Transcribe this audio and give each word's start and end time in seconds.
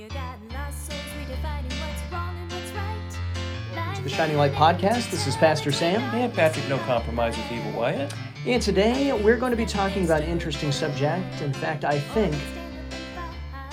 you 0.00 0.08
got 0.08 0.38
lost 0.50 0.86
souls 0.86 0.98
redefining 1.18 1.70
what's 1.78 2.10
wrong 2.10 2.34
and 2.34 2.50
what's 2.52 2.72
right. 2.72 3.94
to 3.94 4.02
the 4.02 4.08
Shining 4.08 4.38
Light 4.38 4.52
Podcast. 4.52 5.10
This 5.10 5.26
is 5.26 5.36
Pastor 5.36 5.70
Sam. 5.70 6.00
And 6.14 6.32
Patrick, 6.32 6.66
no 6.70 6.78
compromise 6.78 7.36
with 7.36 7.52
evil 7.52 7.72
Wyett. 7.72 8.10
And 8.46 8.62
today 8.62 9.12
we're 9.12 9.36
going 9.36 9.50
to 9.50 9.58
be 9.58 9.66
talking 9.66 10.06
about 10.06 10.22
an 10.22 10.30
interesting 10.30 10.72
subject. 10.72 11.42
In 11.42 11.52
fact, 11.52 11.84
I 11.84 11.98
think, 11.98 12.34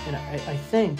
and 0.05 0.17
I, 0.17 0.33
I 0.33 0.57
think, 0.57 0.99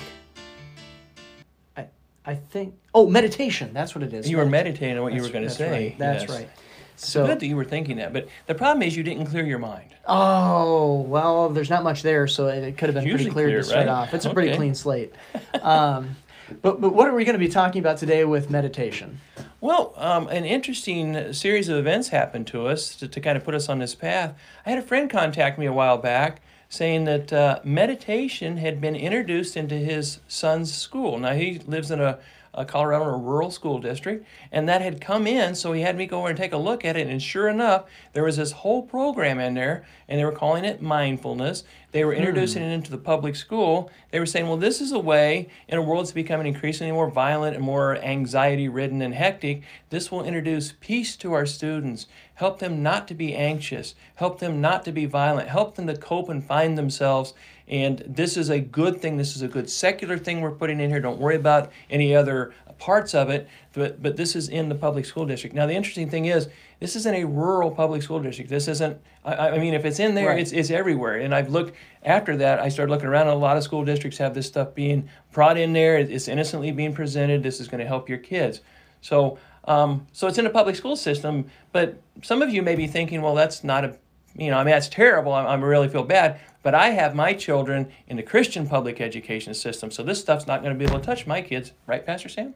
I, 1.75 1.87
I 2.25 2.33
think, 2.35 2.75
oh, 2.93 3.09
meditation. 3.09 3.73
That's 3.73 3.93
what 3.93 4.05
it 4.05 4.13
is. 4.13 4.29
You 4.29 4.37
were 4.37 4.45
meditating 4.45 4.95
on 4.95 5.03
what 5.03 5.11
you 5.11 5.21
were 5.21 5.29
going 5.29 5.43
to 5.43 5.49
say. 5.49 5.89
Right. 5.89 5.99
That's 5.99 6.23
yes. 6.23 6.29
right. 6.29 6.49
It's 6.97 7.09
So, 7.09 7.27
good 7.27 7.39
that 7.39 7.45
you 7.45 7.55
were 7.55 7.63
thinking 7.65 7.97
that, 7.97 8.11
but 8.11 8.27
the 8.47 8.55
problem 8.55 8.81
is 8.81 8.95
you 8.97 9.03
didn't 9.03 9.27
clear 9.27 9.45
your 9.45 9.59
mind. 9.59 9.89
oh 10.07 11.01
well, 11.01 11.49
there's 11.49 11.69
not 11.69 11.83
much 11.83 12.01
there, 12.01 12.27
so 12.27 12.47
it, 12.47 12.63
it 12.63 12.77
could 12.77 12.89
have 12.89 12.95
been 12.95 13.09
pretty 13.09 13.29
clear, 13.29 13.47
clear, 13.47 13.57
to 13.59 13.63
start 13.63 13.87
right? 13.87 13.87
off. 13.87 14.13
It's 14.13 14.25
a 14.25 14.33
pretty 14.33 14.55
clean 14.55 14.73
slate. 14.73 15.13
Um, 15.61 16.15
but 16.61 16.81
but 16.81 16.93
what 16.93 17.07
are 17.07 17.13
we 17.13 17.23
going 17.23 17.33
to 17.33 17.39
be 17.39 17.49
talking 17.49 17.79
about 17.79 17.97
today 17.97 18.25
with 18.25 18.49
meditation? 18.49 19.19
Well, 19.61 19.93
um, 19.97 20.27
an 20.29 20.45
interesting 20.45 21.33
series 21.33 21.67
of 21.69 21.77
events 21.77 22.09
happened 22.09 22.47
to 22.47 22.67
us 22.67 22.95
to, 22.95 23.07
to 23.07 23.19
kind 23.19 23.37
of 23.37 23.43
put 23.43 23.53
us 23.55 23.69
on 23.69 23.79
this 23.79 23.95
path. 23.95 24.33
I 24.65 24.69
had 24.71 24.79
a 24.79 24.83
friend 24.83 25.09
contact 25.09 25.57
me 25.59 25.65
a 25.65 25.73
while 25.73 25.97
back 25.97 26.41
saying 26.69 27.05
that 27.05 27.31
uh, 27.31 27.59
meditation 27.63 28.57
had 28.57 28.81
been 28.81 28.95
introduced 28.95 29.55
into 29.55 29.75
his 29.75 30.19
son's 30.27 30.73
school. 30.73 31.17
Now, 31.17 31.33
he 31.33 31.59
lives 31.59 31.91
in 31.91 32.01
a, 32.01 32.19
a 32.57 32.65
Colorado 32.65 33.05
a 33.05 33.17
rural 33.17 33.51
school 33.51 33.79
district, 33.79 34.25
and 34.51 34.67
that 34.67 34.81
had 34.81 34.99
come 34.99 35.27
in, 35.27 35.55
so 35.55 35.71
he 35.71 35.81
had 35.81 35.95
me 35.95 36.07
go 36.07 36.19
over 36.19 36.29
and 36.29 36.37
take 36.37 36.51
a 36.51 36.57
look 36.57 36.83
at 36.83 36.97
it. 36.97 37.07
And 37.07 37.21
sure 37.21 37.47
enough, 37.47 37.85
there 38.13 38.23
was 38.23 38.37
this 38.37 38.51
whole 38.51 38.81
program 38.81 39.39
in 39.39 39.53
there, 39.53 39.85
and 40.09 40.19
they 40.19 40.25
were 40.25 40.31
calling 40.31 40.65
it 40.65 40.81
mindfulness. 40.81 41.63
They 41.91 42.03
were 42.03 42.13
introducing 42.13 42.63
hmm. 42.63 42.69
it 42.69 42.73
into 42.73 42.91
the 42.91 42.97
public 42.97 43.35
school. 43.35 43.91
They 44.11 44.19
were 44.19 44.25
saying, 44.25 44.47
well, 44.47 44.57
this 44.57 44.81
is 44.81 44.91
a 44.91 44.99
way 44.99 45.49
in 45.67 45.77
a 45.77 45.81
world 45.81 46.05
that's 46.05 46.11
becoming 46.11 46.47
increasingly 46.47 46.91
more 46.91 47.09
violent 47.09 47.55
and 47.55 47.63
more 47.63 47.95
anxiety 47.97 48.67
ridden 48.67 49.01
and 49.01 49.13
hectic. 49.13 49.63
This 49.89 50.11
will 50.11 50.25
introduce 50.25 50.73
peace 50.79 51.15
to 51.17 51.33
our 51.33 51.45
students, 51.45 52.07
help 52.35 52.59
them 52.59 52.81
not 52.81 53.07
to 53.07 53.13
be 53.13 53.35
anxious, 53.35 53.95
help 54.15 54.39
them 54.39 54.59
not 54.59 54.83
to 54.85 54.91
be 54.91 55.05
violent, 55.05 55.49
help 55.49 55.75
them 55.75 55.87
to 55.87 55.95
cope 55.95 56.29
and 56.29 56.43
find 56.43 56.77
themselves. 56.77 57.33
And 57.67 58.01
this 58.07 58.37
is 58.37 58.49
a 58.49 58.59
good 58.59 59.01
thing. 59.01 59.17
This 59.17 59.35
is 59.35 59.41
a 59.41 59.47
good 59.47 59.69
secular 59.69 60.17
thing 60.17 60.41
we're 60.41 60.51
putting 60.51 60.79
in 60.79 60.89
here. 60.89 61.01
Don't 61.01 61.19
worry 61.19 61.35
about 61.35 61.71
any 61.89 62.15
other 62.15 62.53
parts 62.79 63.13
of 63.15 63.29
it, 63.29 63.47
but, 63.73 64.01
but 64.01 64.15
this 64.15 64.35
is 64.35 64.49
in 64.49 64.69
the 64.69 64.75
public 64.75 65.03
school 65.05 65.25
district. 65.25 65.55
Now, 65.55 65.65
the 65.65 65.73
interesting 65.73 66.09
thing 66.09 66.25
is, 66.25 66.47
this 66.79 66.95
isn't 66.95 67.15
a 67.15 67.25
rural 67.25 67.71
public 67.71 68.03
school 68.03 68.19
district. 68.21 68.49
This 68.51 68.67
isn't, 68.67 69.01
I, 69.25 69.49
I 69.49 69.57
mean, 69.57 69.73
if 69.73 69.83
it's 69.83 69.99
in 69.99 70.13
there, 70.13 70.27
Right. 70.27 70.39
it's, 70.39 70.51
it's 70.51 70.69
everywhere. 70.69 71.15
And 71.17 71.33
I've 71.33 71.49
looked, 71.49 71.75
after 72.03 72.37
that, 72.37 72.59
I 72.59 72.69
started 72.69 72.91
looking 72.91 73.07
around, 73.07 73.23
and 73.27 73.31
a 73.31 73.39
lot 73.39 73.57
of 73.57 73.63
school 73.63 73.83
districts 73.83 74.19
have 74.19 74.35
this 74.35 74.45
stuff 74.45 74.75
being 74.75 75.09
brought 75.31 75.57
in 75.57 75.73
there. 75.73 75.97
It's 75.97 76.27
innocently 76.27 76.71
being 76.71 76.93
presented. 76.93 77.41
This 77.41 77.59
is 77.59 77.67
going 77.67 77.79
to 77.81 77.87
help 77.87 78.07
your 78.07 78.19
kids. 78.19 78.61
So, 79.01 79.39
um, 79.65 80.05
so 80.13 80.27
it's 80.27 80.37
in 80.37 80.45
a 80.45 80.51
public 80.51 80.75
school 80.75 80.95
system, 80.95 81.49
but 81.71 81.99
some 82.21 82.41
of 82.43 82.51
you 82.51 82.61
may 82.61 82.75
be 82.75 82.87
thinking, 82.87 83.21
well, 83.21 83.35
that's 83.35 83.63
not 83.63 83.83
a, 83.83 83.97
you 84.35 84.51
know, 84.51 84.57
I 84.57 84.63
mean, 84.63 84.71
that's 84.71 84.87
terrible. 84.87 85.33
I, 85.33 85.45
I 85.45 85.55
really 85.55 85.89
feel 85.89 86.03
bad. 86.03 86.39
But 86.67 86.75
I 86.75 86.89
have 86.89 87.15
my 87.15 87.31
children 87.31 87.87
in 88.09 88.17
the 88.17 88.23
Christian 88.23 88.67
public 88.67 88.99
education 88.99 89.53
system, 89.53 89.89
so 89.89 90.03
this 90.03 90.19
stuff's 90.19 90.47
not 90.47 90.61
going 90.63 90.73
to 90.73 90.77
be 90.77 90.83
able 90.83 90.99
to 90.99 91.05
touch 91.05 91.25
my 91.25 91.41
kids, 91.41 91.71
right, 91.85 92.05
Pastor 92.05 92.27
Sam? 92.27 92.55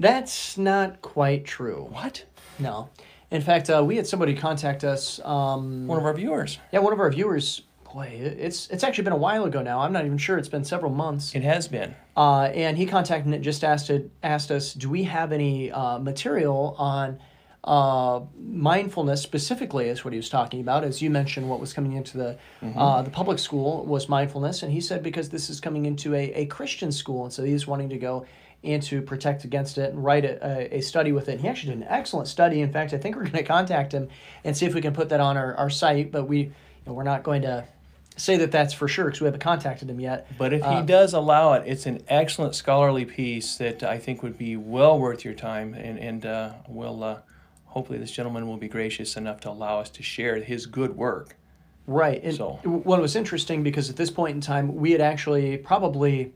That's 0.00 0.58
not 0.58 1.00
quite 1.00 1.44
true. 1.44 1.86
What? 1.88 2.24
No. 2.58 2.88
In 3.30 3.40
fact, 3.40 3.70
uh, 3.70 3.84
we 3.86 3.94
had 3.94 4.08
somebody 4.08 4.34
contact 4.34 4.82
us. 4.82 5.20
Um, 5.24 5.86
One 5.86 5.96
of 5.96 6.04
our 6.04 6.12
viewers. 6.12 6.58
yeah, 6.72 6.80
one 6.80 6.92
of 6.92 6.98
our 6.98 7.08
viewers. 7.08 7.62
Boy, 7.94 8.08
it's 8.20 8.68
it's 8.68 8.82
actually 8.82 9.04
been 9.04 9.12
a 9.12 9.16
while 9.28 9.44
ago 9.44 9.62
now. 9.62 9.78
I'm 9.78 9.92
not 9.92 10.06
even 10.06 10.18
sure. 10.18 10.38
It's 10.38 10.48
been 10.48 10.64
several 10.64 10.90
months. 10.90 11.32
It 11.32 11.44
has 11.44 11.68
been. 11.68 11.94
Uh, 12.16 12.50
and 12.52 12.76
he 12.76 12.84
contacted 12.84 13.32
and 13.32 13.44
just 13.44 13.62
asked 13.62 13.90
it, 13.90 14.10
asked 14.24 14.50
us, 14.50 14.74
do 14.74 14.90
we 14.90 15.04
have 15.04 15.30
any 15.30 15.70
uh, 15.70 16.00
material 16.00 16.74
on 16.78 17.20
uh, 17.64 18.20
mindfulness 18.36 19.22
specifically? 19.22 19.88
Is 19.88 20.04
what 20.04 20.12
he 20.12 20.18
was 20.18 20.28
talking 20.28 20.60
about. 20.60 20.84
As 20.84 21.00
you 21.00 21.10
mentioned, 21.10 21.48
what 21.48 21.60
was 21.60 21.72
coming 21.72 21.92
into 21.92 22.18
the 22.18 22.38
uh, 22.76 23.02
the 23.02 23.10
public 23.10 23.38
school 23.38 23.84
was 23.84 24.08
mindfulness, 24.08 24.62
and 24.62 24.72
he 24.72 24.80
said 24.80 25.02
because 25.02 25.28
this 25.30 25.48
is 25.48 25.60
coming 25.60 25.86
into 25.86 26.14
a, 26.14 26.32
a 26.34 26.46
Christian 26.46 26.90
school, 26.92 27.24
and 27.24 27.32
so 27.32 27.44
he's 27.44 27.66
wanting 27.66 27.88
to 27.90 27.98
go 27.98 28.26
and 28.64 28.82
to 28.82 29.02
protect 29.02 29.44
against 29.44 29.76
it 29.76 29.92
and 29.92 30.04
write 30.04 30.24
a, 30.24 30.38
a, 30.46 30.78
a 30.78 30.80
study 30.80 31.12
with 31.12 31.28
it. 31.28 31.32
And 31.32 31.40
he 31.40 31.48
actually 31.48 31.74
did 31.74 31.82
an 31.82 31.88
excellent 31.88 32.28
study. 32.28 32.60
In 32.60 32.72
fact, 32.72 32.92
I 32.92 32.98
think 32.98 33.16
we're 33.16 33.22
going 33.30 33.32
to 33.32 33.42
contact 33.42 33.92
him 33.92 34.08
and 34.44 34.56
see 34.56 34.66
if 34.66 34.74
we 34.74 34.80
can 34.80 34.94
put 34.94 35.08
that 35.08 35.20
on 35.20 35.36
our, 35.36 35.54
our 35.56 35.70
site. 35.70 36.12
But 36.12 36.28
we, 36.28 36.38
you 36.38 36.52
know, 36.86 36.92
we're 36.92 37.02
not 37.02 37.22
going 37.24 37.42
to 37.42 37.64
say 38.16 38.36
that 38.36 38.52
that's 38.52 38.72
for 38.72 38.86
sure 38.88 39.06
because 39.06 39.20
we 39.20 39.24
haven't 39.24 39.40
contacted 39.40 39.88
him 39.90 39.98
yet. 39.98 40.28
But 40.38 40.52
if 40.52 40.62
Uh, 40.62 40.80
he 40.80 40.86
does 40.86 41.12
allow 41.12 41.54
it, 41.54 41.64
it's 41.66 41.86
an 41.86 42.02
excellent 42.08 42.54
scholarly 42.54 43.04
piece 43.04 43.56
that 43.56 43.82
I 43.82 43.98
think 43.98 44.22
would 44.22 44.38
be 44.38 44.56
well 44.56 44.98
worth 44.98 45.24
your 45.24 45.34
time. 45.34 45.74
And, 45.74 45.98
and 45.98 46.26
uh, 46.26 46.52
will 46.68 47.02
uh, 47.02 47.18
hopefully 47.72 47.98
this 47.98 48.10
gentleman 48.10 48.46
will 48.46 48.58
be 48.58 48.68
gracious 48.68 49.16
enough 49.16 49.40
to 49.40 49.50
allow 49.50 49.80
us 49.80 49.88
to 49.88 50.02
share 50.02 50.36
his 50.36 50.66
good 50.66 50.94
work. 50.94 51.36
Right. 51.86 52.22
And 52.22 52.34
So- 52.34 52.58
what 52.64 53.00
was 53.00 53.16
interesting 53.16 53.62
because 53.62 53.88
at 53.88 53.96
this 53.96 54.10
point 54.10 54.34
in 54.34 54.40
time, 54.40 54.76
we 54.76 54.92
had 54.92 55.00
actually 55.00 55.56
probably 55.56 56.32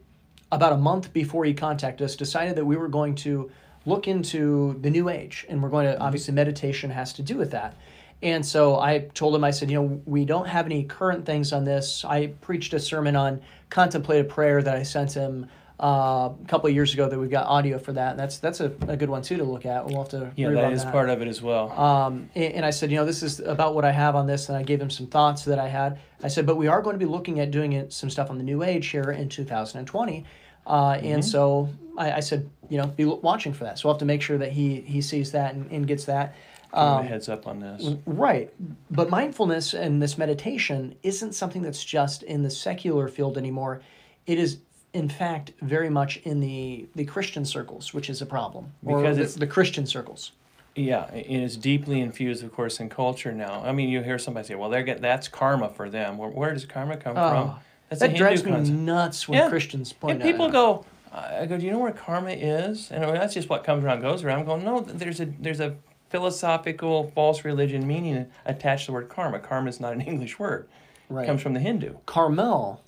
about 0.51 0.73
a 0.73 0.79
month 0.79 1.13
before 1.13 1.45
he 1.45 1.53
contacted 1.53 2.05
us 2.05 2.17
decided 2.17 2.57
that 2.57 2.65
we 2.65 2.77
were 2.77 2.89
going 2.89 3.15
to 3.17 3.51
look 3.85 4.09
into 4.09 4.79
the 4.81 4.89
new 4.89 5.09
age 5.11 5.45
and 5.49 5.63
we're 5.63 5.69
going 5.69 5.87
to 5.87 5.99
obviously 6.01 6.33
mm-hmm. 6.33 6.37
meditation 6.37 6.91
has 6.91 7.13
to 7.13 7.23
do 7.23 7.37
with 7.37 7.51
that. 7.51 7.77
And 8.23 8.45
so 8.45 8.81
I 8.81 9.01
told 9.13 9.35
him, 9.35 9.45
I 9.45 9.51
said, 9.51 9.71
you 9.71 9.77
know, 9.81 10.01
we 10.07 10.25
don't 10.25 10.49
have 10.49 10.65
any 10.65 10.85
current 10.85 11.27
things 11.27 11.53
on 11.53 11.65
this. 11.65 12.03
I 12.03 12.29
preached 12.41 12.73
a 12.73 12.81
sermon 12.81 13.15
on 13.15 13.43
contemplative 13.69 14.29
prayer 14.29 14.63
that 14.63 14.75
I 14.75 14.85
sent 14.85 15.13
him 15.13 15.47
uh, 15.79 16.31
a 16.43 16.49
couple 16.49 16.69
of 16.69 16.75
years 16.75 16.95
ago 16.95 17.09
that 17.09 17.19
we've 17.19 17.31
got 17.31 17.47
audio 17.47 17.79
for 17.79 17.93
that. 17.93 18.13
And 18.13 18.19
that's 18.19 18.39
that's 18.39 18.61
a, 18.61 18.67
a 18.89 18.97
good 18.97 19.11
one 19.11 19.23
too 19.23 19.37
to 19.37 19.45
look 19.45 19.67
at. 19.67 19.85
We'll 19.87 19.99
have 19.99 20.09
to 20.11 20.33
Yeah, 20.37 20.49
that 20.51 20.87
on 20.87 20.93
part 20.93 21.11
of 21.11 21.21
it 21.23 21.29
as 21.29 21.43
well. 21.43 21.71
um, 21.79 22.31
and, 22.35 22.55
and 22.55 22.65
I 22.67 22.71
said, 22.71 22.91
you 22.91 22.97
know, 22.97 23.05
this 23.05 23.23
is 23.23 23.41
about 23.41 23.75
what 23.75 23.85
I 23.85 23.93
have 23.93 24.17
on 24.17 24.27
this, 24.27 24.49
and 24.49 24.57
I 24.57 24.63
gave 24.63 24.81
him 24.81 24.91
some 24.91 25.07
thoughts 25.07 25.45
that 25.45 25.59
I 25.59 25.69
had. 25.69 25.99
I 26.23 26.29
said, 26.29 26.47
but 26.47 26.57
we 26.57 26.67
are 26.67 26.81
going 26.81 26.95
to 26.95 26.99
be 26.99 27.11
looking 27.11 27.41
at 27.41 27.51
doing 27.51 27.73
it, 27.75 27.93
some 27.93 28.09
stuff 28.11 28.31
on 28.31 28.39
the 28.39 28.45
new 28.45 28.63
age 28.63 28.87
here 28.89 29.11
in 29.11 29.29
2020. 29.29 30.25
Uh, 30.67 30.99
And 31.03 31.25
so 31.25 31.69
I, 31.97 32.13
I 32.13 32.21
said, 32.21 32.51
you 32.69 32.79
know, 32.79 32.87
be 32.87 33.05
watching 33.05 33.53
for 33.53 33.65
that. 33.65 33.79
So 33.79 33.87
we'll 33.89 33.95
have 33.95 34.01
to 34.01 34.07
make 34.07 34.23
sure 34.23 34.39
that 34.39 34.51
he 34.53 34.81
he 34.81 35.01
sees 35.01 35.31
that 35.33 35.55
and, 35.55 35.71
and 35.71 35.87
gets 35.87 36.07
that. 36.07 36.35
Um, 36.73 37.01
a 37.01 37.03
heads 37.05 37.29
up 37.29 37.47
on 37.47 37.61
this. 37.61 37.95
Right. 38.07 38.53
But 38.91 39.09
mindfulness 39.09 39.73
and 39.75 40.03
this 40.03 40.19
meditation 40.19 40.97
isn't 41.03 41.35
something 41.35 41.63
that's 41.63 41.83
just 41.85 42.23
in 42.25 42.43
the 42.43 42.51
secular 42.51 43.09
field 43.09 43.39
anymore. 43.39 43.81
It 44.27 44.39
is, 44.39 44.59
in 44.97 45.09
fact, 45.09 45.53
very 45.61 45.91
much 45.91 46.17
in 46.25 46.41
the, 46.41 46.87
the 46.95 47.05
Christian 47.05 47.45
circles, 47.45 47.93
which 47.93 48.09
is 48.09 48.23
a 48.23 48.27
problem. 48.27 48.73
Because 48.85 49.17
the, 49.17 49.23
it's- 49.23 49.35
the 49.35 49.47
Christian 49.47 49.87
circles. 49.87 50.33
Yeah, 50.75 51.07
it's 51.15 51.57
deeply 51.57 52.01
infused, 52.03 52.45
of 52.45 52.53
course, 52.53 52.81
in 52.81 52.91
culture 52.91 53.33
now. 53.33 53.63
I 53.65 53.73
mean, 53.73 53.89
you 53.89 54.03
hear 54.03 54.19
somebody 54.19 54.47
say, 54.49 54.57
"Well, 54.57 54.69
they're 54.69 54.83
get 54.83 55.01
that's 55.01 55.27
karma 55.27 55.71
for 55.71 55.89
them." 55.89 56.19
Where, 56.19 56.29
where 56.29 56.53
does 56.53 56.67
karma 56.67 56.99
come 56.99 57.17
oh, 57.17 57.31
from? 57.31 57.49
Oh, 57.49 57.59
That's 57.89 58.03
a 58.03 58.05
that 58.05 58.11
Hindu 58.11 58.19
drives 58.23 58.45
me 58.45 58.51
concept. 58.53 58.77
nuts 58.79 59.27
when 59.27 59.39
Yeah. 59.39 59.49
Christians 59.49 59.95
point 59.95 60.13
And 60.15 60.23
out. 60.23 60.27
people 60.27 60.51
go, 60.51 60.85
I 61.11 61.47
go, 61.47 61.57
do 61.57 61.65
you 61.65 61.73
know 61.73 61.79
where 61.79 61.93
karma 61.93 62.29
is? 62.33 62.91
And 62.91 63.03
mean, 63.07 63.15
that's 63.15 63.33
just 63.33 63.49
what 63.49 63.65
comes 63.65 63.85
around 63.85 64.03
goes 64.03 64.23
around. 64.23 64.41
I'm 64.41 64.45
going, 64.45 64.65
no, 64.65 64.81
there's 64.81 65.19
a 65.19 65.25
there's 65.41 65.61
a 65.61 65.77
philosophical 66.11 67.11
false 67.15 67.43
religion 67.45 67.87
meaning 67.87 68.27
attached 68.45 68.85
to 68.85 68.87
the 68.89 68.93
word 68.93 69.09
karma. 69.09 69.39
Karma 69.39 69.69
is 69.71 69.81
not 69.81 69.93
an 69.95 70.01
English 70.13 70.39
word. 70.39 70.69
right. 71.09 71.23
It 71.25 71.27
comes 71.27 71.41
from 71.41 71.55
the 71.55 71.61
Hindu. 71.61 71.95
Carmel 72.05 72.83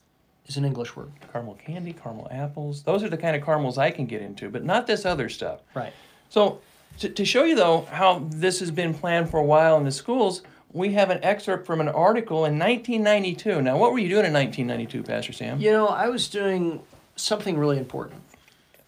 is 0.49 0.57
an 0.57 0.65
English 0.65 0.97
word. 0.97 1.11
Caramel 1.33 1.59
candy, 1.65 1.93
caramel 1.93 2.29
apples. 2.31 2.83
Those 2.83 3.03
are 3.03 3.09
the 3.09 3.17
kind 3.17 3.37
of 3.37 3.45
caramels 3.45 3.79
I 3.79 3.91
can 3.91 4.07
get 4.07 4.23
into, 4.23 4.49
but 4.49 4.65
not 4.65 4.87
this 4.87 5.05
other 5.05 5.29
stuff. 5.29 5.61
Right. 5.75 5.93
So, 6.29 6.61
to, 6.99 7.09
to 7.09 7.25
show 7.25 7.45
you 7.45 7.55
though 7.55 7.83
how 7.91 8.27
this 8.31 8.61
has 8.61 8.71
been 8.71 8.95
planned 8.95 9.31
for 9.31 9.39
a 9.39 9.45
while 9.45 9.77
in 9.77 9.85
the 9.85 9.93
schools, 9.93 10.43
we 10.73 10.93
have 10.95 11.11
an 11.11 11.23
excerpt 11.23 11.67
from 11.67 11.81
an 11.81 11.89
article 11.89 12.45
in 12.45 12.59
1992. 12.59 13.63
Now, 13.63 13.79
what 13.79 13.93
were 13.93 13.99
you 13.99 14.09
doing 14.09 14.27
in 14.27 14.33
1992, 14.33 15.03
Pastor 15.03 15.33
Sam? 15.33 15.61
You 15.61 15.71
know, 15.71 15.89
I 15.89 16.09
was 16.09 16.29
doing 16.29 16.81
something 17.17 17.57
really 17.57 17.79
important. 17.79 18.23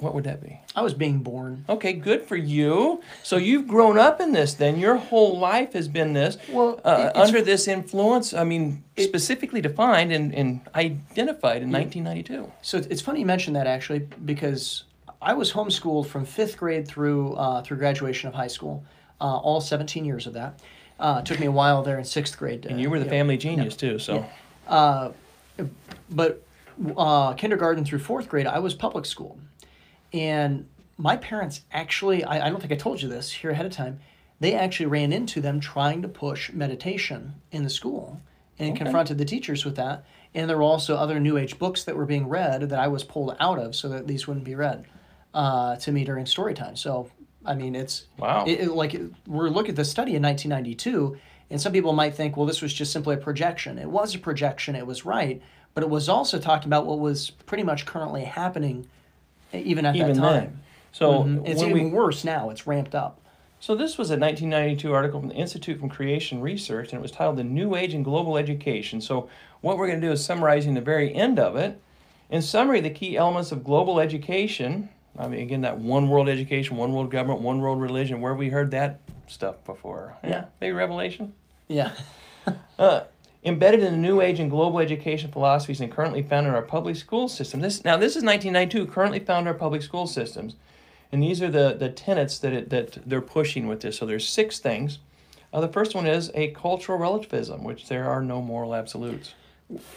What 0.01 0.15
would 0.15 0.25
that 0.25 0.43
be? 0.43 0.59
I 0.75 0.83
was 0.83 0.95
being 0.95 1.19
born. 1.21 1.65
Okay, 1.69 1.93
good 1.93 2.23
for 2.23 2.37
you. 2.37 3.03
So 3.23 3.37
you've 3.37 3.69
grown 3.69 3.99
up 3.99 4.21
in 4.21 4.33
this. 4.33 4.55
Then 4.55 4.79
your 4.79 4.97
whole 4.97 5.39
life 5.39 5.75
has 5.75 5.89
been 5.89 6.15
this. 6.15 6.39
Well, 6.51 6.81
uh, 6.85 7.11
under 7.15 7.43
this 7.43 7.69
influence. 7.69 8.33
I 8.35 8.45
mean, 8.45 8.83
specifically 8.99 9.61
defined 9.61 10.11
and, 10.13 10.35
and 10.35 10.61
identified 10.75 11.63
in 11.63 11.71
1992. 11.71 12.51
So 12.63 12.79
it's- 12.79 13.01
funny 13.01 13.21
you 13.21 13.27
mention 13.27 13.53
that 13.55 13.67
actually 13.67 14.01
because 14.25 14.85
I 15.23 15.35
was 15.35 15.53
homeschooled 15.53 16.07
from 16.07 16.25
fifth 16.25 16.57
grade 16.57 16.89
through 16.89 17.35
uh, 17.35 17.63
through 17.63 17.77
graduation 17.77 18.29
of 18.29 18.35
high 18.35 18.47
school, 18.49 18.83
uh, 19.21 19.37
all 19.37 19.61
17 19.61 20.05
years 20.07 20.27
of 20.27 20.33
that. 20.33 20.61
Uh, 20.99 21.19
it 21.21 21.27
took 21.27 21.41
me 21.41 21.47
a 21.47 21.51
while 21.51 21.83
there 21.83 21.99
in 21.99 22.05
sixth 22.05 22.39
grade. 22.39 22.65
And 22.67 22.81
you 22.81 22.89
were 22.91 22.99
the 22.99 23.05
family 23.07 23.37
genius 23.37 23.77
too. 23.77 23.99
So 23.99 24.25
Uh, 24.67 25.11
but 26.11 26.43
uh, 26.97 27.35
kindergarten 27.35 27.85
through 27.85 27.99
fourth 27.99 28.29
grade, 28.29 28.47
I 28.47 28.59
was 28.61 28.75
public 28.75 29.05
school. 29.05 29.39
And 30.13 30.69
my 30.97 31.17
parents 31.17 31.63
actually, 31.73 32.25
I, 32.25 32.47
I 32.47 32.51
don't 32.51 32.61
think 32.61 32.73
I 32.73 32.77
told 32.77 33.01
you 33.03 33.09
this 33.09 33.31
here 33.33 33.51
ahead 33.51 33.67
of 33.67 33.73
time, 33.73 34.01
they 34.41 34.55
actually 34.55 34.87
ran 34.87 35.13
into 35.13 35.41
them 35.41 35.61
trying 35.61 36.03
to 36.03 36.09
push 36.09 36.53
meditation 36.53 37.35
in 37.53 37.63
the 37.63 37.71
school. 37.71 38.21
and 38.59 38.73
Okay. 38.73 38.85
confronted 38.85 39.17
the 39.17 39.25
teachers 39.25 39.65
with 39.65 39.77
that. 39.77 40.05
And 40.35 40.49
there 40.49 40.57
were 40.59 40.63
also 40.63 40.95
other 40.97 41.19
New 41.19 41.39
Age 41.39 41.59
books 41.59 41.85
that 41.85 41.97
were 41.97 42.05
being 42.05 42.29
read 42.29 42.61
that 42.69 42.79
I 42.79 42.89
was 42.89 43.03
pulled 43.03 43.35
out 43.41 43.59
of 43.59 43.75
so 43.75 43.89
that 43.89 44.07
these 44.07 44.27
wouldn't 44.29 44.45
be 44.45 44.55
read 44.55 44.85
uh, 45.33 45.77
to 45.77 45.91
me 45.93 46.05
during 46.05 46.27
story 46.27 46.53
time. 46.53 46.77
So, 46.77 47.11
I 47.47 47.55
mean, 47.55 47.75
it's 47.75 48.05
Wow. 48.19 48.45
it, 48.47 48.61
it- 48.61 48.71
like 48.73 48.95
we're 49.27 49.49
looking 49.49 49.71
at 49.71 49.77
the 49.77 49.85
study 49.87 50.15
in 50.15 50.23
1992, 50.23 51.17
and 51.51 51.59
some 51.61 51.73
people 51.73 51.95
might 51.95 52.15
think, 52.15 52.37
well, 52.37 52.45
this 52.47 52.61
was 52.61 52.73
just 52.75 52.93
simply 52.93 53.15
a 53.15 53.19
projection. 53.19 53.79
It 53.79 53.89
was 53.91 54.15
a 54.15 54.19
projection. 54.19 54.77
It 54.77 54.87
was 54.87 55.07
right, 55.07 55.41
but 55.73 55.83
it 55.83 55.89
was 55.89 56.09
also 56.11 56.39
talking 56.39 56.69
about 56.69 56.85
what 56.87 56.99
was 57.01 57.31
pretty 57.31 57.65
much 57.65 57.87
currently 57.87 58.25
happening, 58.25 58.87
even 59.53 59.85
at 59.87 59.97
Even 59.97 60.15
that 60.15 60.21
time. 60.21 60.33
then. 60.33 60.61
So 60.93 61.25
Mhm. 61.25 61.49
it's 61.49 61.63
even 61.63 61.73
we, 61.73 61.91
worse 61.91 62.25
now. 62.25 62.51
It's 62.51 62.67
ramped 62.67 62.95
up. 62.95 63.19
So 63.61 63.75
this 63.75 63.99
was 63.99 64.11
a 64.11 64.17
1992 64.17 64.93
article 64.93 65.21
from 65.21 65.29
the 65.29 65.35
Institute 65.35 65.79
for 65.81 65.89
Creation 65.89 66.41
Research, 66.41 66.93
and 66.93 66.99
it 66.99 67.03
was 67.03 67.11
titled 67.13 67.37
"The 67.37 67.45
New 67.45 67.75
Age 67.77 67.93
in 67.95 68.03
Global 68.03 68.39
Education." 68.39 69.01
So 69.01 69.29
what 69.61 69.77
we're 69.77 69.87
going 69.87 70.01
to 70.01 70.07
do 70.07 70.13
is 70.13 70.25
summarizing 70.25 70.75
the 70.75 70.81
very 70.81 71.15
end 71.15 71.39
of 71.39 71.57
it. 71.57 71.79
In 72.31 72.43
summary, 72.43 72.81
the 72.81 72.91
key 72.91 73.17
elements 73.17 73.53
of 73.53 73.63
global 73.65 74.01
education. 74.01 74.89
I 75.19 75.29
mean, 75.29 75.41
again, 75.41 75.61
that 75.63 75.79
one 75.79 76.09
world 76.09 76.29
education, 76.29 76.77
one 76.77 76.93
world 76.93 77.11
government, 77.11 77.41
one 77.43 77.61
world 77.61 77.81
religion. 77.81 78.21
Where 78.21 78.33
have 78.33 78.39
we 78.39 78.49
heard 78.49 78.71
that 78.71 79.01
stuff 79.27 79.63
before? 79.65 80.15
Yeah. 80.25 80.45
maybe 80.61 80.73
Revelation. 80.73 81.33
Yeah. 81.69 81.91
Uh, 82.79 83.03
embedded 83.45 83.83
in 83.83 83.93
the 83.93 83.99
new 83.99 84.21
age 84.21 84.39
and 84.39 84.51
global 84.51 84.79
education 84.81 85.31
philosophies 85.31 85.81
and 85.81 85.91
currently 85.91 86.23
found 86.23 86.47
in 86.47 86.55
our 86.55 86.63
public 86.63 86.97
school 86.97 87.29
system. 87.29 87.61
This 87.61 87.85
now 87.85 87.97
this 87.97 88.17
is 88.17 88.23
1992. 88.23 88.87
Currently 88.93 89.21
found 89.21 89.47
in 89.47 89.49
our 89.49 89.59
public 89.59 89.83
school 89.83 90.07
systems, 90.07 90.57
and 91.11 91.23
these 91.23 91.41
are 91.43 91.51
the 91.51 91.75
the 91.79 91.89
tenets 91.89 92.39
that 92.41 92.53
it, 92.53 92.71
that 92.71 92.99
they're 93.09 93.21
pushing 93.21 93.67
with 93.67 93.81
this. 93.81 93.99
So 93.99 94.07
there's 94.07 94.29
six 94.29 94.59
things. 94.59 94.99
Uh, 95.53 95.61
the 95.61 95.69
first 95.69 95.95
one 95.95 96.07
is 96.07 96.31
a 96.35 96.49
cultural 96.49 96.99
relativism, 96.99 97.65
which 97.65 97.89
there 97.89 98.09
are 98.09 98.23
no 98.23 98.41
moral 98.41 98.75
absolutes. 98.75 99.35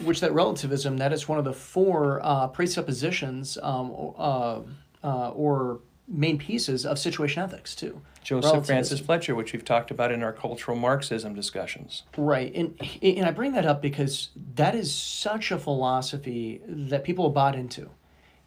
which 0.00 0.20
that 0.20 0.32
relativism 0.32 0.96
that 0.98 1.12
is 1.12 1.28
one 1.28 1.38
of 1.38 1.44
the 1.44 1.52
four 1.52 2.20
uh, 2.22 2.48
presuppositions 2.48 3.58
um, 3.62 4.14
uh, 4.16 4.60
uh, 5.02 5.30
or 5.30 5.80
main 6.06 6.38
pieces 6.38 6.84
of 6.84 6.98
situation 6.98 7.42
ethics 7.42 7.74
too. 7.74 8.00
Joseph 8.22 8.66
Francis 8.66 9.00
Fletcher, 9.00 9.34
which 9.34 9.52
we've 9.52 9.64
talked 9.64 9.90
about 9.90 10.10
in 10.10 10.22
our 10.22 10.32
cultural 10.32 10.76
Marxism 10.76 11.34
discussions. 11.34 12.04
right 12.16 12.54
and 12.54 12.78
and 13.02 13.26
i 13.26 13.30
bring 13.30 13.52
that 13.52 13.66
up 13.66 13.82
because 13.82 14.30
that 14.54 14.74
is 14.74 14.94
such 14.94 15.50
a 15.50 15.58
philosophy 15.58 16.60
that 16.66 17.04
people 17.04 17.26
have 17.26 17.34
bought 17.34 17.54
into. 17.54 17.90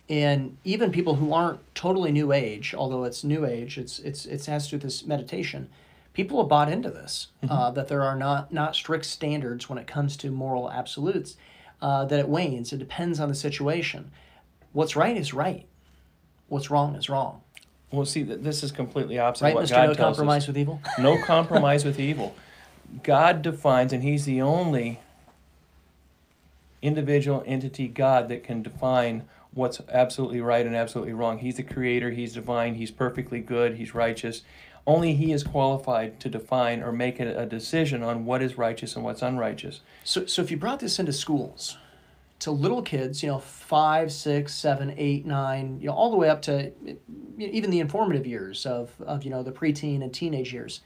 And 0.09 0.57
even 0.63 0.91
people 0.91 1.15
who 1.15 1.33
aren't 1.33 1.59
totally 1.75 2.11
new 2.11 2.31
age 2.31 2.73
although 2.73 3.03
it's 3.03 3.23
new 3.23 3.45
age 3.45 3.77
it's 3.77 3.99
it's 3.99 4.25
it 4.25 4.45
has 4.45 4.65
to 4.65 4.71
do 4.71 4.75
with 4.77 4.83
this 4.83 5.05
meditation 5.05 5.69
people 6.13 6.39
have 6.39 6.47
bought 6.49 6.71
into 6.71 6.89
this 6.89 7.27
uh, 7.49 7.69
that 7.71 7.87
there 7.87 8.01
are 8.03 8.15
not 8.15 8.51
not 8.51 8.75
strict 8.75 9.05
standards 9.05 9.69
when 9.69 9.77
it 9.77 9.85
comes 9.85 10.17
to 10.17 10.31
moral 10.31 10.71
absolutes 10.71 11.37
uh, 11.81 12.05
that 12.05 12.19
it 12.19 12.27
wanes. 12.27 12.73
It 12.73 12.79
depends 12.79 13.19
on 13.19 13.29
the 13.29 13.35
situation. 13.35 14.11
What's 14.73 14.95
right 14.95 15.15
is 15.15 15.33
right. 15.33 15.67
What's 16.47 16.71
wrong 16.71 16.95
is 16.95 17.09
wrong 17.09 17.41
Well, 17.91 18.05
see, 18.05 18.23
th- 18.23 18.39
this 18.41 18.63
is 18.63 18.71
completely 18.71 19.17
opposite 19.19 19.45
right 19.45 19.49
of 19.51 19.55
what 19.55 19.65
mr 19.65 19.69
God 19.71 19.87
no 19.87 19.93
tells 19.93 19.99
us. 19.99 20.17
compromise 20.17 20.47
with 20.47 20.57
evil 20.57 20.81
no 20.99 21.21
compromise 21.23 21.85
with 21.85 21.99
evil. 21.99 22.35
God 23.03 23.41
defines, 23.41 23.93
and 23.93 24.03
He's 24.03 24.25
the 24.25 24.41
only 24.41 24.99
individual 26.81 27.43
entity 27.45 27.87
God 27.87 28.29
that 28.29 28.43
can 28.43 28.61
define 28.61 29.23
what's 29.53 29.81
absolutely 29.91 30.39
right 30.41 30.65
and 30.65 30.75
absolutely 30.75 31.13
wrong. 31.13 31.39
He's 31.39 31.55
the 31.55 31.63
creator, 31.63 32.11
He's 32.11 32.33
divine, 32.33 32.75
He's 32.75 32.91
perfectly 32.91 33.39
good, 33.39 33.75
He's 33.75 33.95
righteous. 33.95 34.43
Only 34.85 35.15
He 35.15 35.31
is 35.31 35.43
qualified 35.43 36.19
to 36.21 36.29
define 36.29 36.81
or 36.81 36.91
make 36.91 37.19
a, 37.19 37.39
a 37.39 37.45
decision 37.45 38.03
on 38.03 38.25
what 38.25 38.41
is 38.41 38.57
righteous 38.57 38.95
and 38.95 39.03
what's 39.03 39.21
unrighteous. 39.21 39.81
So, 40.03 40.25
so 40.25 40.41
if 40.41 40.51
you 40.51 40.57
brought 40.57 40.79
this 40.79 40.99
into 40.99 41.11
schools, 41.13 41.77
to 42.39 42.51
little 42.51 42.81
kids, 42.81 43.23
you 43.23 43.29
know, 43.29 43.39
five, 43.39 44.11
six, 44.11 44.53
seven, 44.53 44.93
eight, 44.97 45.25
nine, 45.25 45.79
you 45.79 45.87
know, 45.87 45.93
all 45.93 46.11
the 46.11 46.17
way 46.17 46.29
up 46.29 46.41
to 46.43 46.71
even 47.39 47.71
the 47.71 47.79
informative 47.79 48.27
years 48.27 48.65
of, 48.65 48.91
of, 49.01 49.23
you 49.23 49.29
know, 49.29 49.43
the 49.43 49.51
preteen 49.51 50.03
and 50.03 50.13
teenage 50.13 50.53
years, 50.53 50.81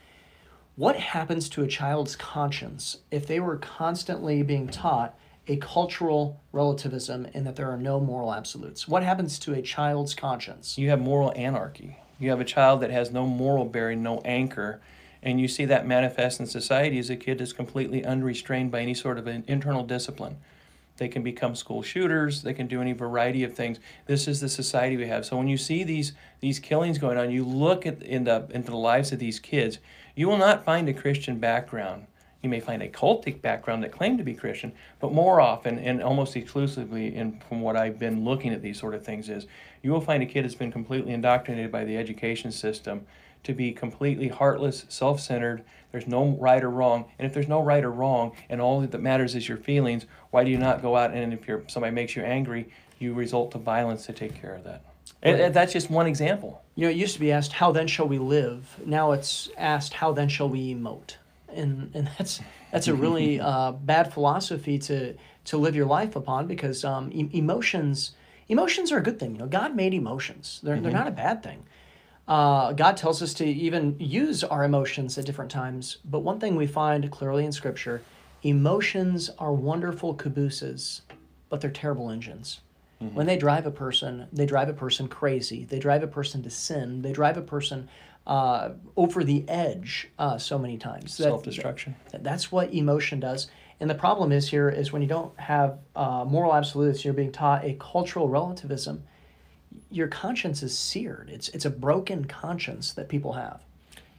what 0.76 0.96
happens 0.96 1.50
to 1.50 1.64
a 1.64 1.68
child's 1.68 2.16
conscience 2.16 2.98
if 3.12 3.28
they 3.28 3.40
were 3.40 3.58
constantly 3.58 4.42
being 4.42 4.68
taught 4.68 5.18
a 5.48 5.58
cultural 5.58 6.40
relativism 6.54 7.28
and 7.34 7.46
that 7.46 7.58
there 7.58 7.70
are 7.70 7.78
no 7.78 8.00
moral 8.00 8.34
absolutes? 8.34 8.88
What 8.88 9.04
happens 9.04 9.38
to 9.40 9.54
a 9.54 9.62
child's 9.62 10.14
conscience? 10.14 10.78
You 10.78 10.90
have 10.90 11.02
moral 11.02 11.34
anarchy. 11.36 11.98
You 12.18 12.30
have 12.30 12.40
a 12.40 12.46
child 12.46 12.82
that 12.82 12.92
has 12.92 13.12
no 13.12 13.26
moral 13.26 13.66
bearing, 13.66 14.02
no 14.02 14.20
anchor, 14.24 14.80
and 15.22 15.42
you 15.42 15.48
see 15.48 15.66
that 15.66 15.86
manifest 15.86 16.40
in 16.40 16.46
society 16.46 16.98
as 17.00 17.10
a 17.10 17.16
kid 17.16 17.42
is 17.42 17.52
completely 17.52 18.06
unrestrained 18.06 18.72
by 18.72 18.80
any 18.80 18.94
sort 18.94 19.18
of 19.18 19.28
an 19.28 19.44
internal 19.48 19.84
discipline. 19.84 20.38
They 21.02 21.08
can 21.08 21.24
become 21.24 21.56
school 21.56 21.82
shooters. 21.82 22.44
They 22.44 22.54
can 22.54 22.68
do 22.68 22.80
any 22.80 22.94
variety 22.94 23.44
of 23.44 23.56
things. 23.56 23.80
This 24.06 24.28
is 24.28 24.40
the 24.40 24.48
society 24.48 24.98
we 24.98 25.08
have. 25.08 25.26
So 25.26 25.36
when 25.36 25.48
you 25.48 25.58
see 25.58 25.84
these 25.84 26.14
these 26.42 26.60
killings 26.60 27.00
going 27.00 27.18
on, 27.18 27.32
you 27.32 27.44
look 27.44 27.88
at 27.88 28.04
in 28.04 28.26
the 28.26 28.48
into 28.52 28.70
the 28.70 28.78
lives 28.78 29.12
of 29.12 29.18
these 29.18 29.40
kids. 29.40 29.80
You 30.16 30.28
will 30.28 30.38
not 30.38 30.64
find 30.64 30.88
a 30.88 30.94
Christian 30.94 31.40
background. 31.40 32.06
You 32.44 32.50
may 32.50 32.60
find 32.60 32.84
a 32.84 32.88
cultic 32.88 33.42
background 33.42 33.82
that 33.82 33.92
claim 33.92 34.16
to 34.20 34.24
be 34.24 34.36
Christian, 34.36 34.74
but 35.00 35.12
more 35.12 35.42
often 35.42 35.80
and 35.80 36.04
almost 36.04 36.36
exclusively, 36.36 37.16
in 37.16 37.42
from 37.50 37.62
what 37.62 37.76
I've 37.76 37.98
been 37.98 38.24
looking 38.24 38.54
at 38.54 38.62
these 38.62 38.80
sort 38.80 38.94
of 38.94 39.04
things, 39.04 39.28
is 39.28 39.48
you 39.82 39.92
will 39.92 40.02
find 40.02 40.22
a 40.22 40.28
kid 40.28 40.44
that's 40.44 40.54
been 40.54 40.72
completely 40.72 41.14
indoctrinated 41.14 41.72
by 41.72 41.84
the 41.84 41.98
education 41.98 42.52
system 42.52 43.08
to 43.44 43.54
be 43.56 43.72
completely 43.72 44.28
heartless, 44.28 44.86
self-centered. 44.88 45.64
There's 45.92 46.06
no 46.06 46.38
right 46.40 46.64
or 46.64 46.70
wrong, 46.70 47.06
and 47.18 47.26
if 47.26 47.34
there's 47.34 47.48
no 47.48 47.60
right 47.60 47.84
or 47.84 47.92
wrong, 47.92 48.34
and 48.50 48.62
all 48.62 48.82
that 48.82 49.02
matters 49.02 49.34
is 49.34 49.50
your 49.50 49.58
feelings, 49.58 50.06
why 50.32 50.44
do 50.44 50.50
you 50.50 50.58
not 50.58 50.82
go 50.82 50.96
out 50.96 51.14
and 51.14 51.34
if 51.34 51.48
you're, 51.48 51.64
somebody 51.68 51.94
makes 51.94 52.16
you 52.16 52.24
angry, 52.24 52.70
you 53.00 53.14
resort 53.14 53.52
to 53.52 53.58
violence 53.58 54.06
to 54.08 54.14
take 54.14 54.34
care 54.34 54.54
of 54.54 54.64
that? 54.64 54.82
And, 55.24 55.40
and 55.40 55.54
that's 55.54 55.74
just 55.74 55.90
one 55.90 56.08
example. 56.08 56.64
You 56.76 56.86
know, 56.86 56.92
it 56.92 56.98
used 56.98 57.14
to 57.14 57.20
be 57.20 57.32
asked, 57.32 57.52
"How 57.52 57.72
then 57.72 57.88
shall 57.88 58.08
we 58.08 58.18
live?" 58.18 58.76
Now 58.86 59.12
it's 59.12 59.50
asked, 59.58 59.94
"How 59.94 60.14
then 60.14 60.30
shall 60.30 60.50
we 60.50 60.74
emote?" 60.74 61.16
And 61.50 61.92
and 61.94 62.10
that's 62.18 62.40
that's 62.72 62.88
a 62.88 62.96
really 62.96 63.40
uh, 63.42 63.74
bad 63.74 64.14
philosophy 64.14 64.80
to 64.80 65.16
to 65.46 65.58
live 65.58 65.76
your 65.76 65.86
life 65.86 66.16
upon 66.16 66.48
because 66.48 66.84
um, 66.84 67.12
e- 67.14 67.30
emotions 67.34 68.14
emotions 68.50 68.92
are 68.92 68.98
a 68.98 69.04
good 69.04 69.20
thing. 69.20 69.34
You 69.34 69.40
know, 69.40 69.48
God 69.48 69.76
made 69.76 69.94
emotions; 69.94 70.60
they're 70.64 70.80
they're 70.80 70.92
not 70.92 71.08
a 71.08 71.12
bad 71.12 71.44
thing. 71.44 71.64
Uh, 72.28 72.72
God 72.72 72.98
tells 72.98 73.22
us 73.22 73.34
to 73.36 73.46
even 73.46 73.98
use 74.00 74.44
our 74.44 74.64
emotions 74.64 75.18
at 75.18 75.26
different 75.26 75.52
times. 75.52 75.98
But 76.06 76.20
one 76.20 76.40
thing 76.40 76.56
we 76.56 76.68
find 76.68 77.12
clearly 77.12 77.46
in 77.46 77.52
Scripture: 77.52 78.02
emotions 78.44 79.30
are 79.40 79.54
wonderful 79.54 80.14
cabooses, 80.14 81.02
but 81.50 81.62
they're 81.62 81.72
terrible 81.72 82.10
engines. 82.10 82.62
When 83.14 83.26
they 83.26 83.36
drive 83.38 83.66
a 83.66 83.72
person, 83.72 84.28
they 84.32 84.46
drive 84.46 84.70
a 84.70 84.74
person 84.74 85.08
crazy. 85.08 85.66
They 85.66 85.80
drive 85.80 86.04
a 86.04 86.08
person 86.08 86.44
to 86.44 86.52
sin. 86.52 87.02
They 87.02 87.14
drive 87.14 87.36
a 87.36 87.42
person 87.42 87.90
uh, 88.28 88.74
over 88.96 89.24
the 89.24 89.44
edge 89.50 90.08
uh, 90.20 90.38
so 90.38 90.60
many 90.60 90.78
times. 90.78 91.18
That- 91.18 91.24
Self-destruction. 91.24 91.96
that- 92.12 92.24
that's 92.24 92.52
what 92.52 92.72
emotion 92.76 93.20
does. 93.20 93.48
And 93.80 93.90
the 93.90 93.96
problem 93.96 94.32
is 94.32 94.48
here 94.50 94.70
is 94.70 94.92
when 94.94 95.02
you 95.02 95.08
don't 95.08 95.38
have 95.40 95.80
uh, 95.96 96.26
moral 96.28 96.54
absolutes, 96.54 97.04
you're 97.04 97.16
being 97.16 97.32
taught 97.32 97.66
a 97.66 97.76
cultural 97.80 98.30
relativism. 98.30 99.04
Your 99.90 100.08
conscience 100.08 100.62
is 100.62 100.78
seared. 100.78 101.32
It's 101.34 101.50
it's 101.50 101.66
a 101.66 101.72
broken 101.72 102.26
conscience 102.26 102.94
that 102.94 103.10
people 103.10 103.34
have. 103.34 103.64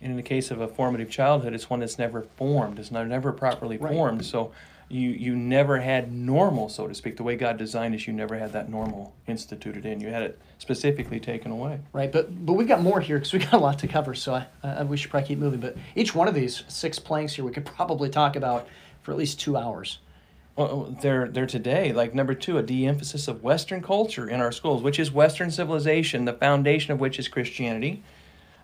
And 0.02 0.10
in 0.10 0.16
the 0.16 0.22
case 0.22 0.50
of 0.50 0.60
a 0.60 0.66
formative 0.68 1.08
childhood, 1.08 1.54
it's 1.54 1.70
one 1.70 1.80
that's 1.80 1.98
never 1.98 2.22
formed. 2.36 2.78
It's 2.78 2.90
not 2.90 3.06
never 3.06 3.32
properly 3.32 3.76
Right. 3.78 3.92
formed. 3.92 4.24
So 4.26 4.50
you 4.88 5.10
you 5.10 5.36
never 5.36 5.80
had 5.80 6.12
normal, 6.12 6.68
so 6.68 6.88
to 6.88 6.94
speak. 6.94 7.16
The 7.16 7.22
way 7.22 7.36
God 7.36 7.56
designed 7.56 7.94
us, 7.94 8.06
you 8.06 8.12
never 8.12 8.36
had 8.36 8.52
that 8.52 8.68
normal 8.68 9.14
instituted 9.26 9.86
in. 9.86 10.00
You 10.00 10.08
had 10.08 10.22
it 10.24 10.38
specifically 10.58 11.20
taken 11.20 11.52
away. 11.52 11.78
Right, 11.92 12.10
but 12.10 12.44
but 12.44 12.54
we've 12.54 12.68
got 12.68 12.82
more 12.82 13.00
here 13.00 13.16
because 13.18 13.32
we 13.32 13.38
got 13.38 13.52
a 13.54 13.58
lot 13.58 13.78
to 13.78 13.88
cover. 13.88 14.14
So 14.14 14.34
I, 14.34 14.46
I 14.62 14.82
we 14.82 14.96
should 14.96 15.10
probably 15.10 15.28
keep 15.28 15.38
moving. 15.38 15.60
But 15.60 15.76
each 15.94 16.14
one 16.14 16.26
of 16.28 16.34
these 16.34 16.64
six 16.68 16.98
planks 16.98 17.34
here, 17.34 17.44
we 17.44 17.52
could 17.52 17.64
probably 17.64 18.10
talk 18.10 18.34
about 18.36 18.66
for 19.02 19.12
at 19.12 19.18
least 19.18 19.40
two 19.40 19.56
hours. 19.56 19.98
Well, 20.56 20.68
oh, 20.70 20.96
they're 21.00 21.28
they're 21.28 21.46
today 21.46 21.92
like 21.92 22.12
number 22.12 22.34
two, 22.34 22.58
a 22.58 22.62
de-emphasis 22.62 23.28
of 23.28 23.42
Western 23.42 23.80
culture 23.82 24.28
in 24.28 24.40
our 24.40 24.52
schools, 24.52 24.82
which 24.82 24.98
is 24.98 25.10
Western 25.12 25.50
civilization, 25.50 26.24
the 26.26 26.34
foundation 26.34 26.92
of 26.92 27.00
which 27.00 27.18
is 27.18 27.28
Christianity. 27.28 28.02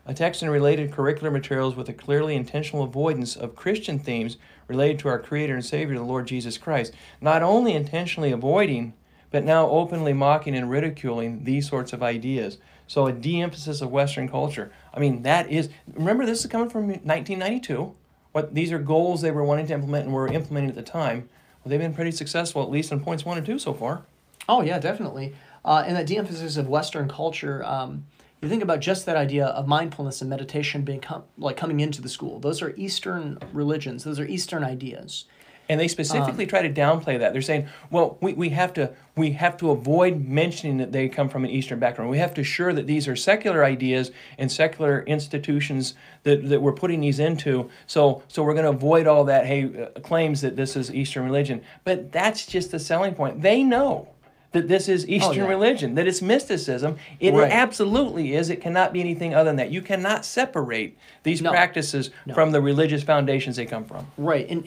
A 0.09 0.15
text 0.15 0.41
and 0.41 0.51
related 0.51 0.91
curricular 0.91 1.31
materials 1.31 1.77
with 1.77 1.91
a 1.91 1.93
clearly 1.93 2.35
intentional 2.35 2.83
avoidance 2.83 3.37
of 3.37 3.55
Christian 3.55 3.99
themes 3.99 4.39
related 4.67 4.99
to 5.01 5.09
our 5.09 5.19
Creator 5.19 5.55
and 5.55 5.65
Savior, 5.65 5.97
the 5.97 6.03
Lord 6.03 6.27
Jesus 6.27 6.57
Christ. 6.57 6.95
Not 7.21 7.43
only 7.43 7.75
intentionally 7.75 8.33
avoiding, 8.33 8.95
but 9.31 9.45
now 9.45 9.69
openly 9.69 10.15
mocking 10.15 10.57
and 10.57 10.71
ridiculing 10.71 11.45
these 11.45 11.69
sorts 11.69 11.93
of 11.93 12.03
ideas. 12.03 12.57
So 12.87 13.07
a 13.07 13.13
de-emphasis 13.13 13.83
of 13.83 13.91
Western 13.91 14.31
culture. 14.31 14.73
I 14.95 14.99
mean, 14.99 15.25
that 15.25 15.51
is. 15.51 15.69
Remember, 15.93 16.25
this 16.25 16.41
is 16.41 16.51
coming 16.51 16.71
from 16.71 16.89
1992. 16.89 17.95
What 18.33 18.55
these 18.55 18.73
are 18.73 18.79
goals 18.79 19.21
they 19.21 19.31
were 19.31 19.45
wanting 19.45 19.67
to 19.67 19.75
implement 19.75 20.07
and 20.07 20.15
were 20.15 20.27
implementing 20.27 20.71
at 20.71 20.77
the 20.77 20.83
time. 20.83 21.29
Well, 21.63 21.69
they've 21.69 21.79
been 21.79 21.93
pretty 21.93 22.13
successful, 22.13 22.63
at 22.63 22.71
least 22.71 22.93
in 22.93 23.01
points 23.01 23.27
one 23.27 23.37
and 23.37 23.45
two 23.45 23.59
so 23.59 23.75
far. 23.75 24.07
Oh 24.49 24.63
yeah, 24.63 24.79
definitely. 24.79 25.35
Uh, 25.67 25.85
and 25.87 25.95
that 25.97 26.07
de-emphasis 26.07 26.57
of 26.57 26.67
Western 26.67 27.11
culture. 27.11 27.63
Um, 27.63 28.07
you 28.41 28.49
think 28.49 28.63
about 28.63 28.81
just 28.81 29.07
that 29.07 29.17
idea 29.17 29.47
of 29.47 29.67
mindfulness 29.67 30.21
and 30.21 30.31
meditation 30.31 30.83
being 30.83 31.01
com- 31.01 31.25
like 31.37 31.57
coming 31.57 31.81
into 31.81 32.01
the 32.01 32.09
school. 32.09 32.39
Those 32.39 32.63
are 32.63 32.75
Eastern 32.77 33.39
religions. 33.53 34.05
Those 34.05 34.21
are 34.21 34.27
Eastern 34.27 34.63
ideas. 34.63 35.25
And 35.71 35.79
they 35.79 35.89
specifically 35.89 36.47
try 36.47 36.63
to 36.63 36.73
downplay 36.73 37.19
that. 37.19 37.35
They're 37.35 37.43
saying, 37.43 37.69
well, 37.91 38.17
we, 38.23 38.33
we 38.33 38.49
have 38.51 38.73
to 38.75 38.91
we 39.17 39.33
have 39.33 39.59
to 39.59 39.71
avoid 39.71 40.25
mentioning 40.25 40.79
that 40.79 40.93
they 40.93 41.11
come 41.11 41.29
from 41.29 41.45
an 41.45 41.51
Eastern 41.51 41.79
background. 41.79 42.11
We 42.11 42.17
have 42.19 42.33
to 42.35 42.41
assure 42.41 42.73
that 42.73 42.87
these 42.87 43.07
are 43.07 43.15
secular 43.15 43.65
ideas 43.65 44.11
and 44.39 44.51
secular 44.51 45.03
institutions 45.03 45.93
that, 46.23 46.49
that 46.49 46.63
we're 46.63 46.73
putting 46.73 47.01
these 47.01 47.19
into. 47.19 47.69
So 47.87 48.23
so 48.29 48.43
we're 48.43 48.55
going 48.55 48.65
to 48.65 48.71
avoid 48.71 49.07
all 49.07 49.25
that 49.25 49.45
hey 49.45 49.91
uh, 49.95 50.01
claims 50.01 50.41
that 50.41 50.57
this 50.57 50.75
is 50.75 50.91
Eastern 50.95 51.27
religion. 51.27 51.61
But 51.85 52.13
that's 52.13 52.47
just 52.47 52.71
the 52.71 52.79
selling 52.79 53.15
point. 53.15 53.43
They 53.43 53.63
know 53.63 54.09
that 54.53 54.69
this 54.69 54.89
is 54.89 55.05
oh, 55.05 55.09
Eastern 55.13 55.35
yeah. 55.45 55.49
religion, 55.49 55.95
that 55.95 56.07
it's 56.09 56.23
mysticism. 56.23 56.97
It 57.21 57.35
Right. 57.35 57.53
absolutely 57.53 58.35
is. 58.35 58.49
It 58.49 58.61
cannot 58.61 58.93
be 58.93 59.01
anything 59.01 59.35
other 59.35 59.51
than 59.51 59.57
that. 59.57 59.71
You 59.71 59.83
cannot 59.83 60.25
separate 60.25 60.97
these 61.23 61.43
No. 61.43 61.51
practices 61.51 62.11
No. 62.25 62.35
from 62.35 62.53
the 62.53 62.61
religious 62.61 63.03
foundations 63.03 63.57
they 63.57 63.67
come 63.67 63.85
from. 63.85 64.07
Right, 64.17 64.49
and 64.49 64.65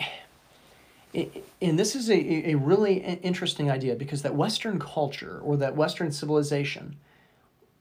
and 1.61 1.77
this 1.77 1.93
is 1.95 2.09
a, 2.09 2.51
a 2.51 2.55
really 2.55 2.99
interesting 2.99 3.69
idea 3.69 3.95
because 3.95 4.21
that 4.21 4.33
Western 4.33 4.79
culture 4.79 5.41
or 5.43 5.57
that 5.57 5.75
Western 5.75 6.09
civilization, 6.11 6.95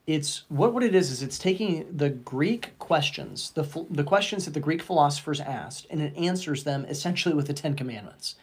it's 0.07 0.43
what 0.49 0.73
what 0.75 0.83
it 0.83 0.95
is 0.97 1.13
is 1.13 1.23
it's 1.23 1.39
taking 1.39 1.87
the 1.97 2.11
Greek 2.11 2.77
questions, 2.81 3.51
the 3.53 3.63
the 3.89 4.03
questions 4.03 4.47
that 4.47 4.55
the 4.55 4.61
Greek 4.61 4.83
philosophers 4.83 5.41
asked, 5.41 5.87
and 5.91 6.01
it 6.01 6.17
answers 6.17 6.65
them 6.65 6.85
essentially 6.87 7.35
with 7.35 7.47
the 7.47 7.55
Ten 7.55 7.75
Commandments. 7.75 8.35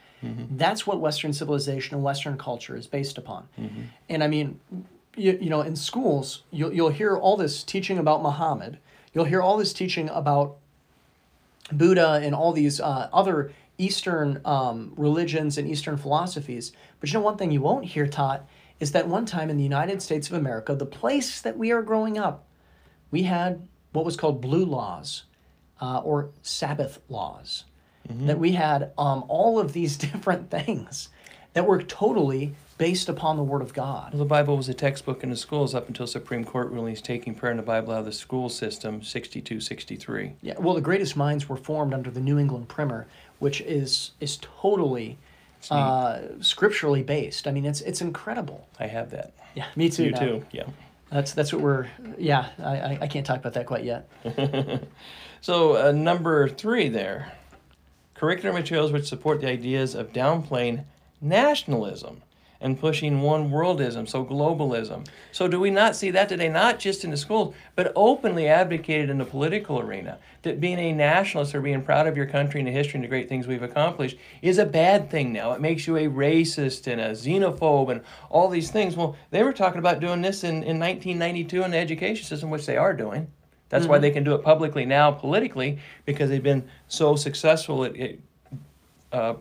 That's 0.58 0.88
what 0.88 1.00
Western 1.00 1.34
civilization 1.34 1.96
and 1.96 2.04
Western 2.04 2.38
culture 2.38 2.76
is 2.76 2.88
based 2.88 3.18
upon. 3.18 3.48
And 4.10 4.24
I 4.24 4.28
mean, 4.28 4.60
you, 5.16 5.38
you 5.42 5.50
know, 5.50 5.62
in 5.62 5.76
schools, 5.76 6.44
you'll, 6.52 6.74
you'll 6.74 6.90
hear 6.90 7.18
all 7.18 7.38
this 7.38 7.64
teaching 7.64 7.98
about 7.98 8.22
Muhammad. 8.22 8.78
You'll 9.14 9.26
hear 9.26 9.42
all 9.42 9.58
this 9.58 9.74
teaching 9.74 10.10
about 10.10 10.58
Buddha 11.72 12.20
and 12.24 12.34
all 12.34 12.54
these 12.54 12.80
uh, 12.80 13.10
other 13.12 13.52
Eastern 13.78 14.42
um, 14.46 14.94
religions 14.98 15.58
and 15.58 15.68
Eastern 15.68 15.98
philosophies. 15.98 16.72
But 17.00 17.10
you 17.10 17.20
know, 17.20 17.26
one 17.26 17.38
thing 17.38 17.52
you 17.52 17.62
won't 17.62 17.86
hear 17.86 18.08
taught 18.08 18.48
is 18.80 18.92
that 18.92 19.08
one 19.08 19.26
time 19.26 19.50
in 19.50 19.58
the 19.58 19.64
United 19.64 20.02
States 20.02 20.28
of 20.30 20.34
America, 20.34 20.76
the 20.76 20.86
place 20.86 21.42
that 21.42 21.58
we 21.58 21.72
are 21.72 21.82
growing 21.82 22.18
up, 22.18 22.46
we 23.12 23.24
had 23.24 23.68
what 23.92 24.06
was 24.06 24.16
called 24.16 24.42
blue 24.42 24.66
laws 24.66 25.24
uh, 25.82 26.00
or 26.00 26.30
Sabbath 26.42 27.00
laws. 27.10 27.66
That 28.10 28.40
we 28.40 28.54
had 28.54 28.92
um, 28.98 29.24
all 29.28 29.60
of 29.60 29.74
these 29.74 29.98
different 30.08 30.50
things 30.50 31.10
that 31.54 31.66
were 31.66 31.82
totally 31.82 32.54
based 32.78 33.10
upon 33.10 33.38
the 33.38 33.44
Word 33.44 33.62
of 33.62 33.74
God. 33.74 34.14
Well, 34.14 34.20
the 34.20 34.26
Bible 34.26 34.56
was 34.56 34.70
a 34.70 34.74
textbook 34.74 35.24
in 35.24 35.30
the 35.30 35.36
schools 35.36 35.74
up 35.74 35.88
until 35.88 36.06
Supreme 36.06 36.46
Court 36.46 36.70
rulings 36.72 37.02
taking 37.02 37.34
prayer 37.34 37.52
and 37.52 37.60
the 37.60 37.64
Bible 37.64 37.94
out 37.94 38.00
of 38.00 38.06
the 38.06 38.12
school 38.12 38.50
system, 38.50 39.02
62, 39.02 39.60
63. 39.60 40.34
Yeah, 40.42 40.54
well, 40.60 40.76
the 40.76 40.82
greatest 40.82 41.18
minds 41.18 41.50
were 41.50 41.58
formed 41.58 41.94
under 41.94 42.12
the 42.12 42.20
New 42.20 42.38
England 42.38 42.70
Primer, 42.70 43.08
which 43.40 43.62
is 43.62 44.12
is 44.20 44.38
totally 44.42 45.18
uh, 45.72 46.20
scripturally 46.40 47.02
based. 47.02 47.48
I 47.48 47.52
mean, 47.52 47.66
it's 47.66 47.82
it's 47.82 48.02
incredible. 48.02 48.68
I 48.80 48.88
have 48.88 49.10
that. 49.12 49.34
Yeah, 49.56 49.66
me 49.76 49.90
too. 49.90 50.06
you 50.06 50.12
now. 50.12 50.20
too, 50.20 50.46
yeah. 50.52 50.68
That's 51.10 51.34
that's 51.34 51.52
what 51.52 51.62
we're. 51.62 51.88
Yeah, 52.20 52.50
I, 52.60 52.78
I, 52.78 52.98
I 53.02 53.08
can't 53.08 53.26
talk 53.26 53.38
about 53.38 53.54
that 53.54 53.66
quite 53.66 53.84
yet. 53.84 54.08
So, 55.40 55.78
uh, 55.78 55.92
number 55.92 56.50
three 56.50 56.90
there 56.90 57.32
curricular 58.20 58.54
materials 58.54 58.92
which 58.92 59.08
support 59.08 59.42
the 59.42 59.50
ideas 59.50 59.96
of 59.96 60.14
downplaying 60.14 60.84
nationalism 61.22 62.22
and 62.60 62.80
pushing 62.80 63.22
one 63.22 63.52
worldism, 63.52 64.08
so 64.10 64.26
globalism. 64.26 65.06
So, 65.32 65.48
do 65.48 65.60
we 65.60 65.70
not 65.70 65.96
see 65.96 66.12
that 66.12 66.30
today, 66.30 66.50
not 66.50 66.80
just 66.80 67.04
in 67.04 67.12
the 67.12 67.18
schools, 67.18 67.54
but 67.76 67.94
openly 67.96 68.48
advocated 68.48 69.10
in 69.10 69.18
the 69.18 69.26
political 69.26 69.80
arena? 69.80 70.18
That 70.42 70.60
being 70.60 70.80
a 70.80 70.92
nationalist 70.92 71.54
or 71.54 71.62
being 71.62 71.84
proud 71.84 72.08
of 72.08 72.18
your 72.18 72.26
country 72.26 72.60
and 72.60 72.68
the 72.68 72.72
history 72.72 72.96
and 72.96 73.04
the 73.04 73.10
great 73.10 73.30
things 73.30 73.48
we've 73.48 73.64
accomplished 73.64 74.18
is 74.42 74.58
a 74.58 74.66
bad 74.66 75.10
thing 75.12 75.32
now. 75.32 75.52
It 75.52 75.62
makes 75.62 75.86
you 75.86 75.98
a 75.98 76.08
racist 76.08 76.88
and 76.88 77.00
a 77.00 77.12
xenophobe 77.12 77.92
and 77.92 78.02
all 78.30 78.50
these 78.50 78.72
things. 78.72 78.96
Well, 78.96 79.16
they 79.30 79.44
were 79.44 79.54
talking 79.54 79.80
about 79.80 80.00
doing 80.00 80.22
this 80.22 80.44
in, 80.44 80.64
in 80.64 80.80
1992 80.80 81.64
in 81.64 81.72
the 81.72 81.78
education 81.78 82.26
system, 82.26 82.50
which 82.50 82.66
they 82.66 82.78
are 82.78 82.94
doing. 82.94 83.28
That's 83.70 83.86
why 83.86 83.98
they 83.98 84.12
can 84.12 84.24
do 84.24 84.34
it 84.34 84.44
publicly 84.44 84.86
now, 84.86 85.12
politically, 85.12 85.80
because 86.06 86.30
they've 86.30 86.42
been 86.42 86.68
so 86.88 87.16
successful 87.16 87.84
at, 87.84 87.98
at 87.98 88.16
uh, 89.12 89.34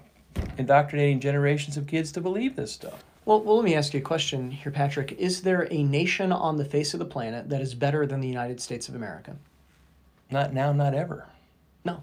indoctrinating 0.59 1.21
generations 1.21 1.77
of 1.77 1.87
kids 1.87 2.11
to 2.13 2.21
believe 2.21 2.57
this 2.57 2.73
stuff. 2.73 3.05
Well, 3.25 3.41
well, 3.43 3.57
let 3.57 3.65
me 3.65 3.75
ask 3.75 3.93
you 3.95 4.01
a 4.01 4.03
question 4.03 4.51
here, 4.51 4.71
Patrick. 4.73 5.13
Is 5.13 5.43
there 5.43 5.67
a 5.73 5.83
nation 5.83 6.33
on 6.33 6.57
the 6.57 6.65
face 6.65 6.95
of 6.95 6.99
the 6.99 7.07
planet 7.07 7.49
that 7.51 7.61
is 7.61 7.75
better 7.75 8.07
than 8.07 8.21
the 8.21 8.29
United 8.29 8.61
States 8.61 8.89
of 8.89 8.95
America? 8.95 9.37
Not 10.31 10.53
now, 10.53 10.73
not 10.73 10.95
ever. 10.95 11.27
No. 11.85 12.03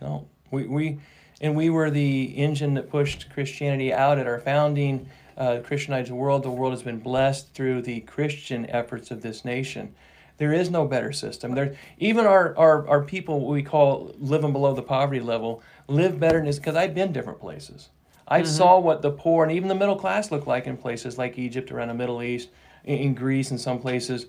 No, 0.00 0.26
we, 0.50 0.66
we 0.66 0.98
and 1.40 1.56
we 1.56 1.70
were 1.70 1.90
the 1.90 2.24
engine 2.36 2.74
that 2.74 2.90
pushed 2.90 3.30
Christianity 3.30 3.92
out 3.92 4.18
at 4.18 4.26
our 4.26 4.40
founding, 4.40 5.08
uh, 5.36 5.58
Christianized 5.64 6.10
the 6.10 6.14
world. 6.14 6.42
The 6.42 6.50
world 6.50 6.72
has 6.72 6.82
been 6.82 6.98
blessed 6.98 7.52
through 7.54 7.82
the 7.82 8.00
Christian 8.00 8.68
efforts 8.70 9.10
of 9.10 9.22
this 9.22 9.44
nation. 9.44 9.94
There 10.38 10.52
is 10.52 10.70
no 10.70 10.86
better 10.86 11.12
system. 11.12 11.54
There, 11.54 11.76
even 11.98 12.24
our, 12.24 12.56
our, 12.56 12.88
our 12.88 13.02
people, 13.02 13.46
we 13.46 13.62
call 13.62 14.14
living 14.18 14.52
below 14.52 14.72
the 14.72 14.82
poverty 14.82 15.20
level, 15.20 15.62
live 15.88 16.18
better 16.18 16.38
in 16.38 16.46
this 16.46 16.58
because 16.58 16.76
I've 16.76 16.94
been 16.94 17.12
different 17.12 17.40
places. 17.40 17.90
I 18.28 18.42
mm-hmm. 18.42 18.50
saw 18.50 18.78
what 18.78 19.02
the 19.02 19.10
poor 19.10 19.42
and 19.42 19.52
even 19.52 19.68
the 19.68 19.74
middle 19.74 19.96
class 19.96 20.30
look 20.30 20.46
like 20.46 20.66
in 20.66 20.76
places 20.76 21.18
like 21.18 21.38
Egypt, 21.38 21.72
around 21.72 21.88
the 21.88 21.94
Middle 21.94 22.22
East, 22.22 22.50
in, 22.84 22.98
in 22.98 23.14
Greece, 23.14 23.50
and 23.50 23.60
some 23.60 23.80
places. 23.80 24.26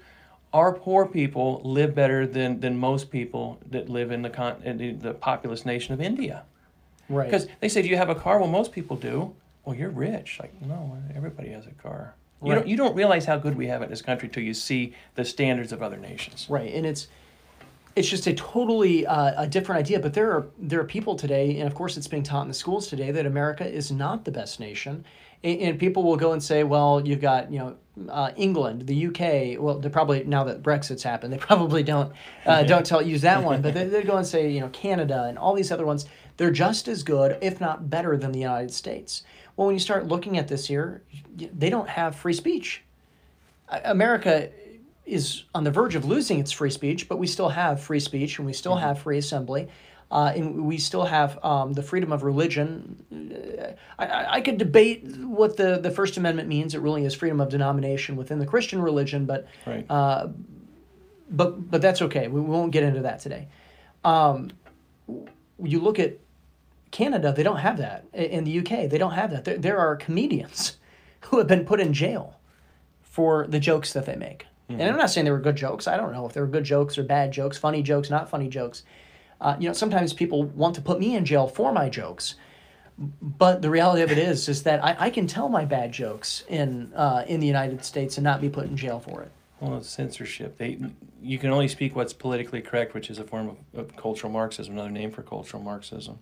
Our 0.51 0.73
poor 0.73 1.05
people 1.05 1.61
live 1.63 1.93
better 1.93 2.25
than, 2.25 2.59
than 2.59 2.75
most 2.77 3.11
people 3.11 3.59
that 3.69 3.87
live 3.87 4.11
in 4.11 4.23
the, 4.23 4.29
con- 4.31 4.61
in 4.63 4.77
the, 4.77 4.91
the 4.93 5.13
populous 5.13 5.63
nation 5.63 5.93
of 5.93 6.01
India. 6.01 6.43
Right. 7.07 7.25
Because 7.25 7.47
they 7.59 7.69
say, 7.69 7.81
"Do 7.81 7.89
you 7.89 7.97
have 7.97 8.09
a 8.09 8.15
car?" 8.15 8.39
Well, 8.39 8.47
most 8.47 8.71
people 8.71 8.95
do. 8.95 9.33
Well, 9.65 9.75
you're 9.75 9.89
rich. 9.89 10.37
Like, 10.39 10.59
no, 10.61 10.97
everybody 11.15 11.49
has 11.49 11.65
a 11.65 11.71
car. 11.71 12.15
You 12.41 12.51
Right. 12.51 12.55
don't. 12.59 12.67
You 12.67 12.77
don't 12.77 12.95
realize 12.95 13.25
how 13.25 13.37
good 13.37 13.55
we 13.57 13.67
have 13.67 13.81
it 13.81 13.85
in 13.85 13.89
this 13.89 14.01
country 14.01 14.29
till 14.29 14.43
you 14.43 14.53
see 14.53 14.93
the 15.15 15.25
standards 15.25 15.71
of 15.71 15.81
other 15.83 15.97
nations. 15.97 16.47
Right, 16.49 16.73
and 16.73 16.85
it's 16.85 17.07
it's 17.95 18.07
just 18.07 18.27
a 18.27 18.33
totally 18.33 19.05
uh, 19.05 19.43
a 19.43 19.47
different 19.47 19.79
idea. 19.79 19.99
But 19.99 20.13
there 20.13 20.31
are 20.31 20.47
there 20.57 20.79
are 20.79 20.85
people 20.85 21.15
today, 21.15 21.59
and 21.59 21.67
of 21.67 21.75
course 21.75 21.97
it's 21.97 22.07
being 22.07 22.23
taught 22.23 22.43
in 22.43 22.47
the 22.47 22.53
schools 22.53 22.87
today 22.87 23.11
that 23.11 23.25
America 23.25 23.67
is 23.67 23.91
not 23.91 24.23
the 24.23 24.31
best 24.31 24.59
nation, 24.59 25.03
and, 25.43 25.59
and 25.59 25.79
people 25.79 26.03
will 26.03 26.15
go 26.15 26.31
and 26.31 26.41
say, 26.41 26.63
well, 26.63 27.05
you've 27.05 27.19
got 27.19 27.51
you 27.51 27.59
know 27.59 27.75
uh, 28.09 28.31
England, 28.37 28.87
the 28.87 29.07
UK. 29.07 29.61
Well, 29.61 29.79
they 29.79 29.89
probably 29.89 30.23
now 30.23 30.45
that 30.45 30.63
Brexit's 30.63 31.03
happened, 31.03 31.33
they 31.33 31.37
probably 31.37 31.83
don't 31.83 32.13
uh, 32.45 32.63
don't 32.71 32.85
tell 32.85 33.01
use 33.01 33.21
that 33.21 33.43
one, 33.43 33.61
but 33.61 33.73
they 33.73 33.83
they 33.83 34.03
go 34.03 34.15
and 34.15 34.25
say 34.25 34.49
you 34.49 34.61
know 34.61 34.69
Canada 34.69 35.25
and 35.25 35.37
all 35.37 35.53
these 35.53 35.71
other 35.73 35.85
ones. 35.85 36.05
They're 36.39 36.51
just 36.51 36.87
as 36.87 37.03
good, 37.03 37.37
if 37.41 37.59
not 37.59 37.89
better, 37.89 38.15
than 38.15 38.31
the 38.31 38.39
United 38.39 38.71
States. 38.71 39.23
Well, 39.57 39.67
when 39.67 39.75
you 39.75 39.79
start 39.81 40.07
looking 40.07 40.37
at 40.37 40.47
this 40.47 40.65
here, 40.65 41.03
they 41.35 41.69
don't 41.69 41.89
have 41.89 42.15
free 42.15 42.31
speech. 42.31 42.81
America 43.83 44.49
is 45.05 45.43
on 45.53 45.65
the 45.65 45.71
verge 45.71 45.95
of 45.95 46.05
losing 46.05 46.39
its 46.39 46.53
free 46.53 46.69
speech, 46.69 47.09
but 47.09 47.17
we 47.17 47.27
still 47.27 47.49
have 47.49 47.81
free 47.81 47.99
speech 47.99 48.37
and 48.37 48.47
we 48.47 48.53
still 48.53 48.77
have 48.77 48.99
free 48.99 49.17
assembly. 49.17 49.67
Uh, 50.09 50.31
and 50.33 50.65
we 50.65 50.77
still 50.77 51.03
have 51.03 51.43
um, 51.43 51.73
the 51.73 51.83
freedom 51.83 52.13
of 52.13 52.23
religion. 52.23 53.03
Uh, 53.11 53.73
I, 54.01 54.05
I, 54.05 54.33
I 54.35 54.41
could 54.41 54.57
debate 54.57 55.03
what 55.17 55.57
the, 55.57 55.77
the 55.77 55.91
First 55.91 56.15
Amendment 56.15 56.47
means. 56.47 56.73
It 56.73 56.79
really 56.79 57.03
is 57.03 57.13
freedom 57.13 57.41
of 57.41 57.49
denomination 57.49 58.15
within 58.15 58.39
the 58.39 58.45
Christian 58.45 58.81
religion, 58.81 59.25
but 59.25 59.45
Right. 59.67 59.85
but 61.29 61.69
but 61.69 61.81
that's 61.81 62.01
okay. 62.03 62.29
We 62.29 62.39
won't 62.39 62.71
get 62.71 62.83
into 62.83 63.01
that 63.01 63.19
today. 63.19 63.49
Um, 64.05 64.51
you 65.61 65.81
look 65.81 65.99
at 65.99 66.17
Canada; 66.91 67.33
they 67.35 67.43
don't 67.43 67.57
have 67.57 67.77
that. 67.77 68.05
In 68.13 68.43
the 68.43 68.59
UK, 68.59 68.89
they 68.89 68.97
don't 68.97 69.13
have 69.13 69.31
that. 69.31 69.45
There, 69.45 69.57
there 69.57 69.77
are 69.77 69.95
comedians 69.95 70.77
who 71.21 71.37
have 71.37 71.47
been 71.47 71.65
put 71.65 71.79
in 71.79 71.93
jail 71.93 72.39
for 73.01 73.47
the 73.47 73.59
jokes 73.59 73.93
that 73.93 74.05
they 74.05 74.15
make. 74.15 74.45
And 74.69 74.83
I'm 74.83 74.97
not 74.97 75.09
saying 75.09 75.25
they 75.25 75.31
were 75.31 75.39
good 75.39 75.55
jokes. 75.55 75.87
I 75.87 75.97
don't 75.97 76.13
know 76.13 76.27
if 76.27 76.33
they 76.33 76.41
were 76.41 76.47
good 76.47 76.63
jokes 76.63 76.97
or 76.97 77.03
bad 77.03 77.31
jokes, 77.31 77.57
funny 77.57 77.81
jokes, 77.81 78.11
not 78.11 78.29
funny 78.29 78.47
jokes. 78.47 78.83
Uh, 79.41 79.55
you 79.59 79.67
know, 79.67 79.73
sometimes 79.73 80.13
people 80.13 80.43
want 80.43 80.75
to 80.75 80.81
put 80.81 80.99
me 80.99 81.15
in 81.15 81.25
jail 81.25 81.47
for 81.47 81.73
my 81.73 81.89
jokes. 81.89 82.35
But 83.21 83.61
the 83.61 83.69
reality 83.69 84.03
of 84.03 84.11
it 84.11 84.17
is, 84.17 84.47
is 84.47 84.63
that 84.63 84.83
I, 84.83 84.95
I 84.99 85.09
can 85.09 85.25
tell 85.25 85.49
my 85.49 85.65
bad 85.65 85.91
jokes 85.91 86.43
in 86.49 86.93
uh, 86.93 87.23
in 87.27 87.39
the 87.39 87.47
United 87.47 87.83
States 87.85 88.17
and 88.17 88.23
not 88.23 88.41
be 88.41 88.49
put 88.49 88.65
in 88.65 88.75
jail 88.75 88.99
for 88.99 89.23
it. 89.23 89.31
Well, 89.61 89.77
it's 89.77 89.89
censorship. 89.89 90.57
They, 90.57 90.77
you 91.21 91.39
can 91.39 91.49
only 91.49 91.67
speak 91.67 91.95
what's 91.95 92.13
politically 92.13 92.61
correct, 92.61 92.93
which 92.93 93.09
is 93.09 93.17
a 93.17 93.23
form 93.23 93.49
of, 93.73 93.79
of 93.79 93.95
cultural 93.95 94.31
Marxism, 94.31 94.73
another 94.73 94.91
name 94.91 95.11
for 95.11 95.23
cultural 95.23 95.63
Marxism. 95.63 96.19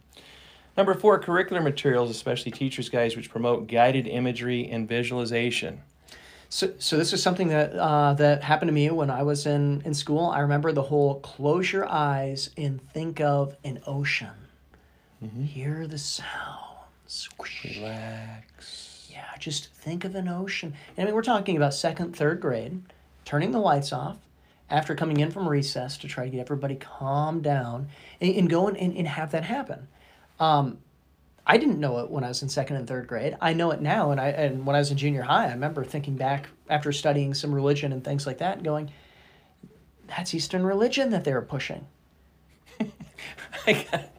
Number 0.77 0.93
four, 0.93 1.19
curricular 1.19 1.63
materials, 1.63 2.11
especially 2.11 2.51
teachers' 2.51 2.87
guides, 2.87 3.15
which 3.15 3.31
promote 3.31 3.67
guided 3.67 4.07
imagery 4.07 4.69
and 4.69 4.87
visualization. 4.87 5.81
So, 6.49 6.71
so 6.77 6.97
this 6.97 7.11
is 7.11 7.21
something 7.21 7.47
that 7.49 7.73
uh, 7.73 8.13
that 8.13 8.43
happened 8.43 8.69
to 8.69 8.73
me 8.73 8.89
when 8.91 9.09
I 9.09 9.23
was 9.23 9.47
in, 9.47 9.81
in 9.81 9.93
school. 9.93 10.27
I 10.27 10.39
remember 10.39 10.71
the 10.71 10.83
whole 10.83 11.19
close 11.21 11.73
your 11.73 11.89
eyes 11.89 12.51
and 12.55 12.79
think 12.93 13.19
of 13.19 13.57
an 13.63 13.81
ocean. 13.87 14.29
Hear 15.43 15.87
the 15.87 15.97
sounds. 15.97 17.27
Relax. 17.65 19.09
Yeah, 19.11 19.25
just 19.39 19.73
think 19.73 20.05
of 20.05 20.13
an 20.13 20.27
ocean. 20.27 20.73
And 20.95 21.03
I 21.03 21.05
mean, 21.05 21.15
we're 21.15 21.23
talking 21.23 21.57
about 21.57 21.73
second, 21.73 22.15
third 22.15 22.39
grade, 22.39 22.83
turning 23.25 23.51
the 23.51 23.59
lights 23.59 23.91
off 23.91 24.17
after 24.69 24.93
coming 24.93 25.19
in 25.19 25.31
from 25.31 25.49
recess 25.49 25.97
to 25.97 26.07
try 26.07 26.25
to 26.25 26.29
get 26.29 26.39
everybody 26.39 26.75
calm 26.75 27.41
down 27.41 27.89
and, 28.21 28.35
and 28.35 28.49
go 28.49 28.67
and, 28.67 28.77
and 28.77 29.07
have 29.07 29.31
that 29.31 29.43
happen. 29.43 29.87
Um, 30.39 30.79
I 31.45 31.57
didn't 31.57 31.79
know 31.79 31.99
it 31.99 32.11
when 32.11 32.23
I 32.23 32.27
was 32.27 32.41
in 32.43 32.49
second 32.49 32.75
and 32.75 32.87
third 32.87 33.07
grade. 33.07 33.37
I 33.39 33.53
know 33.53 33.71
it 33.71 33.81
now, 33.81 34.11
and 34.11 34.19
I 34.19 34.29
and 34.29 34.65
when 34.65 34.75
I 34.75 34.79
was 34.79 34.91
in 34.91 34.97
junior 34.97 35.21
high, 35.21 35.47
I 35.47 35.51
remember 35.51 35.85
thinking 35.85 36.17
back 36.17 36.49
after 36.69 36.91
studying 36.91 37.33
some 37.33 37.55
religion 37.55 37.93
and 37.93 38.03
things 38.03 38.27
like 38.27 38.39
that, 38.39 38.57
and 38.57 38.65
going, 38.65 38.91
"That's 40.07 40.33
Eastern 40.35 40.65
religion 40.65 41.11
that 41.11 41.23
they 41.23 41.33
were 41.33 41.41
pushing." 41.41 41.87
Got, 43.65 44.11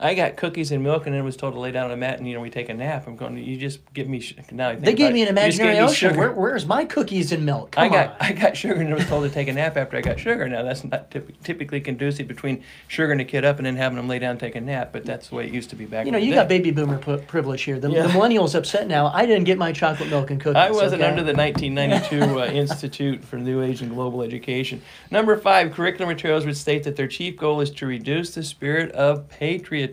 I 0.00 0.14
got 0.14 0.36
cookies 0.36 0.70
and 0.72 0.82
milk, 0.82 1.06
and 1.06 1.14
then 1.14 1.24
was 1.24 1.36
told 1.36 1.54
to 1.54 1.60
lay 1.60 1.70
down 1.70 1.86
on 1.86 1.90
a 1.92 1.96
mat 1.96 2.18
and 2.18 2.26
you 2.28 2.34
know 2.34 2.40
we 2.40 2.50
take 2.50 2.68
a 2.68 2.74
nap. 2.74 3.06
I'm 3.06 3.16
going. 3.16 3.36
You 3.38 3.56
just 3.56 3.80
give 3.94 4.08
me 4.08 4.20
sh- 4.20 4.34
now. 4.52 4.68
I 4.70 4.72
think 4.74 4.84
They 4.84 4.94
gave 4.94 5.12
me 5.12 5.22
an 5.22 5.28
you 5.28 5.34
just 5.34 5.58
gave 5.58 5.66
imaginary 5.68 5.78
ocean. 5.78 6.16
Where, 6.16 6.32
where's 6.32 6.66
my 6.66 6.84
cookies 6.84 7.32
and 7.32 7.44
milk? 7.46 7.72
Come 7.72 7.84
I 7.84 7.88
got 7.88 8.10
on. 8.10 8.16
I 8.20 8.32
got 8.32 8.56
sugar 8.56 8.80
and 8.80 8.90
I 8.90 8.94
was 8.94 9.06
told 9.06 9.24
to 9.24 9.30
take 9.30 9.48
a 9.48 9.52
nap 9.52 9.76
after 9.76 9.96
I 9.96 10.00
got 10.00 10.18
sugar. 10.18 10.48
Now 10.48 10.62
that's 10.62 10.84
not 10.84 11.10
typ- 11.10 11.32
typically 11.42 11.80
conducive 11.80 12.26
between 12.28 12.62
sugaring 12.88 13.20
a 13.20 13.24
kid 13.24 13.44
up 13.44 13.58
and 13.58 13.66
then 13.66 13.76
having 13.76 13.96
them 13.96 14.08
lay 14.08 14.18
down 14.18 14.32
and 14.32 14.40
take 14.40 14.54
a 14.56 14.60
nap, 14.60 14.90
but 14.92 15.04
that's 15.04 15.28
the 15.28 15.34
way 15.36 15.46
it 15.46 15.52
used 15.52 15.70
to 15.70 15.76
be 15.76 15.84
back. 15.84 16.04
Then. 16.04 16.06
You 16.06 16.12
know, 16.12 16.18
you 16.18 16.30
day. 16.30 16.36
got 16.36 16.48
baby 16.48 16.70
boomer 16.70 16.98
pu- 16.98 17.18
privilege 17.18 17.62
here. 17.62 17.78
The, 17.78 17.90
Yeah. 17.90 18.02
the 18.06 18.08
millennials 18.12 18.54
upset 18.54 18.86
now. 18.88 19.06
I 19.08 19.26
didn't 19.26 19.44
get 19.44 19.58
my 19.58 19.72
chocolate 19.72 20.10
milk 20.10 20.30
and 20.30 20.40
cookies. 20.40 20.56
I 20.56 20.70
wasn't 20.70 21.02
okay? 21.02 21.10
under 21.10 21.22
the 21.22 21.34
1992 21.34 22.40
uh, 22.40 22.46
Institute 22.52 23.24
for 23.24 23.36
New 23.36 23.62
Age 23.62 23.80
and 23.82 23.94
Global 23.94 24.22
Education. 24.22 24.82
Number 25.10 25.36
five, 25.36 25.72
curriculum 25.72 26.08
materials 26.08 26.44
would 26.46 26.56
state 26.56 26.84
that 26.84 26.96
their 26.96 27.08
chief 27.08 27.36
goal 27.36 27.60
is 27.60 27.70
to 27.72 27.86
reduce 27.86 28.34
the 28.34 28.42
spirit 28.42 28.90
of 28.92 29.28
patriotism. 29.28 29.83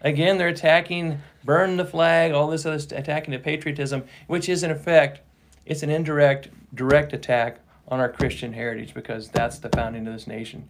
Again, 0.00 0.38
they're 0.38 0.48
attacking, 0.48 1.20
burn 1.44 1.76
the 1.76 1.84
flag, 1.84 2.32
all 2.32 2.48
this 2.48 2.64
other 2.64 2.78
st- 2.78 3.00
attacking 3.00 3.32
the 3.32 3.38
patriotism, 3.38 4.04
which 4.28 4.48
is 4.48 4.62
in 4.62 4.70
effect, 4.70 5.20
it's 5.66 5.82
an 5.82 5.90
indirect, 5.90 6.48
direct 6.74 7.12
attack 7.12 7.60
on 7.88 8.00
our 8.00 8.08
Christian 8.08 8.52
heritage 8.52 8.94
because 8.94 9.28
that's 9.28 9.58
the 9.58 9.68
founding 9.70 10.06
of 10.06 10.12
this 10.12 10.26
nation. 10.26 10.68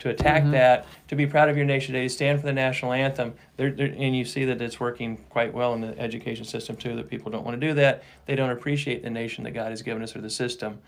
To 0.00 0.10
attack 0.10 0.42
mm-hmm. 0.42 0.52
that, 0.52 0.86
to 1.08 1.14
be 1.14 1.26
proud 1.26 1.48
of 1.48 1.56
your 1.56 1.64
nation 1.64 1.92
today, 1.94 2.08
to 2.08 2.12
stand 2.12 2.40
for 2.40 2.46
the 2.46 2.52
national 2.52 2.92
anthem, 2.92 3.34
they're, 3.56 3.70
they're, 3.70 3.86
and 3.86 4.16
you 4.16 4.24
see 4.24 4.44
that 4.46 4.60
it's 4.60 4.80
working 4.80 5.16
quite 5.30 5.54
well 5.54 5.74
in 5.74 5.80
the 5.80 5.96
education 5.96 6.44
system 6.44 6.74
too. 6.74 6.96
That 6.96 7.08
people 7.08 7.30
don't 7.30 7.44
want 7.44 7.60
to 7.60 7.66
do 7.68 7.72
that. 7.74 8.02
They 8.26 8.34
don't 8.34 8.50
appreciate 8.50 9.04
the 9.04 9.10
nation 9.10 9.44
that 9.44 9.52
God 9.52 9.70
has 9.70 9.80
given 9.80 10.02
us 10.02 10.16
or 10.16 10.20
the 10.20 10.30
system, 10.30 10.80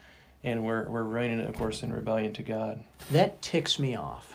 and 0.43 0.65
we're 0.65 0.89
we're 0.89 1.05
reigning, 1.05 1.41
of 1.47 1.55
course, 1.55 1.85
in 1.85 1.93
rebellion 1.93 2.33
to 2.33 2.43
God. 2.43 2.83
That 3.13 3.41
ticks 3.41 3.79
me 3.79 3.95
off. 3.95 4.35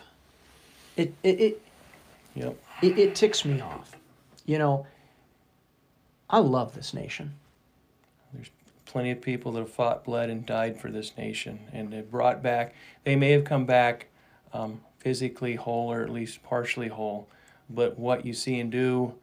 It 0.96 1.12
it 1.22 1.40
it, 1.40 1.62
Yep. 2.34 2.56
it, 2.82 2.98
it 2.98 3.14
ticks 3.14 3.44
me 3.44 3.60
off. 3.60 3.96
You 4.46 4.58
know, 4.58 4.86
I 6.28 6.38
love 6.38 6.74
this 6.74 6.94
nation. 6.94 7.34
There's 8.32 8.50
plenty 8.86 9.10
of 9.10 9.20
people 9.20 9.52
that 9.52 9.60
have 9.60 9.70
fought, 9.70 10.04
bled, 10.04 10.30
and 10.30 10.46
died 10.46 10.80
for 10.80 10.90
this 10.90 11.16
nation, 11.16 11.60
and 11.72 11.92
they 11.92 12.00
brought 12.00 12.42
back. 12.42 12.74
They 13.04 13.16
may 13.16 13.30
have 13.32 13.44
come 13.44 13.66
back 13.66 14.06
um, 14.52 14.80
physically 14.98 15.56
whole 15.56 15.92
or 15.92 16.02
at 16.02 16.10
least 16.10 16.42
partially 16.42 16.88
whole, 16.88 17.28
but 17.68 17.98
what 17.98 18.24
you 18.24 18.32
see 18.32 18.58
and 18.60 18.70
do 18.70 19.14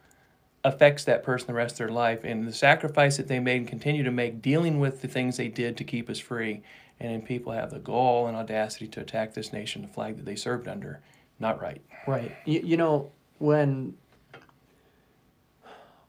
affects 0.64 1.04
that 1.06 1.24
person 1.24 1.48
the 1.48 1.54
rest 1.54 1.74
of 1.74 1.78
their 1.80 1.90
life, 1.90 2.24
and 2.24 2.48
the 2.48 2.54
sacrifice 2.54 3.18
that 3.18 3.28
they 3.28 3.40
made 3.40 3.58
and 3.58 3.68
continue 3.68 4.04
to 4.04 4.12
make, 4.12 4.42
dealing 4.42 4.80
with 4.80 5.02
the 5.02 5.08
things 5.08 5.38
they 5.38 5.48
did 5.48 5.78
to 5.78 5.84
keep 5.84 6.10
us 6.10 6.20
free. 6.20 6.62
And 7.00 7.12
then 7.12 7.22
people 7.22 7.54
have 7.54 7.70
the 7.70 7.80
gall 7.80 8.28
and 8.28 8.36
audacity 8.36 8.88
to 8.88 9.02
attack 9.02 9.34
this 9.34 9.54
nation, 9.54 9.84
the 9.84 9.88
flag 9.88 10.18
that 10.18 10.26
they 10.26 10.36
served 10.36 10.68
under. 10.68 11.00
Not 11.40 11.62
right. 11.62 11.82
Right. 12.08 12.36
You, 12.46 12.62
you 12.64 12.78
know 12.78 13.12
when 13.40 13.96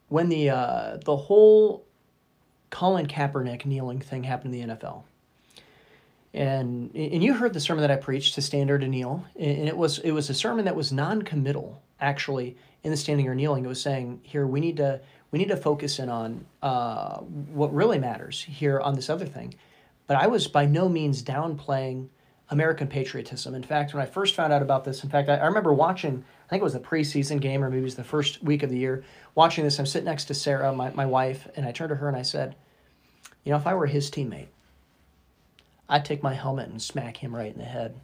when 0.09 0.29
the 0.29 0.51
uh, 0.51 0.99
the 1.05 1.17
whole 1.17 1.85
Colin 2.71 3.07
Kaepernick 3.07 3.65
kneeling 3.65 4.01
thing 4.01 4.25
happened 4.25 4.55
in 4.55 4.69
the 4.69 4.75
NFL. 4.75 5.03
And 6.35 6.95
and 6.95 7.23
you 7.23 7.35
heard 7.35 7.55
the 7.55 7.61
sermon 7.61 7.83
that 7.83 7.91
I 7.91 7.97
preached 7.97 8.35
to 8.35 8.43
stand 8.43 8.71
or 8.71 8.79
to 8.79 8.87
kneel, 8.87 9.25
and 9.39 9.69
it 9.69 9.77
was 9.77 9.99
it 10.01 10.13
was 10.13 10.29
a 10.29 10.35
sermon 10.35 10.67
that 10.67 10.77
was 10.77 10.93
non-committal 10.93 11.81
actually 12.01 12.57
in 12.85 12.91
the 12.91 12.97
standing 12.97 13.27
or 13.29 13.35
kneeling. 13.35 13.65
It 13.65 13.69
was 13.69 13.81
saying 13.81 14.21
here 14.23 14.47
we 14.47 14.61
need 14.61 14.77
to 14.77 15.01
we 15.31 15.39
need 15.39 15.49
to 15.49 15.57
focus 15.57 15.99
in 15.99 16.09
on 16.09 16.45
uh, 16.63 17.19
what 17.19 17.75
really 17.75 17.99
matters 17.99 18.43
here 18.43 18.79
on 18.81 18.95
this 18.95 19.09
other 19.09 19.27
thing. 19.27 19.55
But 20.07 20.19
I 20.19 20.27
was 20.27 20.49
by 20.49 20.67
no 20.67 20.89
means 20.89 21.23
downplaying 21.23 22.09
American 22.51 22.89
patriotism. 22.89 23.55
In 23.55 23.63
fact, 23.63 23.93
when 23.93 24.03
I 24.03 24.07
first 24.07 24.35
found 24.35 24.53
out 24.53 24.63
about 24.63 24.85
this, 24.85 25.05
in 25.05 25.11
fact, 25.11 25.29
I, 25.29 25.37
I 25.37 25.47
remember 25.47 25.73
watching, 25.73 26.25
I 26.47 26.49
think 26.49 26.61
it 26.61 26.65
was 26.65 26.73
the 26.73 26.81
preseason 26.81 27.41
game 27.41 27.63
or 27.63 27.69
maybe 27.69 27.83
it 27.83 27.85
was 27.85 27.95
the 27.95 28.05
first 28.05 28.43
week 28.43 28.63
of 28.63 28.71
the 28.71 28.79
year, 28.79 29.05
watching 29.35 29.65
this. 29.65 29.79
I'm 29.79 29.87
sitting 29.87 30.07
next 30.07 30.25
to 30.27 30.35
Sarah, 30.35 30.73
my, 30.73 30.91
my 30.91 31.07
wife, 31.07 31.47
and 31.57 31.67
I 31.67 31.73
turned 31.73 31.91
to 31.91 31.97
her 31.97 32.09
and 32.09 32.17
I 32.17 32.23
said, 32.23 32.57
You 33.45 33.53
know, 33.53 33.59
if 33.59 33.67
I 33.67 33.75
were 33.75 33.87
his 33.87 34.11
teammate, 34.11 34.49
I'd 35.89 36.05
take 36.05 36.23
my 36.23 36.35
helmet 36.35 36.69
and 36.69 36.81
smack 36.81 37.17
him 37.17 37.35
right 37.35 37.53
in 37.53 37.59
the 37.59 37.65
head, 37.65 37.95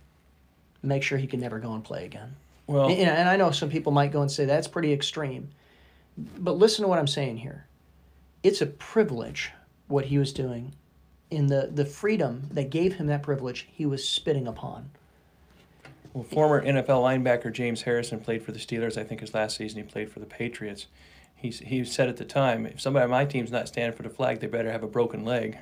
make 0.82 1.02
sure 1.02 1.18
he 1.18 1.26
could 1.26 1.40
never 1.40 1.58
go 1.58 1.72
and 1.72 1.84
play 1.84 2.04
again. 2.04 2.36
Well, 2.66 2.88
And, 2.88 2.98
and 2.98 3.28
I 3.28 3.36
know 3.36 3.50
some 3.50 3.70
people 3.70 3.92
might 3.92 4.12
go 4.12 4.22
and 4.22 4.30
say 4.30 4.44
that's 4.44 4.68
pretty 4.68 4.92
extreme. 4.92 5.50
But 6.16 6.58
listen 6.58 6.82
to 6.82 6.88
what 6.88 6.98
I'm 6.98 7.06
saying 7.06 7.38
here. 7.38 7.66
It's 8.42 8.60
a 8.60 8.66
privilege 8.66 9.50
what 9.88 10.06
he 10.06 10.18
was 10.18 10.32
doing. 10.32 10.74
In 11.34 11.48
the, 11.48 11.68
the 11.72 11.84
freedom 11.84 12.48
that 12.52 12.70
gave 12.70 12.94
him 12.94 13.08
that 13.08 13.22
privilege, 13.22 13.66
he 13.72 13.84
was 13.86 14.08
spitting 14.08 14.46
upon. 14.46 14.90
Well, 16.12 16.22
former 16.22 16.64
NFL 16.64 17.02
linebacker 17.02 17.52
James 17.52 17.82
Harrison 17.82 18.20
played 18.20 18.44
for 18.44 18.52
the 18.52 18.60
Steelers. 18.60 18.96
I 18.96 19.02
think 19.02 19.20
his 19.20 19.34
last 19.34 19.56
season 19.56 19.82
he 19.82 19.88
played 19.88 20.12
for 20.12 20.20
the 20.20 20.26
Patriots. 20.26 20.86
He, 21.34 21.50
he 21.50 21.84
said 21.84 22.08
at 22.08 22.18
the 22.18 22.24
time, 22.24 22.66
if 22.66 22.80
somebody 22.80 23.02
on 23.04 23.10
my 23.10 23.24
team's 23.24 23.50
not 23.50 23.66
standing 23.66 23.96
for 23.96 24.04
the 24.04 24.10
flag, 24.10 24.38
they 24.38 24.46
better 24.46 24.70
have 24.70 24.84
a 24.84 24.86
broken 24.86 25.24
leg. 25.24 25.58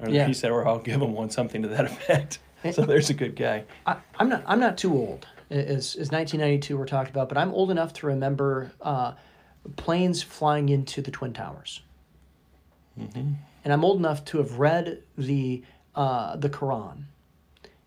Or 0.00 0.08
Yeah. 0.08 0.26
he 0.26 0.32
said, 0.32 0.50
or 0.50 0.66
I'll 0.66 0.78
give 0.78 0.98
them 0.98 1.12
one, 1.12 1.28
something 1.28 1.60
to 1.60 1.68
that 1.68 1.84
effect. 1.84 2.38
so 2.72 2.86
there's 2.86 3.10
a 3.10 3.14
good 3.14 3.36
guy. 3.36 3.64
I, 3.84 3.96
I'm 4.18 4.30
not 4.30 4.42
I'm 4.46 4.60
not 4.60 4.78
too 4.78 4.94
old 4.94 5.26
as, 5.50 5.94
as 5.96 6.10
1992 6.10 6.78
we're 6.78 6.86
talking 6.86 7.10
about, 7.12 7.28
but 7.28 7.36
I'm 7.36 7.52
old 7.52 7.70
enough 7.70 7.92
to 7.94 8.06
remember 8.06 8.72
uh, 8.80 9.12
planes 9.76 10.22
flying 10.22 10.70
into 10.70 11.02
the 11.02 11.10
Twin 11.10 11.34
Towers. 11.34 11.82
And 13.64 13.72
I'm 13.72 13.84
old 13.84 13.98
enough 13.98 14.24
to 14.26 14.38
have 14.38 14.58
read 14.58 15.02
the 15.16 15.62
uh, 15.94 16.36
the 16.36 16.48
Quran. 16.48 17.04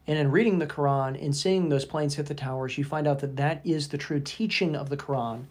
And 0.08 0.20
in 0.20 0.32
reading 0.32 0.60
the 0.60 0.68
Quran 0.68 1.22
and 1.22 1.36
seeing 1.36 1.70
those 1.70 1.86
planes 1.86 2.16
hit 2.16 2.28
the 2.28 2.36
towers, 2.36 2.78
you 2.78 2.84
find 2.84 3.08
out 3.08 3.20
that 3.20 3.38
that 3.38 3.62
is 3.64 3.88
the 3.88 3.98
true 3.98 4.20
teaching 4.20 4.76
of 4.76 4.90
the 4.90 4.98
Quran. 4.98 5.46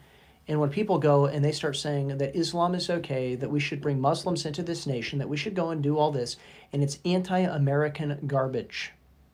And 0.46 0.60
when 0.60 0.70
people 0.70 0.98
go 0.98 1.26
and 1.26 1.44
they 1.44 1.52
start 1.52 1.76
saying 1.76 2.18
that 2.18 2.36
Islam 2.36 2.74
is 2.74 2.90
okay, 2.90 3.34
that 3.34 3.50
we 3.50 3.60
should 3.60 3.80
bring 3.80 4.00
Muslims 4.00 4.44
into 4.46 4.62
this 4.62 4.86
nation, 4.86 5.18
that 5.18 5.28
we 5.28 5.36
should 5.36 5.54
go 5.54 5.70
and 5.70 5.82
do 5.82 5.98
all 5.98 6.12
this, 6.12 6.36
and 6.72 6.82
it's 6.82 6.98
anti 7.04 7.38
American 7.38 8.18
garbage 8.26 8.92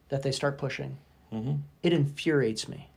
that 0.09 0.23
they 0.23 0.33
start 0.33 0.57
pushing, 0.57 0.97
it 1.83 1.93
infuriates 1.93 2.69
me. 2.69 2.90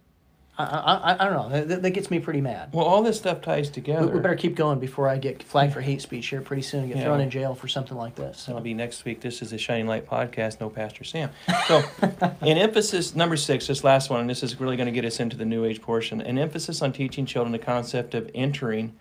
I, 0.58 0.64
I, 0.66 1.16
I, 1.20 1.30
don't 1.30 1.52
know. 1.52 1.66
That, 1.66 1.82
that 1.82 1.92
gets 1.92 2.12
me 2.12 2.20
pretty 2.20 2.42
mad. 2.42 2.70
Well, 2.74 2.86
all 2.86 3.02
this 3.02 3.18
stuff 3.18 3.42
ties 3.42 3.72
together. 3.72 4.06
we 4.06 4.20
better 4.20 4.36
keep 4.36 4.56
going 4.56 4.80
before 4.80 5.10
I 5.10 5.18
get 5.18 5.42
flagged 5.42 5.74
for 5.74 5.82
hate 5.82 6.02
speech 6.02 6.28
here 6.28 6.42
pretty 6.42 6.62
soon 6.62 6.82
and 6.82 6.90
get 6.90 7.00
Yeah. 7.00 7.06
thrown 7.06 7.22
in 7.22 7.32
jail 7.32 7.56
for 7.56 7.68
something 7.68 7.98
like 7.98 8.14
this. 8.14 8.46
That'll 8.46 8.62
be 8.62 8.76
next 8.76 9.04
week. 9.04 9.22
This 9.22 9.42
is 9.42 9.50
the 9.50 9.58
Shining 9.58 9.88
Light 9.88 10.08
podcast. 10.08 10.60
No 10.62 10.70
Pastor 10.70 11.04
Sam. 11.04 11.32
So, 11.68 11.82
in 12.44 12.60
emphasis 12.60 13.16
number 13.16 13.36
six, 13.36 13.66
this 13.66 13.84
last 13.84 14.12
one, 14.12 14.20
and 14.20 14.30
this 14.30 14.44
is 14.44 14.60
really 14.60 14.78
going 14.78 14.86
to 14.86 14.92
get 14.92 15.06
us 15.06 15.20
into 15.20 15.36
the 15.38 15.46
New 15.46 15.66
Age 15.66 15.82
portion. 15.82 16.22
An 16.22 16.38
emphasis 16.38 16.84
on 16.84 16.94
teaching 16.94 17.26
children 17.26 17.52
the 17.52 17.58
concept 17.58 18.14
of 18.14 18.30
entering 18.36 18.94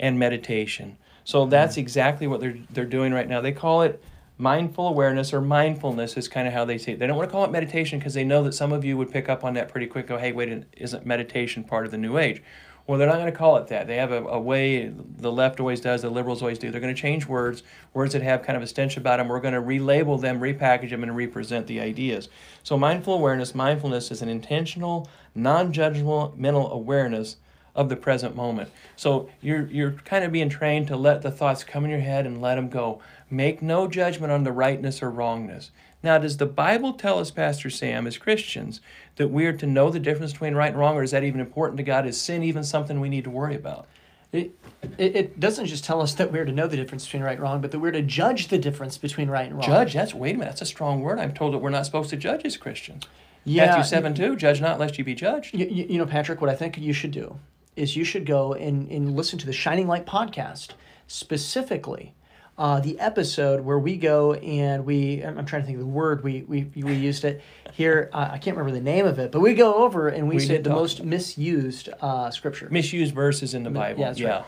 and 0.00 0.18
meditation. 0.18 0.96
So 1.24 1.44
that's 1.44 1.76
mm. 1.76 1.80
exactly 1.80 2.26
what 2.26 2.40
they're 2.40 2.56
they're 2.70 2.86
doing 2.86 3.12
right 3.12 3.28
now. 3.28 3.42
They 3.42 3.52
call 3.52 3.82
it 3.82 4.02
mindful 4.38 4.86
awareness 4.88 5.32
or 5.32 5.40
mindfulness 5.40 6.16
is 6.16 6.28
kind 6.28 6.46
of 6.46 6.52
how 6.52 6.64
they 6.64 6.78
say 6.78 6.92
it. 6.92 6.98
They 6.98 7.06
don't 7.06 7.16
want 7.16 7.28
to 7.28 7.32
call 7.32 7.44
it 7.44 7.50
meditation 7.50 7.98
because 7.98 8.14
they 8.14 8.24
know 8.24 8.42
that 8.44 8.52
some 8.52 8.72
of 8.72 8.84
you 8.84 8.96
would 8.96 9.10
pick 9.10 9.28
up 9.28 9.44
on 9.44 9.54
that 9.54 9.68
pretty 9.68 9.86
quick. 9.86 10.06
Go, 10.06 10.18
hey, 10.18 10.32
wait, 10.32 10.64
isn't 10.76 11.06
meditation 11.06 11.64
part 11.64 11.86
of 11.86 11.90
the 11.90 11.98
New 11.98 12.18
Age? 12.18 12.42
Well, 12.86 12.98
they're 12.98 13.08
not 13.08 13.16
going 13.16 13.32
to 13.32 13.36
call 13.36 13.56
it 13.56 13.66
that. 13.68 13.88
They 13.88 13.96
have 13.96 14.12
a, 14.12 14.22
a 14.26 14.38
way 14.38 14.86
the 14.88 15.32
left 15.32 15.58
always 15.58 15.80
does, 15.80 16.02
the 16.02 16.10
liberals 16.10 16.40
always 16.40 16.58
do. 16.58 16.70
They're 16.70 16.80
going 16.80 16.94
to 16.94 17.00
change 17.00 17.26
words, 17.26 17.64
words 17.92 18.12
that 18.12 18.22
have 18.22 18.42
kind 18.42 18.56
of 18.56 18.62
a 18.62 18.66
stench 18.66 18.96
about 18.96 19.16
them. 19.16 19.26
We're 19.26 19.40
going 19.40 19.54
to 19.54 19.60
relabel 19.60 20.20
them, 20.20 20.38
repackage 20.40 20.90
them, 20.90 21.02
and 21.02 21.16
represent 21.16 21.66
the 21.66 21.80
ideas. 21.80 22.28
So, 22.62 22.78
mindful 22.78 23.14
awareness, 23.14 23.56
mindfulness 23.56 24.12
is 24.12 24.22
an 24.22 24.28
intentional, 24.28 25.08
non 25.34 25.72
judgmental 25.72 26.36
mental 26.36 26.70
awareness 26.70 27.38
of 27.74 27.88
the 27.88 27.96
present 27.96 28.36
moment. 28.36 28.70
So, 28.94 29.30
you're, 29.40 29.66
you're 29.66 29.92
kind 30.04 30.24
of 30.24 30.30
being 30.30 30.48
trained 30.48 30.86
to 30.86 30.96
let 30.96 31.22
the 31.22 31.32
thoughts 31.32 31.64
come 31.64 31.84
in 31.84 31.90
your 31.90 31.98
head 31.98 32.24
and 32.24 32.40
let 32.40 32.54
them 32.54 32.68
go. 32.68 33.00
Make 33.28 33.60
no 33.62 33.88
judgment 33.88 34.32
on 34.32 34.44
the 34.44 34.52
rightness 34.52 35.02
or 35.02 35.10
wrongness. 35.10 35.70
Now, 36.02 36.18
does 36.18 36.36
the 36.36 36.46
Bible 36.46 36.92
tell 36.92 37.18
us, 37.18 37.30
Pastor 37.30 37.70
Sam, 37.70 38.06
as 38.06 38.18
Christians, 38.18 38.80
that 39.16 39.28
we 39.28 39.46
are 39.46 39.52
to 39.54 39.66
know 39.66 39.90
the 39.90 39.98
difference 39.98 40.32
between 40.32 40.54
right 40.54 40.68
and 40.68 40.78
wrong, 40.78 40.96
or 40.96 41.02
is 41.02 41.10
that 41.10 41.24
even 41.24 41.40
important 41.40 41.78
to 41.78 41.82
God? 41.82 42.06
Is 42.06 42.20
sin 42.20 42.42
even 42.44 42.62
something 42.62 43.00
we 43.00 43.08
need 43.08 43.24
to 43.24 43.30
worry 43.30 43.56
about? 43.56 43.86
It, 44.32 44.56
it, 44.98 45.16
it 45.16 45.40
doesn't 45.40 45.66
just 45.66 45.84
tell 45.84 46.02
us 46.02 46.14
that 46.14 46.30
we're 46.30 46.44
to 46.44 46.52
know 46.52 46.66
the 46.66 46.76
difference 46.76 47.04
between 47.04 47.22
right 47.22 47.32
and 47.32 47.42
wrong, 47.42 47.60
but 47.60 47.70
that 47.70 47.78
we're 47.78 47.92
to 47.92 48.02
judge 48.02 48.48
the 48.48 48.58
difference 48.58 48.98
between 48.98 49.28
right 49.28 49.46
and 49.46 49.54
wrong. 49.54 49.66
Judge, 49.66 49.94
that's, 49.94 50.14
wait 50.14 50.34
a 50.34 50.38
minute, 50.38 50.50
that's 50.50 50.62
a 50.62 50.66
strong 50.66 51.00
word. 51.00 51.18
I'm 51.18 51.32
told 51.32 51.54
that 51.54 51.58
we're 51.58 51.70
not 51.70 51.86
supposed 51.86 52.10
to 52.10 52.16
judge 52.16 52.44
as 52.44 52.56
Christians. 52.56 53.04
Yeah, 53.44 53.66
Matthew 53.66 53.84
7 53.84 54.14
2, 54.14 54.36
judge 54.36 54.60
not 54.60 54.78
lest 54.78 54.98
you 54.98 55.04
be 55.04 55.14
judged. 55.14 55.54
You, 55.54 55.66
you, 55.66 55.86
you 55.90 55.98
know, 55.98 56.06
Patrick, 56.06 56.40
what 56.40 56.50
I 56.50 56.54
think 56.54 56.76
you 56.76 56.92
should 56.92 57.12
do 57.12 57.38
is 57.76 57.96
you 57.96 58.04
should 58.04 58.26
go 58.26 58.54
and, 58.54 58.90
and 58.90 59.16
listen 59.16 59.38
to 59.38 59.46
the 59.46 59.52
Shining 59.52 59.86
Light 59.86 60.06
podcast 60.06 60.70
specifically 61.06 62.14
uh, 62.58 62.80
the 62.80 62.98
episode 62.98 63.60
where 63.60 63.78
we 63.78 63.96
go 63.96 64.32
and 64.34 64.84
we 64.86 65.22
I'm 65.22 65.38
I'm 65.38 65.46
trying 65.46 65.62
to 65.62 65.66
think 65.66 65.76
of 65.76 65.84
the 65.84 65.90
word 65.90 66.24
we 66.24 66.42
we, 66.42 66.64
we 66.74 66.94
used 66.94 67.24
it 67.24 67.42
here 67.72 68.08
uh, 68.12 68.30
I 68.32 68.38
can't 68.38 68.56
remember 68.56 68.76
the 68.78 68.84
name 68.84 69.06
of 69.06 69.18
it 69.18 69.30
but 69.30 69.40
we 69.40 69.54
go 69.54 69.74
over 69.74 70.08
and 70.08 70.28
we, 70.28 70.36
We 70.36 70.40
say 70.46 70.58
the 70.58 70.70
most 70.70 71.04
misused 71.04 71.90
uh, 72.00 72.30
scripture 72.30 72.68
Misused 72.70 73.14
verses 73.14 73.52
in 73.54 73.62
the 73.62 73.70
Bible. 73.70 74.00
yeah, 74.00 74.14
yeah. 74.16 74.28
right. 74.28 74.44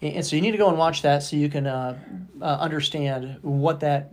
and, 0.00 0.14
and 0.16 0.26
so 0.26 0.36
you 0.36 0.42
need 0.42 0.52
to 0.52 0.58
go 0.58 0.68
and 0.68 0.78
watch 0.78 1.02
that 1.02 1.22
so 1.22 1.36
you 1.36 1.50
can 1.50 1.66
uh, 1.66 1.98
uh, 2.40 2.44
understand 2.44 3.38
what 3.42 3.80
that 3.80 4.12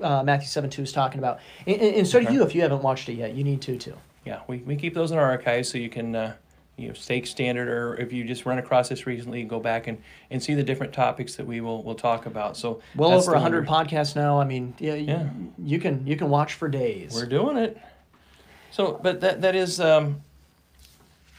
uh, 0.00 0.22
Matthew 0.24 0.48
7 0.48 0.68
2 0.70 0.82
is 0.82 0.92
talking 0.92 1.18
about 1.18 1.38
and, 1.66 1.80
and, 1.80 2.06
so 2.06 2.18
do 2.18 2.26
Okay. 2.26 2.34
you 2.34 2.42
if 2.42 2.54
you 2.54 2.62
haven't 2.62 2.82
watched 2.82 3.08
it 3.08 3.14
yet 3.14 3.34
you 3.34 3.44
need 3.44 3.60
to 3.62 3.76
too 3.78 3.96
Yeah, 4.24 4.40
we, 4.48 4.58
we 4.58 4.74
keep 4.76 4.94
those 4.94 5.12
in 5.12 5.18
our 5.18 5.24
archives 5.30 5.68
so 5.68 5.78
you 5.78 5.88
can 5.88 6.16
uh, 6.16 6.34
you 6.78 6.88
know 6.88 6.94
stake 6.94 7.26
standard 7.26 7.68
or 7.68 7.96
if 7.96 8.12
you 8.12 8.24
just 8.24 8.46
run 8.46 8.58
across 8.58 8.88
this 8.88 9.06
recently, 9.06 9.42
go 9.42 9.58
back 9.60 9.86
and, 9.88 9.98
and 10.30 10.42
see 10.42 10.54
the 10.54 10.62
different 10.62 10.92
topics 10.92 11.34
that 11.36 11.46
we 11.46 11.60
will 11.60 11.82
will 11.82 11.94
talk 11.94 12.26
about. 12.26 12.56
So 12.56 12.80
well 12.94 13.12
over 13.12 13.26
the 13.26 13.32
100 13.32 13.66
one 13.66 13.86
podcasts 13.86 14.14
now 14.14 14.40
I 14.40 14.44
mean 14.44 14.74
yeah, 14.78 14.94
Yeah. 14.94 15.28
you 15.58 15.78
can 15.78 16.06
you 16.06 16.16
can 16.16 16.30
watch 16.30 16.54
for 16.54 16.68
days 16.68 17.14
we're, 17.14 17.22
we're 17.22 17.26
doing 17.26 17.56
it. 17.56 17.78
So, 18.70 19.00
but 19.02 19.20
that 19.22 19.40
that 19.40 19.56
is 19.56 19.80
um, 19.80 20.20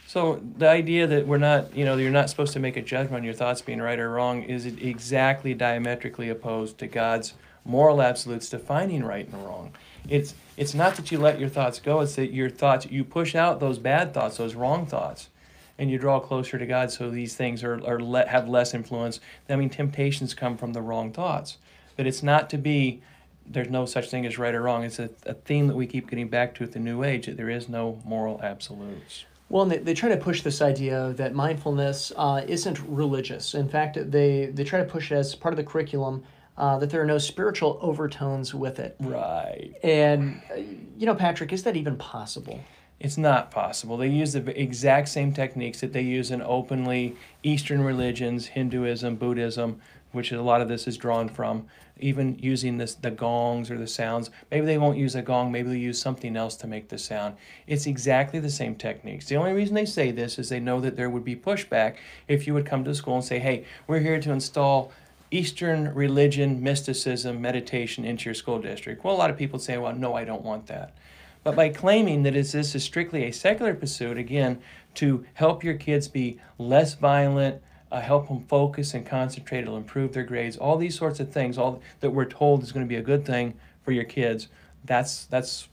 so 0.07 0.41
the 0.57 0.67
idea 0.67 1.07
that 1.07 1.27
we're 1.27 1.37
not 1.37 1.75
you 1.75 1.85
know 1.85 1.95
you're 1.97 2.11
not 2.11 2.29
supposed 2.29 2.53
to 2.53 2.59
make 2.59 2.75
a 2.75 2.81
judgment 2.81 3.15
on 3.15 3.23
your 3.23 3.33
thoughts 3.33 3.61
being 3.61 3.81
right 3.81 3.99
or 3.99 4.09
wrong 4.09 4.43
is 4.43 4.65
exactly 4.65 5.53
diametrically 5.53 6.29
opposed 6.29 6.77
to 6.79 6.87
God's 6.87 7.33
moral 7.63 8.01
absolutes 8.01 8.49
defining 8.49 9.03
right 9.03 9.27
and 9.27 9.45
wrong. 9.45 9.71
It's 10.09 10.33
it's 10.57 10.73
not 10.73 10.95
that 10.95 11.11
you 11.11 11.19
let 11.19 11.39
your 11.39 11.49
thoughts 11.49 11.79
go. 11.79 12.01
It's 12.01 12.15
that 12.15 12.33
your 12.33 12.49
thoughts 12.49 12.85
you 12.87 13.03
push 13.03 13.35
out 13.35 13.59
those 13.59 13.79
bad 13.79 14.13
thoughts, 14.13 14.37
those 14.37 14.55
wrong 14.55 14.85
thoughts, 14.85 15.29
and 15.77 15.89
you 15.89 15.97
draw 15.97 16.19
closer 16.19 16.57
to 16.57 16.65
God. 16.65 16.91
So 16.91 17.09
these 17.09 17.35
things 17.35 17.63
are 17.63 17.75
are 17.85 17.99
le- 17.99 18.27
have 18.27 18.49
less 18.49 18.73
influence. 18.73 19.19
I 19.49 19.55
mean, 19.55 19.69
temptations 19.69 20.33
come 20.33 20.57
from 20.57 20.73
the 20.73 20.81
wrong 20.81 21.11
thoughts. 21.11 21.57
But 21.95 22.07
it's 22.07 22.23
not 22.23 22.49
to 22.51 22.57
be. 22.57 23.01
There's 23.45 23.69
no 23.69 23.85
such 23.85 24.09
thing 24.09 24.25
as 24.25 24.37
right 24.37 24.53
or 24.53 24.61
wrong. 24.61 24.83
It's 24.83 24.99
a, 24.99 25.09
a 25.25 25.33
theme 25.33 25.67
that 25.67 25.75
we 25.75 25.87
keep 25.87 26.07
getting 26.09 26.27
back 26.27 26.53
to 26.55 26.63
at 26.63 26.71
the 26.71 26.79
New 26.79 27.03
Age 27.03 27.25
that 27.25 27.35
there 27.35 27.49
is 27.49 27.67
no 27.67 27.99
moral 28.05 28.39
absolutes. 28.43 29.25
Well, 29.49 29.65
they, 29.65 29.77
they 29.77 29.95
try 29.95 30.09
to 30.09 30.17
push 30.17 30.43
this 30.43 30.61
idea 30.61 31.13
that 31.17 31.33
mindfulness 31.33 32.11
uh, 32.15 32.43
isn't 32.47 32.79
religious. 32.87 33.55
In 33.55 33.67
fact, 33.67 33.97
they, 34.11 34.45
they 34.53 34.63
try 34.63 34.77
to 34.79 34.85
push 34.85 35.11
it 35.11 35.15
as 35.15 35.33
part 35.33 35.51
of 35.51 35.57
the 35.57 35.63
curriculum 35.63 36.23
uh, 36.59 36.77
that 36.77 36.89
there 36.89 37.01
are 37.01 37.05
no 37.05 37.17
spiritual 37.17 37.79
overtones 37.81 38.53
with 38.53 38.79
it. 38.79 38.95
Right. 38.99 39.71
And, 39.81 40.41
uh, 40.51 40.55
you 40.97 41.05
know, 41.05 41.15
Patrick, 41.15 41.53
is 41.53 41.63
that 41.63 41.77
even 41.77 41.95
possible? 41.95 42.59
It's 42.99 43.17
not 43.17 43.49
possible. 43.49 43.95
They 43.95 44.09
use 44.09 44.33
the 44.33 44.61
exact 44.61 45.07
same 45.07 45.33
techniques 45.33 45.79
that 45.79 45.93
they 45.93 46.01
use 46.01 46.31
in 46.31 46.41
openly 46.41 47.15
Eastern 47.43 47.81
religions, 47.81 48.47
Hinduism, 48.47 49.15
Buddhism, 49.15 49.79
which 50.11 50.33
a 50.33 50.41
lot 50.41 50.59
of 50.59 50.67
this 50.67 50.85
is 50.85 50.97
drawn 50.97 51.29
from. 51.29 51.67
Even 52.01 52.37
using 52.39 52.77
this, 52.77 52.95
the 52.95 53.11
gongs 53.11 53.71
or 53.71 53.77
the 53.77 53.87
sounds. 53.87 54.29
Maybe 54.51 54.65
they 54.65 54.77
won't 54.77 54.97
use 54.97 55.15
a 55.15 55.21
gong. 55.21 55.51
Maybe 55.51 55.69
they'll 55.69 55.77
use 55.77 56.01
something 56.01 56.35
else 56.35 56.55
to 56.57 56.67
make 56.67 56.89
the 56.89 56.97
sound. 56.97 57.35
It's 57.67 57.87
exactly 57.87 58.39
the 58.39 58.49
same 58.49 58.75
techniques. 58.75 59.27
The 59.27 59.35
only 59.37 59.53
reason 59.53 59.75
they 59.75 59.85
say 59.85 60.11
this 60.11 60.39
is 60.39 60.49
they 60.49 60.59
know 60.59 60.81
that 60.81 60.97
there 60.97 61.09
would 61.09 61.25
be 61.25 61.35
pushback 61.35 61.97
if 62.27 62.47
you 62.47 62.53
would 62.53 62.65
come 62.65 62.83
to 62.85 62.95
school 62.95 63.15
and 63.15 63.23
say, 63.23 63.39
"Hey, 63.39 63.65
we're 63.87 63.99
here 63.99 64.19
to 64.19 64.31
install." 64.31 64.91
Eastern 65.31 65.93
religion, 65.93 66.61
mysticism, 66.63 67.39
meditation 67.39 68.03
into 68.05 68.25
your 68.25 68.33
school 68.33 68.59
district. 68.59 69.03
Well, 69.03 69.15
a 69.15 69.17
lot 69.17 69.29
of 69.29 69.37
people 69.37 69.59
say, 69.59 69.77
well, 69.77 69.95
no, 69.95 70.15
I 70.15 70.23
don't 70.23 70.43
want 70.43 70.67
that. 70.67 70.95
But 71.43 71.55
by 71.55 71.69
claiming 71.69 72.23
that 72.23 72.33
this 72.33 72.53
is 72.53 72.83
strictly 72.83 73.23
a 73.25 73.31
secular 73.31 73.73
pursuit, 73.73 74.17
again, 74.17 74.61
to 74.95 75.25
help 75.35 75.63
your 75.63 75.75
kids 75.75 76.07
be 76.07 76.39
less 76.57 76.95
violent, 76.95 77.61
uh, 77.91 78.01
help 78.01 78.27
them 78.27 78.45
focus 78.47 78.93
and 78.93 79.05
concentrate, 79.05 79.61
it'll 79.61 79.77
improve 79.77 80.13
their 80.13 80.23
grades, 80.23 80.57
all 80.57 80.77
these 80.77 80.97
sorts 80.97 81.19
of 81.19 81.31
things, 81.31 81.57
all 81.57 81.81
that 82.01 82.09
we're 82.09 82.25
told 82.25 82.63
is 82.63 82.71
going 82.71 82.85
to 82.85 82.89
be 82.89 82.97
a 82.97 83.01
good 83.01 83.25
thing 83.25 83.53
for 83.83 83.91
your 83.91 84.03
kids. 84.03 84.47
That's 84.83 85.25
that's 85.25 85.67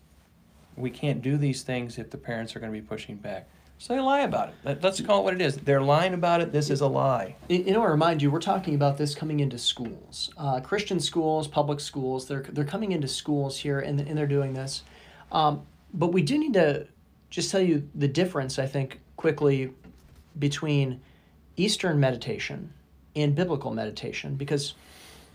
we 0.77 0.91
can't 0.91 1.23
do 1.23 1.37
these 1.37 1.63
things 1.63 1.99
if 1.99 2.11
the 2.11 2.19
parents 2.19 2.55
are 2.55 2.61
going 2.61 2.73
to 2.73 2.79
be 2.79 2.87
pushing 2.87 3.17
back. 3.17 3.49
So 3.79 3.95
they 3.95 4.01
lie 4.01 4.21
about 4.21 4.49
it. 4.49 4.55
Let- 4.65 4.83
Let's 4.83 5.01
call 5.01 5.21
it 5.21 5.25
what 5.25 5.35
it 5.35 5.43
is. 5.43 5.57
They're 5.57 5.83
lying 5.83 6.15
about 6.15 6.41
it. 6.41 6.51
This 6.53 6.71
is 6.71 6.81
a 6.81 6.87
lie. 6.87 7.37
You 7.49 7.59
you 7.59 7.73
know, 7.73 7.83
I 7.83 7.87
remind 7.91 8.23
you, 8.23 8.31
we're 8.31 8.41
talking 8.41 8.75
about 8.75 8.97
this 8.97 9.15
coming 9.15 9.41
into 9.41 9.59
schools, 9.59 10.31
uh, 10.39 10.61
Christian 10.61 10.99
schools, 10.99 11.47
public 11.47 11.81
schools. 11.81 12.27
They're 12.27 12.43
they're 12.49 12.65
coming 12.65 12.93
into 12.93 13.09
schools 13.09 13.59
here, 13.59 13.81
and, 13.81 14.01
and 14.01 14.17
they're 14.17 14.27
doing 14.27 14.55
this. 14.55 14.83
Um, 15.31 15.63
but 15.93 16.09
we 16.09 16.23
do 16.23 16.39
need 16.39 16.55
to 16.55 16.87
just 17.31 17.51
tell 17.51 17.61
you 17.61 17.89
the 17.95 18.09
difference. 18.09 18.59
I 18.59 18.67
think 18.67 19.01
quickly 19.17 19.73
between 20.39 21.01
Eastern 21.57 21.99
meditation 22.01 22.73
and 23.15 23.35
biblical 23.35 23.73
meditation, 23.73 24.37
because 24.37 24.75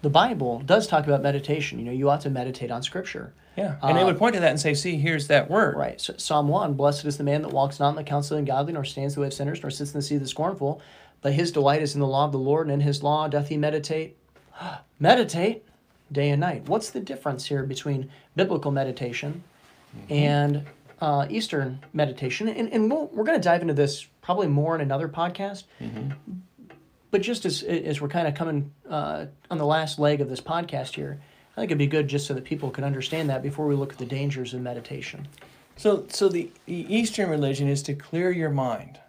the 0.02 0.10
Bible 0.10 0.60
does 0.66 0.88
talk 0.88 1.06
about 1.06 1.22
meditation. 1.22 1.80
You 1.80 1.86
know, 1.86 1.92
you 1.92 2.10
ought 2.10 2.22
to 2.22 2.30
meditate 2.30 2.72
on 2.72 2.84
Scripture. 2.84 3.34
Yeah. 3.58 3.76
And 3.84 3.98
they 3.98 4.02
Uh, 4.02 4.06
would 4.08 4.18
point 4.18 4.36
to 4.36 4.42
that 4.42 4.50
and 4.50 4.60
say, 4.60 4.74
see, 4.74 4.96
here's 4.98 5.28
that 5.28 5.50
word. 5.50 5.76
Right. 5.78 6.00
So, 6.00 6.14
Psalm 6.18 6.48
1 6.48 6.74
Blessed 6.74 7.06
is 7.06 7.18
the 7.18 7.24
man 7.24 7.42
that 7.42 7.50
walks 7.50 7.80
not 7.80 7.90
in 7.90 7.96
the 7.96 8.04
counsel 8.04 8.38
of 8.38 8.46
the 8.46 8.52
ungodly, 8.52 8.74
nor 8.74 8.86
stands 8.86 9.14
in 9.14 9.16
the 9.16 9.22
way 9.22 9.28
of 9.28 9.34
sinners, 9.34 9.62
nor 9.62 9.70
sits 9.70 9.92
in 9.94 10.00
the 10.00 10.02
seat 10.02 10.16
of 10.16 10.22
the 10.22 10.28
scornful. 10.28 10.82
But 11.22 11.34
his 11.34 11.52
delight 11.52 11.82
is 11.82 11.94
in 11.94 12.00
the 12.00 12.08
law 12.08 12.26
of 12.26 12.32
the 12.32 12.40
Lord, 12.40 12.68
and 12.68 12.74
in 12.74 12.80
his 12.82 13.04
law 13.04 13.28
doth 13.28 13.50
he 13.50 13.58
meditate. 13.58 14.18
meditate 15.00 15.66
day 16.12 16.30
and 16.30 16.40
night. 16.42 16.68
What's 16.68 16.90
the 16.90 17.00
difference 17.00 17.46
here 17.46 17.64
between 17.64 18.10
biblical 18.36 18.72
meditation 18.72 19.44
and 20.10 20.66
uh, 21.00 21.26
Eastern 21.30 21.80
meditation? 21.94 22.48
And, 22.48 22.72
and 22.72 22.90
we'll, 22.92 23.08
we're 23.08 23.24
going 23.24 23.38
to 23.40 23.44
dive 23.44 23.62
into 23.62 23.74
this 23.74 24.08
probably 24.22 24.48
more 24.48 24.76
in 24.76 24.82
another 24.82 25.08
podcast. 25.08 25.64
But 27.12 27.22
just 27.22 27.46
as, 27.46 27.62
as 27.64 28.00
we're 28.02 28.08
kind 28.08 28.28
of 28.28 28.36
coming 28.36 28.72
uh, 28.90 29.26
on 29.50 29.58
the 29.58 29.66
last 29.66 30.00
leg 30.00 30.22
of 30.22 30.30
this 30.30 30.42
podcast 30.42 30.96
here, 30.96 31.20
I 31.56 31.62
think 31.62 31.70
it'd 31.70 31.78
be 31.78 31.88
good 31.88 32.08
just 32.08 32.26
so 32.26 32.34
that 32.34 32.46
people 32.46 32.72
can 32.72 32.86
understand 32.86 33.30
that 33.30 33.44
before 33.44 33.68
we 33.68 33.76
look 33.76 33.92
at 33.92 33.98
the 34.00 34.06
dangers 34.06 34.54
of 34.54 34.62
meditation. 34.62 35.28
So, 35.76 36.06
so 36.10 36.30
the 36.30 36.50
Eastern 36.68 37.30
religion 37.30 37.68
is 37.68 37.84
to 37.84 37.94
clear 37.94 38.32
your 38.32 38.50
mind. 38.50 39.00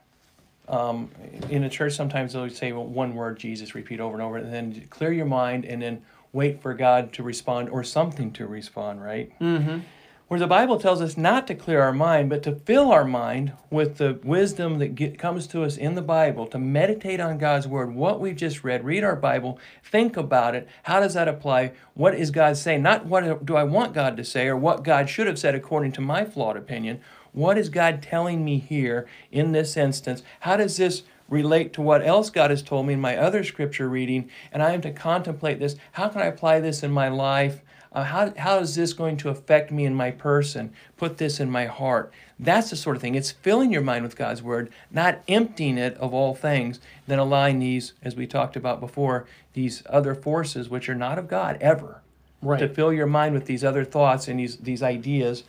Um, 0.69 1.11
in 1.51 1.65
a 1.65 1.69
church, 1.69 1.95
sometimes 1.95 2.33
they'll 2.33 2.49
say 2.51 2.73
well, 2.73 2.87
one 2.87 3.15
word, 3.15 3.39
Jesus, 3.39 3.75
repeat 3.75 4.01
over 4.01 4.15
and 4.15 4.23
over, 4.23 4.37
and 4.39 4.53
then 4.53 4.87
clear 4.91 5.13
your 5.13 5.27
mind, 5.27 5.65
and 5.65 5.83
then 5.83 6.03
wait 6.33 6.63
for 6.63 6.73
God 6.75 7.13
to 7.15 7.23
respond 7.23 7.69
or 7.69 7.85
something 7.85 8.33
to 8.33 8.47
respond, 8.47 9.03
right? 9.03 9.39
Mm-hmm. 9.39 9.81
Where 10.29 10.41
the 10.41 10.47
Bible 10.47 10.79
tells 10.79 11.03
us 11.03 11.19
not 11.19 11.47
to 11.49 11.55
clear 11.55 11.83
our 11.83 11.93
mind, 11.93 12.31
but 12.31 12.43
to 12.45 12.57
fill 12.57 12.91
our 12.91 13.05
mind 13.05 13.53
with 13.71 13.99
the 13.99 14.19
wisdom 14.25 14.79
that 14.79 14.95
get, 14.95 15.19
comes 15.19 15.47
to 15.49 15.63
us 15.63 15.77
in 15.77 15.95
the 15.95 16.01
Bible, 16.01 16.47
to 16.47 16.59
meditate 16.59 17.21
on 17.21 17.37
God's 17.37 17.69
Word, 17.69 17.95
what 17.95 18.19
we've 18.19 18.37
just 18.37 18.65
read, 18.65 18.83
read 18.83 19.05
our 19.05 19.17
Bible, 19.17 19.59
think 19.85 20.17
about 20.17 20.55
it. 20.55 20.67
How 20.85 21.01
does 21.01 21.13
that 21.15 21.29
apply? 21.29 21.73
What 21.93 22.15
is 22.15 22.31
God 22.31 22.57
saying? 22.57 22.83
Not 22.83 23.05
what 23.05 23.45
do 23.45 23.57
I 23.57 23.65
want 23.65 23.93
God 23.93 24.17
to 24.17 24.25
say 24.25 24.47
or 24.47 24.57
what 24.57 24.85
God 24.85 25.11
should 25.11 25.27
have 25.27 25.39
said 25.39 25.55
according 25.55 25.93
to 25.93 26.01
my 26.01 26.25
flawed 26.25 26.57
opinion. 26.57 27.01
What 27.33 27.59
is 27.59 27.69
God 27.69 28.03
telling 28.03 28.45
me 28.45 28.59
here 28.59 29.07
in 29.31 29.53
this 29.53 29.77
instance? 29.77 30.23
How 30.41 30.57
does 30.57 30.79
this 30.79 31.03
relate 31.29 31.73
to 31.75 31.83
what 31.83 32.07
else 32.07 32.31
God 32.31 32.51
has 32.51 32.63
told 32.63 32.87
me 32.87 32.95
in 32.95 33.01
my 33.01 33.17
other 33.17 33.43
scripture 33.43 33.89
reading? 33.89 34.31
And 34.51 34.63
I 34.63 34.73
am 34.73 34.81
to 34.83 34.93
contemplate 34.93 35.59
this. 35.59 35.77
How 35.93 36.09
can 36.09 36.23
I 36.23 36.27
apply 36.27 36.61
this 36.61 36.83
in 36.83 36.91
my 36.91 37.09
life? 37.09 37.61
Uh, 37.93 38.05
how, 38.05 38.33
how 38.39 38.59
is 38.59 38.75
this 38.75 38.93
going 38.95 39.17
to 39.19 39.29
affect 39.29 39.71
me 39.71 39.85
in 39.85 39.95
my 39.95 40.11
person? 40.11 40.73
Put 40.97 41.19
this 41.19 41.39
in 41.39 41.51
my 41.51 41.67
heart. 41.67 42.13
That's 42.39 42.71
the 42.71 42.77
sort 42.77 42.97
of 42.97 43.03
thing. 43.03 43.15
It's 43.15 43.31
filling 43.31 43.71
your 43.71 43.83
mind 43.83 44.03
with 44.03 44.17
God's 44.17 44.43
word, 44.43 44.73
not 44.91 45.21
emptying 45.29 45.77
it 45.79 45.97
of 45.99 46.15
all 46.15 46.35
things, 46.35 46.81
then 47.07 47.19
allowing 47.19 47.59
these, 47.59 47.93
as 48.03 48.17
we 48.17 48.27
talked 48.27 48.57
about 48.57 48.81
before, 48.81 49.27
these 49.53 49.83
other 49.89 50.15
forces 50.15 50.69
which 50.71 50.89
are 50.89 50.95
not 50.95 51.19
of 51.19 51.29
God 51.29 51.59
ever, 51.61 52.01
Right. 52.41 52.59
to 52.59 52.69
fill 52.69 52.93
your 52.93 53.07
mind 53.07 53.35
with 53.35 53.45
these 53.47 53.63
other 53.63 53.85
thoughts 53.85 54.27
and 54.27 54.41
these, 54.41 54.57
these 54.57 54.83
ideas. 54.83 55.45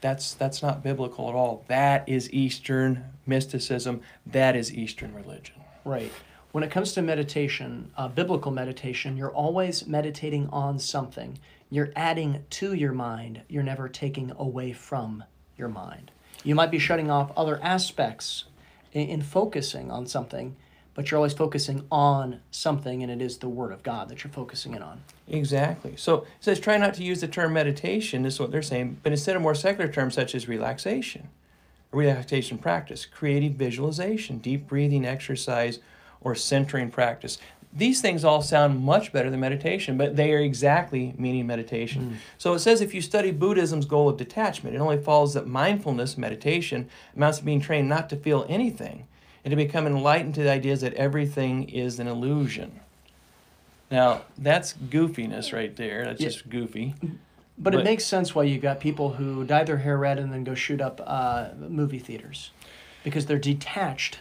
That's, 0.00 0.34
that's 0.34 0.62
not 0.62 0.82
biblical 0.82 1.28
at 1.28 1.34
all. 1.34 1.64
That 1.68 2.08
is 2.08 2.32
Eastern 2.32 3.04
mysticism. 3.26 4.00
That 4.26 4.56
is 4.56 4.72
Eastern 4.74 5.14
religion. 5.14 5.54
Right. 5.84 6.10
When 6.52 6.62
it 6.62 6.70
comes 6.70 6.92
to 6.92 7.02
meditation, 7.02 7.90
uh, 7.96 8.08
biblical 8.08 8.52
meditation, 8.52 9.16
you're 9.16 9.32
always 9.32 9.86
meditating 9.86 10.50
on 10.52 10.78
something. 10.78 11.38
You're 11.70 11.92
adding 11.96 12.44
to 12.50 12.74
your 12.74 12.92
mind. 12.92 13.40
You're 13.48 13.62
never 13.62 13.88
taking 13.88 14.30
away 14.36 14.74
from 14.74 15.24
your 15.56 15.68
mind. 15.68 16.10
You 16.44 16.54
might 16.54 16.70
be 16.70 16.78
shutting 16.78 17.10
off 17.10 17.32
other 17.38 17.58
aspects 17.62 18.44
in, 18.92 19.08
in 19.08 19.22
focusing 19.22 19.90
on 19.90 20.06
something, 20.06 20.54
but 20.92 21.10
you're 21.10 21.16
always 21.16 21.32
focusing 21.32 21.86
on 21.90 22.40
something, 22.50 23.02
and 23.02 23.10
it 23.10 23.22
is 23.22 23.38
the 23.38 23.48
Word 23.48 23.72
of 23.72 23.82
God 23.82 24.10
that 24.10 24.22
you're 24.22 24.30
focusing 24.30 24.74
in 24.74 24.82
on. 24.82 25.00
Exactly. 25.28 25.96
So 25.96 26.16
it 26.16 26.26
says 26.40 26.60
try 26.60 26.76
not 26.76 26.92
to 26.94 27.02
use 27.02 27.22
the 27.22 27.28
term 27.28 27.54
meditation, 27.54 28.24
this 28.24 28.34
is 28.34 28.40
what 28.40 28.50
they're 28.50 28.60
saying, 28.60 28.98
but 29.02 29.12
instead 29.12 29.36
of 29.36 29.40
more 29.40 29.54
secular 29.54 29.90
terms 29.90 30.14
such 30.14 30.34
as 30.34 30.48
relaxation, 30.48 31.30
relaxation 31.92 32.58
practice, 32.58 33.06
creative 33.06 33.52
visualization, 33.52 34.36
deep 34.36 34.66
breathing 34.66 35.06
exercise, 35.06 35.78
or 36.24 36.34
centering 36.34 36.90
practice. 36.90 37.38
These 37.74 38.02
things 38.02 38.22
all 38.22 38.42
sound 38.42 38.80
much 38.84 39.12
better 39.12 39.30
than 39.30 39.40
meditation, 39.40 39.96
but 39.96 40.14
they 40.14 40.32
are 40.34 40.38
exactly 40.40 41.14
meaning 41.16 41.46
meditation. 41.46 42.18
So 42.36 42.52
it 42.52 42.58
says 42.58 42.82
if 42.82 42.92
you 42.92 43.00
study 43.00 43.30
Buddhism's 43.30 43.86
goal 43.86 44.10
of 44.10 44.18
detachment, 44.18 44.76
it 44.76 44.78
only 44.78 44.98
follows 44.98 45.32
that 45.34 45.46
mindfulness, 45.46 46.18
meditation, 46.18 46.88
amounts 47.16 47.38
to 47.38 47.44
being 47.44 47.62
trained 47.62 47.88
not 47.88 48.10
to 48.10 48.16
feel 48.16 48.44
anything 48.48 49.06
and 49.42 49.50
to 49.52 49.56
become 49.56 49.86
enlightened 49.86 50.34
to 50.34 50.42
the 50.42 50.50
ideas 50.50 50.82
that 50.82 50.92
everything 50.94 51.66
is 51.68 51.98
an 51.98 52.06
illusion. 52.08 52.78
Now 53.90 54.22
that's 54.36 54.74
goofiness 54.74 55.52
right 55.52 55.74
there. 55.74 56.04
That's 56.04 56.20
Yeah. 56.20 56.28
just 56.28 56.48
goofy. 56.50 56.94
But, 57.58 57.74
it 57.74 57.84
makes 57.84 58.04
sense 58.04 58.34
why 58.34 58.44
you 58.44 58.58
got 58.58 58.80
people 58.80 59.10
who 59.14 59.44
dye 59.44 59.62
their 59.64 59.76
hair 59.76 59.96
red 59.96 60.18
and 60.18 60.32
then 60.32 60.42
go 60.42 60.54
shoot 60.54 60.80
up 60.80 61.00
uh, 61.06 61.48
movie 61.56 61.98
theaters 61.98 62.50
because 63.04 63.26
they're 63.26 63.38
detached 63.38 64.18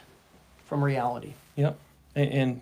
from 0.66 0.84
reality. 0.84 1.34
Yep. 1.56 1.78
And, 2.16 2.32
and 2.32 2.62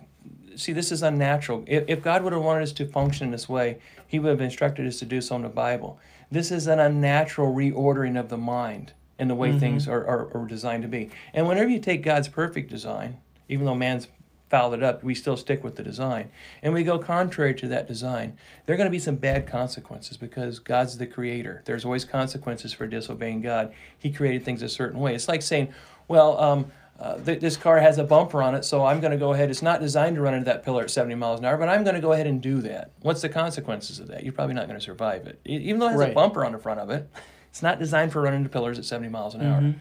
see, 0.56 0.72
this 0.72 0.92
is 0.92 1.02
unnatural. 1.02 1.64
If, 1.66 1.84
if 1.88 2.02
God 2.02 2.22
would 2.22 2.32
have 2.32 2.42
wanted 2.42 2.62
us 2.62 2.72
to 2.72 2.86
function 2.86 3.26
in 3.26 3.30
this 3.32 3.48
way, 3.48 3.78
He 4.06 4.18
would 4.18 4.30
have 4.30 4.40
instructed 4.40 4.86
us 4.86 4.98
to 5.00 5.04
do 5.04 5.20
so 5.20 5.36
in 5.36 5.42
the 5.42 5.48
Bible. 5.48 5.98
This 6.30 6.50
is 6.50 6.66
an 6.66 6.78
unnatural 6.78 7.52
reordering 7.54 8.18
of 8.18 8.28
the 8.28 8.38
mind 8.38 8.92
and 9.18 9.28
the 9.28 9.34
way 9.34 9.58
things 9.58 9.86
are, 9.86 10.06
are, 10.06 10.34
are 10.34 10.46
designed 10.46 10.82
to 10.82 10.88
be. 10.88 11.10
And 11.34 11.46
whenever 11.46 11.68
you 11.68 11.78
take 11.78 12.02
God's 12.02 12.28
perfect 12.28 12.70
design, 12.70 13.18
even 13.48 13.66
though 13.66 13.74
man's 13.74 14.08
fouled 14.48 14.74
it 14.74 14.82
up, 14.82 15.04
we 15.04 15.14
still 15.14 15.36
stick 15.36 15.62
with 15.62 15.76
the 15.76 15.82
design. 15.82 16.30
And 16.62 16.72
we 16.72 16.82
go 16.82 16.98
contrary 16.98 17.54
to 17.54 17.68
that 17.68 17.86
design. 17.86 18.36
There 18.66 18.74
are 18.74 18.76
going 18.76 18.86
to 18.86 18.90
be 18.90 18.98
some 18.98 19.16
bad 19.16 19.46
consequences 19.46 20.16
because 20.16 20.58
God's 20.58 20.98
the 20.98 21.06
creator. 21.06 21.62
There's 21.66 21.84
always 21.84 22.04
consequences 22.04 22.72
for 22.72 22.86
disobeying 22.86 23.42
God. 23.42 23.72
He 23.98 24.10
created 24.10 24.44
things 24.44 24.62
a 24.62 24.68
certain 24.68 24.98
way. 25.00 25.14
It's 25.14 25.28
like 25.28 25.42
saying, 25.42 25.72
well, 26.08 26.40
um, 26.40 26.72
uh, 27.00 27.16
th- 27.18 27.40
this 27.40 27.56
car 27.56 27.80
has 27.80 27.96
a 27.96 28.04
bumper 28.04 28.42
on 28.42 28.54
it, 28.54 28.64
so 28.64 28.84
I'm 28.84 29.00
going 29.00 29.12
to 29.12 29.16
go 29.16 29.32
ahead. 29.32 29.48
It's 29.48 29.62
not 29.62 29.80
designed 29.80 30.16
to 30.16 30.22
run 30.22 30.34
into 30.34 30.44
that 30.44 30.64
pillar 30.64 30.82
at 30.82 30.90
70 30.90 31.14
miles 31.14 31.40
an 31.40 31.46
hour, 31.46 31.56
but 31.56 31.68
I'm 31.68 31.82
going 31.82 31.94
to 31.94 32.00
go 32.00 32.12
ahead 32.12 32.26
and 32.26 32.42
do 32.42 32.60
that. 32.62 32.90
What's 33.00 33.22
the 33.22 33.30
consequences 33.30 33.98
of 34.00 34.08
that? 34.08 34.22
You're 34.22 34.34
probably 34.34 34.54
not 34.54 34.66
going 34.66 34.78
to 34.78 34.84
survive 34.84 35.26
it. 35.26 35.40
Even 35.46 35.80
though 35.80 35.86
it 35.88 35.92
has 35.92 36.00
a 36.02 36.14
bumper 36.14 36.44
on 36.44 36.52
the 36.52 36.58
front 36.58 36.78
of 36.78 36.90
it, 36.90 37.08
it's 37.50 37.62
not 37.62 37.78
designed 37.78 38.12
for 38.12 38.20
running 38.20 38.38
into 38.40 38.50
pillars 38.50 38.78
at 38.78 38.84
70 38.84 39.08
miles 39.08 39.34
an 39.34 39.40
hour. 39.42 39.74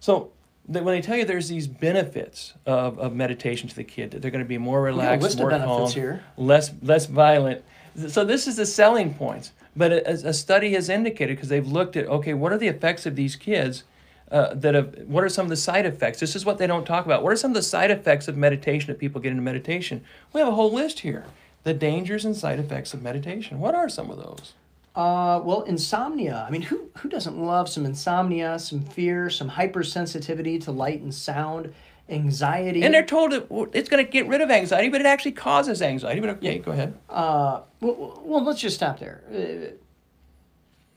So 0.00 0.32
th- 0.72 0.84
when 0.84 0.94
they 0.96 1.00
tell 1.00 1.16
you 1.16 1.24
there's 1.24 1.48
these 1.48 1.68
benefits 1.68 2.54
of, 2.66 2.98
of 2.98 3.14
meditation 3.14 3.68
to 3.68 3.76
the 3.76 3.84
kid, 3.84 4.10
that 4.10 4.20
they're 4.22 4.30
going 4.32 4.44
to 4.44 4.48
be 4.48 4.58
more 4.58 4.82
relaxed, 4.82 5.22
more 5.38 5.50
calm, 5.50 5.82
here. 5.94 6.24
less 6.36 6.72
less 6.82 7.06
violent. 7.06 7.62
So 8.08 8.24
this 8.24 8.46
is 8.48 8.56
the 8.56 8.66
selling 8.66 9.14
points. 9.14 9.52
But 9.76 9.92
a, 9.92 10.28
a 10.30 10.32
study 10.32 10.72
has 10.72 10.88
indicated 10.88 11.36
because 11.36 11.48
they've 11.48 11.66
looked 11.66 11.96
at 11.96 12.06
okay, 12.08 12.34
what 12.34 12.52
are 12.52 12.58
the 12.58 12.66
effects 12.66 13.06
of 13.06 13.14
these 13.14 13.36
kids? 13.36 13.84
Uh, 14.30 14.54
that 14.54 14.74
have 14.74 14.94
what 15.06 15.24
are 15.24 15.28
some 15.28 15.46
of 15.46 15.50
the 15.50 15.56
side 15.56 15.84
effects? 15.84 16.20
This 16.20 16.36
is 16.36 16.44
what 16.44 16.56
they 16.58 16.66
don't 16.66 16.84
talk 16.86 17.04
about. 17.04 17.24
What 17.24 17.32
are 17.32 17.36
some 17.36 17.50
of 17.50 17.56
the 17.56 17.62
side 17.62 17.90
effects 17.90 18.28
of 18.28 18.36
meditation 18.36 18.86
that 18.86 19.00
people 19.00 19.20
get 19.20 19.30
into 19.30 19.42
meditation? 19.42 20.04
We 20.32 20.40
have 20.40 20.46
a 20.46 20.54
whole 20.54 20.72
list 20.72 21.00
here. 21.00 21.24
The 21.64 21.74
dangers 21.74 22.24
and 22.24 22.36
side 22.36 22.60
effects 22.60 22.94
of 22.94 23.02
meditation. 23.02 23.58
What 23.58 23.74
are 23.74 23.88
some 23.88 24.08
of 24.08 24.18
those? 24.18 24.54
Uh, 24.94 25.40
well, 25.44 25.62
insomnia. 25.62 26.44
I 26.46 26.50
mean, 26.50 26.62
who 26.62 26.90
who 26.98 27.08
doesn't 27.08 27.38
love 27.42 27.68
some 27.68 27.84
insomnia, 27.84 28.60
some 28.60 28.82
fear, 28.84 29.30
some 29.30 29.50
hypersensitivity 29.50 30.62
to 30.64 30.70
light 30.70 31.00
and 31.00 31.12
sound, 31.12 31.74
anxiety? 32.08 32.84
And 32.84 32.94
they're 32.94 33.04
told 33.04 33.32
it, 33.32 33.48
it's 33.72 33.88
going 33.88 34.04
to 34.04 34.10
get 34.10 34.28
rid 34.28 34.40
of 34.40 34.50
anxiety, 34.50 34.90
but 34.90 35.00
it 35.00 35.06
actually 35.06 35.32
causes 35.32 35.82
anxiety. 35.82 36.20
But 36.20 36.30
okay, 36.30 36.58
go 36.58 36.70
ahead. 36.70 36.96
Uh, 37.08 37.62
well, 37.80 38.22
well, 38.24 38.44
let's 38.44 38.60
just 38.60 38.76
stop 38.76 39.00
there. 39.00 39.24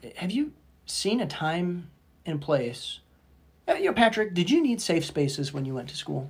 Uh, 0.04 0.10
have 0.18 0.30
you 0.30 0.54
seen 0.86 1.20
a 1.20 1.26
time 1.28 1.90
and 2.28 2.40
place? 2.40 3.00
You 3.68 3.86
know, 3.86 3.94
Patrick, 3.94 4.34
did 4.34 4.50
you 4.50 4.62
need 4.62 4.82
safe 4.82 5.06
spaces 5.06 5.54
when 5.54 5.66
you 5.66 5.74
went 5.74 5.90
to 5.90 5.96
school? 5.96 6.30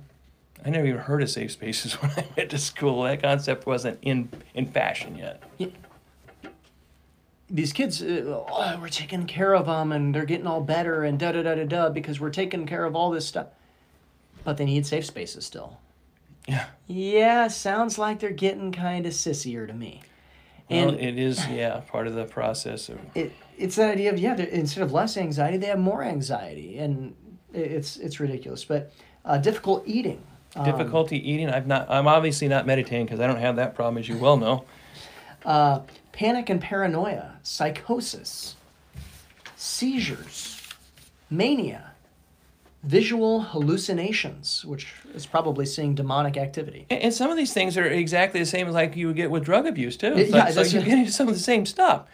I 0.64 0.70
never 0.70 0.86
even 0.86 1.00
heard 1.00 1.22
of 1.22 1.30
safe 1.30 1.52
spaces 1.52 1.92
when 2.02 2.10
I 2.12 2.26
went 2.36 2.50
to 2.50 2.58
school. 2.58 3.02
That 3.02 3.22
concept 3.22 3.66
wasn't 3.66 3.98
in 4.02 4.28
in 4.54 4.66
fashion 4.66 5.16
yet. 5.16 5.42
These 7.50 7.72
kids, 7.72 8.02
uh, 8.02 8.44
oh, 8.48 8.78
we're 8.80 8.88
taking 8.88 9.26
care 9.26 9.54
of 9.54 9.66
them, 9.66 9.92
and 9.92 10.14
they're 10.14 10.24
getting 10.24 10.46
all 10.46 10.62
better, 10.62 11.04
and 11.04 11.18
da 11.18 11.32
da 11.32 11.42
da 11.42 11.54
da 11.54 11.64
da, 11.64 11.88
because 11.90 12.18
we're 12.18 12.30
taking 12.30 12.66
care 12.66 12.84
of 12.84 12.96
all 12.96 13.10
this 13.10 13.26
stuff. 13.26 13.48
But 14.44 14.56
they 14.56 14.64
need 14.64 14.86
safe 14.86 15.04
spaces 15.04 15.44
still. 15.44 15.78
Yeah. 16.48 16.66
Yeah, 16.86 17.48
sounds 17.48 17.98
like 17.98 18.20
they're 18.20 18.30
getting 18.30 18.72
kind 18.72 19.06
of 19.06 19.12
sissier 19.12 19.66
to 19.66 19.72
me. 19.72 20.02
Well, 20.70 20.94
it 20.94 21.18
is, 21.18 21.46
yeah, 21.48 21.80
part 21.80 22.06
of 22.06 22.14
the 22.14 22.24
process 22.24 22.88
of. 22.88 22.98
it, 23.14 23.32
it's 23.58 23.76
that 23.76 23.92
idea 23.92 24.10
of 24.10 24.18
yeah, 24.18 24.36
instead 24.36 24.82
of 24.82 24.92
less 24.92 25.16
anxiety, 25.16 25.58
they 25.58 25.66
have 25.66 25.78
more 25.78 26.02
anxiety, 26.02 26.78
and 26.78 27.14
it's 27.54 27.96
it's 27.96 28.20
ridiculous. 28.20 28.64
But 28.64 28.92
uh, 29.24 29.38
difficult 29.38 29.84
eating. 29.86 30.22
Um, 30.56 30.64
Difficulty 30.64 31.18
eating. 31.30 31.50
I've 31.50 31.66
not. 31.66 31.90
I'm 31.90 32.06
obviously 32.06 32.46
not 32.46 32.64
meditating 32.66 33.06
because 33.06 33.18
I 33.20 33.26
don't 33.26 33.40
have 33.40 33.56
that 33.56 33.74
problem, 33.74 33.98
as 33.98 34.08
you 34.08 34.16
well 34.16 34.36
know. 34.36 34.64
uh, 35.44 35.80
panic 36.12 36.48
and 36.48 36.60
paranoia, 36.60 37.34
psychosis, 37.42 38.54
seizures, 39.56 40.60
mania, 41.30 41.90
visual 42.84 43.40
hallucinations, 43.40 44.64
which 44.64 44.86
is 45.14 45.26
probably 45.26 45.66
seeing 45.66 45.94
demonic 45.94 46.36
activity. 46.36 46.86
And, 46.90 47.00
and 47.02 47.14
some 47.14 47.30
of 47.30 47.36
these 47.36 47.52
things 47.52 47.76
are 47.76 47.86
exactly 47.86 48.38
the 48.40 48.46
same 48.46 48.68
as 48.68 48.74
like 48.74 48.94
you 48.96 49.08
would 49.08 49.16
get 49.16 49.30
with 49.30 49.44
drug 49.44 49.66
abuse 49.66 49.96
too. 49.96 50.14
It's 50.16 50.30
Yeah, 50.30 50.44
like- 50.44 50.54
so 50.54 50.62
you're 50.62 50.82
getting 50.84 51.08
some 51.08 51.28
of 51.28 51.34
the 51.34 51.40
same 51.40 51.66
stuff. 51.66 52.04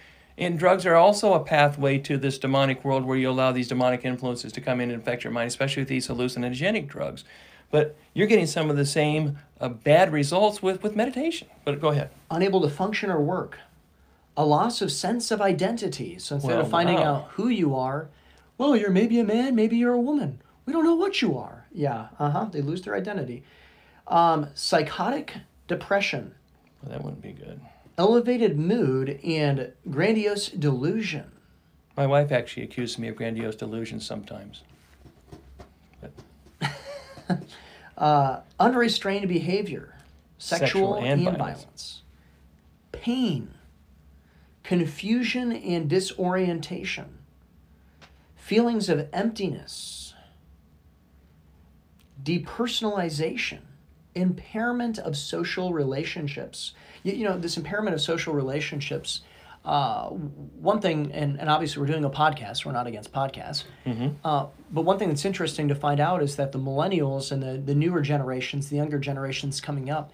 And 0.41 0.59
drugs 0.59 0.87
are 0.87 0.95
also 0.97 1.35
a 1.35 1.41
pathway 1.41 1.99
to 1.99 2.17
this 2.17 2.39
demonic 2.39 2.83
world 2.83 3.05
where 3.05 3.19
you 3.19 3.29
allow 3.29 3.53
these 3.53 3.69
demonic 3.69 4.07
influences 4.07 4.53
to 4.55 4.61
come 4.63 4.81
in 4.81 4.91
and 4.91 5.03
affect 5.03 5.23
your 5.23 5.33
mind, 5.35 5.49
especially 5.49 5.83
with 5.83 5.89
these 5.89 6.09
hallucinogenic 6.09 6.89
drugs. 6.89 7.25
But 7.71 7.95
you're 8.15 8.27
getting 8.27 8.47
some 8.47 8.71
of 8.71 8.77
the 8.79 8.87
same 8.87 9.39
uh, 9.61 9.69
bad 9.69 10.13
results 10.13 10.63
with, 10.63 10.83
with 10.83 10.97
meditation. 10.97 11.47
But 11.65 11.79
go 11.79 11.89
ahead. 11.89 12.11
Unable 12.31 12.63
to 12.63 12.71
function 12.71 13.11
or 13.11 13.21
work, 13.21 13.59
a 14.35 14.45
loss 14.47 14.81
of 14.81 14.91
sense 14.91 15.31
of 15.31 15.43
identity. 15.43 16.19
So 16.19 16.37
instead 16.37 16.57
Well, 16.57 16.61
of 16.65 16.71
finding 16.71 16.97
wow. 16.97 17.15
out 17.15 17.29
who 17.33 17.49
you 17.49 17.77
are, 17.77 18.09
well, 18.57 18.75
you're 18.75 18.91
maybe 18.91 19.21
a 19.21 19.25
man, 19.25 19.55
maybe 19.55 19.77
you're 19.77 19.93
a 19.93 20.01
woman. 20.01 20.41
We 20.65 20.73
don't 20.73 20.85
know 20.85 20.95
what 20.95 21.21
you 21.21 21.37
are. 21.37 21.67
Yeah, 21.71 22.09
uh 22.19 22.31
huh. 22.31 22.45
They 22.47 22.63
lose 22.63 22.83
their 22.83 22.97
identity. 22.97 23.45
Um, 24.07 24.49
psychotic 24.55 25.35
depression, 25.69 26.35
Well, 26.83 26.93
that 26.93 27.05
wouldn't 27.05 27.23
be 27.23 27.33
good. 27.33 27.61
Elevated 28.01 28.59
mood, 28.59 29.21
and 29.23 29.71
grandiose 29.91 30.49
delusion. 30.49 31.31
My 31.99 32.07
wife 32.07 32.33
actually 32.33 32.63
accuses 32.63 32.99
me 32.99 33.09
of 33.09 33.17
grandiose 33.17 33.57
delusion 33.57 34.01
sometimes. 34.01 34.63
Uh, 37.99 38.41
unrestrained 38.59 39.29
behavior, 39.29 39.95
sexual, 40.39 40.95
Sexual 40.95 40.95
and 40.97 41.07
and, 41.07 41.37
violence. 41.37 41.43
violence. 41.61 42.03
pain, 42.93 43.55
confusion 44.63 45.53
and 45.53 45.87
disorientation, 45.91 47.19
feelings 48.37 48.89
of 48.89 49.07
emptiness, 49.13 50.15
depersonalization, 52.23 53.61
impairment 54.15 54.99
of 54.99 55.17
social 55.17 55.73
relationships. 55.73 56.73
You, 57.03 57.13
you 57.13 57.25
know, 57.25 57.39
this 57.39 57.57
impairment 57.57 57.95
of 57.95 58.01
social 58.01 58.35
relationships. 58.35 59.21
Uh, 59.63 60.09
one 60.09 60.81
thing, 60.81 61.13
and, 61.13 61.39
and 61.39 61.51
obviously 61.51 61.83
we're 61.83 61.87
doing 61.87 62.05
a 62.05 62.11
podcast, 62.11 62.65
we're 62.65 62.73
not 62.73 62.87
against 62.87 63.13
podcasts. 63.13 63.65
Uh, 64.25 64.47
but 64.71 64.83
one 64.83 64.99
thing 64.99 65.09
that's 65.09 65.27
interesting 65.27 65.69
to 65.69 65.75
find 65.75 66.01
out 66.01 66.23
is 66.23 66.37
that 66.37 66.53
the 66.53 66.59
millennials 66.59 67.31
and 67.31 67.43
the, 67.43 67.59
the 67.59 67.75
newer 67.75 68.01
generations, 68.01 68.71
the 68.71 68.77
younger 68.77 68.99
generations 68.99 69.61
coming 69.61 69.91
up, 69.91 70.13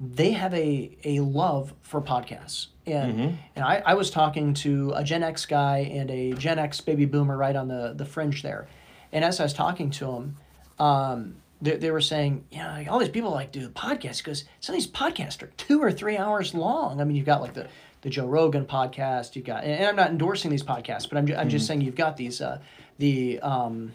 they 0.00 0.32
have 0.32 0.52
a, 0.54 0.96
a 1.04 1.20
love 1.20 1.74
for 1.82 2.00
podcasts. 2.00 2.68
And, 2.86 3.38
and 3.54 3.64
I, 3.64 3.82
I 3.84 3.94
was 3.94 4.10
talking 4.10 4.54
to 4.54 4.92
a 4.94 5.04
Gen 5.04 5.22
X 5.22 5.44
guy 5.44 5.78
and 5.78 6.10
a 6.10 6.32
Gen 6.32 6.58
X 6.58 6.80
baby 6.80 7.04
boomer 7.04 7.36
right 7.36 7.56
on 7.56 7.68
the, 7.68 7.92
the 7.94 8.04
fringe 8.04 8.42
there. 8.42 8.66
And 9.12 9.24
as 9.24 9.40
I 9.40 9.42
was 9.42 9.52
talking 9.52 9.90
to 9.90 10.10
him, 10.10 10.36
um, 10.78 11.36
they, 11.62 11.76
they 11.76 11.90
were 11.90 12.00
saying, 12.00 12.44
you 12.50 12.58
know, 12.58 12.68
like, 12.68 12.88
all 12.90 12.98
these 12.98 13.08
people 13.08 13.30
like 13.30 13.50
do 13.52 13.68
podcasts 13.70 14.18
because 14.18 14.44
some 14.60 14.74
of 14.74 14.80
these 14.82 14.90
podcasts 14.90 15.42
are 15.42 15.50
two 15.56 15.82
or 15.82 15.90
three 15.92 16.16
hours 16.16 16.54
long. 16.54 17.00
I 17.00 17.04
mean, 17.04 17.16
you've 17.16 17.26
got 17.26 17.40
like 17.40 17.54
the, 17.54 17.66
the 18.02 18.10
Joe 18.10 18.26
Rogan 18.26 18.66
podcast, 18.66 19.34
you've 19.36 19.46
got, 19.46 19.64
and 19.64 19.84
I'm 19.86 19.96
not 19.96 20.10
endorsing 20.10 20.50
these 20.50 20.62
podcasts, 20.62 21.08
but 21.08 21.16
I'm, 21.18 21.26
ju- 21.26 21.34
I'm 21.34 21.48
just 21.48 21.66
saying 21.66 21.80
you've 21.80 21.94
got 21.96 22.16
these, 22.16 22.40
uh, 22.40 22.60
the, 22.98 23.40
um, 23.40 23.92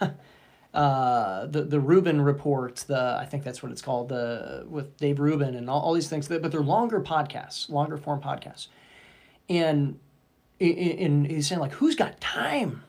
uh, 0.74 1.46
the 1.46 1.62
the 1.62 1.80
Rubin 1.80 2.20
report, 2.20 2.76
the 2.86 3.16
I 3.20 3.26
think 3.26 3.42
that's 3.44 3.62
what 3.62 3.72
it's 3.72 3.82
called, 3.82 4.08
the 4.08 4.64
with 4.68 4.96
Dave 4.98 5.18
Rubin 5.18 5.54
and 5.54 5.68
all, 5.68 5.80
all 5.80 5.94
these 5.94 6.08
things, 6.08 6.28
but 6.28 6.50
they're 6.52 6.60
longer 6.60 7.00
podcasts, 7.00 7.68
longer 7.68 7.96
form 7.96 8.20
podcasts, 8.20 8.68
and 9.48 9.98
i- 10.60 10.64
i- 10.64 10.96
and 11.00 11.26
he's 11.26 11.48
saying 11.48 11.60
like, 11.60 11.72
who's 11.72 11.96
got 11.96 12.20
time 12.20 12.84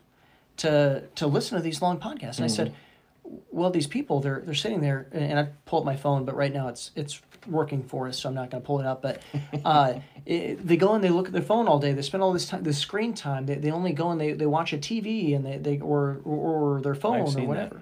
to 0.58 1.04
to 1.15 1.26
listen 1.28 1.58
to 1.58 1.63
these 1.63 1.82
long 1.82 2.00
podcasts? 2.00 2.38
And 2.38 2.45
I 2.45 2.47
said, 2.47 2.74
well, 3.23 3.69
these 3.69 3.88
people 3.88 4.19
they're 4.19 4.41
they're 4.45 4.53
sitting 4.53 4.81
there, 4.81 5.07
and 5.12 5.39
I 5.39 5.49
pull 5.65 5.79
up 5.79 5.86
my 5.86 5.95
phone, 5.95 6.25
but 6.25 6.36
right 6.36 6.53
now 6.53 6.67
it's 6.67 6.91
it's 6.95 7.21
working 7.47 7.84
for 7.84 8.07
us, 8.07 8.19
so 8.19 8.29
I'm 8.29 8.36
not 8.36 8.49
going 8.51 8.62
to 8.62 8.65
pull 8.65 8.79
it 8.79 8.86
up. 8.86 9.01
But 9.01 9.21
uh, 9.65 9.95
it, 10.25 10.65
they 10.65 10.77
go 10.77 10.93
and 10.93 11.03
they 11.03 11.10
look 11.10 11.27
at 11.27 11.34
their 11.34 11.41
phone 11.41 11.67
all 11.67 11.79
day. 11.79 11.93
They 11.93 12.01
spend 12.01 12.23
all 12.23 12.34
this 12.34 12.47
time, 12.47 12.63
the 12.63 12.73
screen 12.73 13.13
time. 13.13 13.45
They, 13.45 13.55
they 13.55 13.71
only 13.71 13.93
go 13.93 14.12
and 14.12 14.19
they, 14.19 14.34
they 14.34 14.45
watch 14.45 14.73
a 14.73 14.77
TV 14.77 15.36
and 15.36 15.45
they, 15.45 15.57
they 15.57 15.79
or, 15.79 16.21
or 16.23 16.75
or 16.77 16.81
their 16.81 16.95
phone 16.95 17.21
or 17.21 17.47
whatever. 17.47 17.81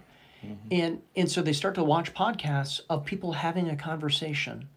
And 0.71 1.01
and 1.15 1.29
so 1.29 1.41
they 1.41 1.53
start 1.53 1.75
to 1.75 1.83
watch 1.83 2.13
podcasts 2.13 2.81
of 2.89 3.05
people 3.05 3.33
having 3.33 3.69
a 3.69 3.75
conversation 3.75 4.69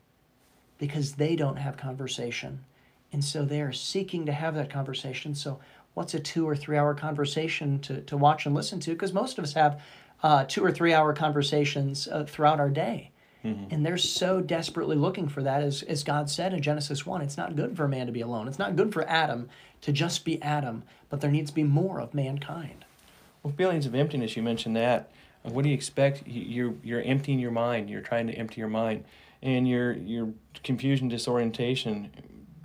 because 0.79 1.13
they 1.13 1.37
don't 1.37 1.57
have 1.57 1.77
conversation. 1.77 2.65
And 3.13 3.25
so 3.25 3.45
they 3.45 3.61
are 3.61 3.73
seeking 3.73 4.27
to 4.27 4.33
have 4.33 4.55
that 4.55 4.71
conversation. 4.71 5.35
So 5.35 5.61
what's 5.95 6.15
a 6.15 6.21
two 6.21 6.49
or 6.49 6.57
three 6.57 6.77
hour 6.77 6.95
conversation 6.95 7.79
to, 7.81 8.01
to 8.03 8.17
watch 8.17 8.47
and 8.47 8.55
listen 8.55 8.81
to? 8.81 8.91
Because 8.91 9.13
most 9.13 9.39
of 9.39 9.45
us 9.45 9.53
have 9.53 9.81
uh, 10.23 10.45
two 10.45 10.65
or 10.65 10.71
three 10.73 10.93
hour 10.95 11.13
conversations 11.13 12.07
uh, 12.09 12.25
throughout 12.25 12.61
our 12.61 12.71
day. 12.71 13.11
And 13.45 13.85
they're 13.85 13.99
so 13.99 14.41
desperately 14.41 14.95
looking 14.95 15.27
for 15.27 15.43
that, 15.43 15.65
as, 15.65 15.83
as 15.83 16.05
God 16.05 16.31
said 16.31 16.55
in 16.55 16.63
Genesis 16.63 17.05
1. 17.05 17.23
It's 17.23 17.37
not 17.37 17.57
good 17.57 17.77
for 17.77 17.85
a 17.87 17.89
man 17.89 18.07
to 18.07 18.13
be 18.13 18.21
alone. 18.21 18.47
It's 18.47 18.59
not 18.61 18.77
good 18.77 18.93
for 18.93 19.03
Adam 19.09 19.49
to 19.81 19.91
just 19.91 20.25
be 20.25 20.41
Adam, 20.41 20.85
but 21.11 21.21
there 21.21 21.29
needs 21.31 21.51
to 21.51 21.55
be 21.57 21.65
more 21.65 22.01
of 22.01 22.15
mankind. 22.15 22.85
Well, 23.43 23.53
feelings 23.53 23.85
of 23.85 23.97
emptiness, 23.97 24.37
you 24.37 24.45
mentioned 24.45 24.77
that. 24.77 25.11
What 25.43 25.63
do 25.65 25.71
you 25.71 25.75
expect? 25.75 26.25
You- 26.25 26.43
You're, 26.43 26.75
you're 26.85 27.03
emptying 27.03 27.41
your 27.41 27.51
mind. 27.51 27.91
You're 27.91 28.01
trying 28.01 28.29
to 28.29 28.33
empty 28.35 28.61
your 28.61 28.69
mind. 28.71 29.03
And 29.43 29.67
your, 29.67 29.93
your 29.95 30.29
confusion, 30.63 31.09
disorientation, 31.09 32.13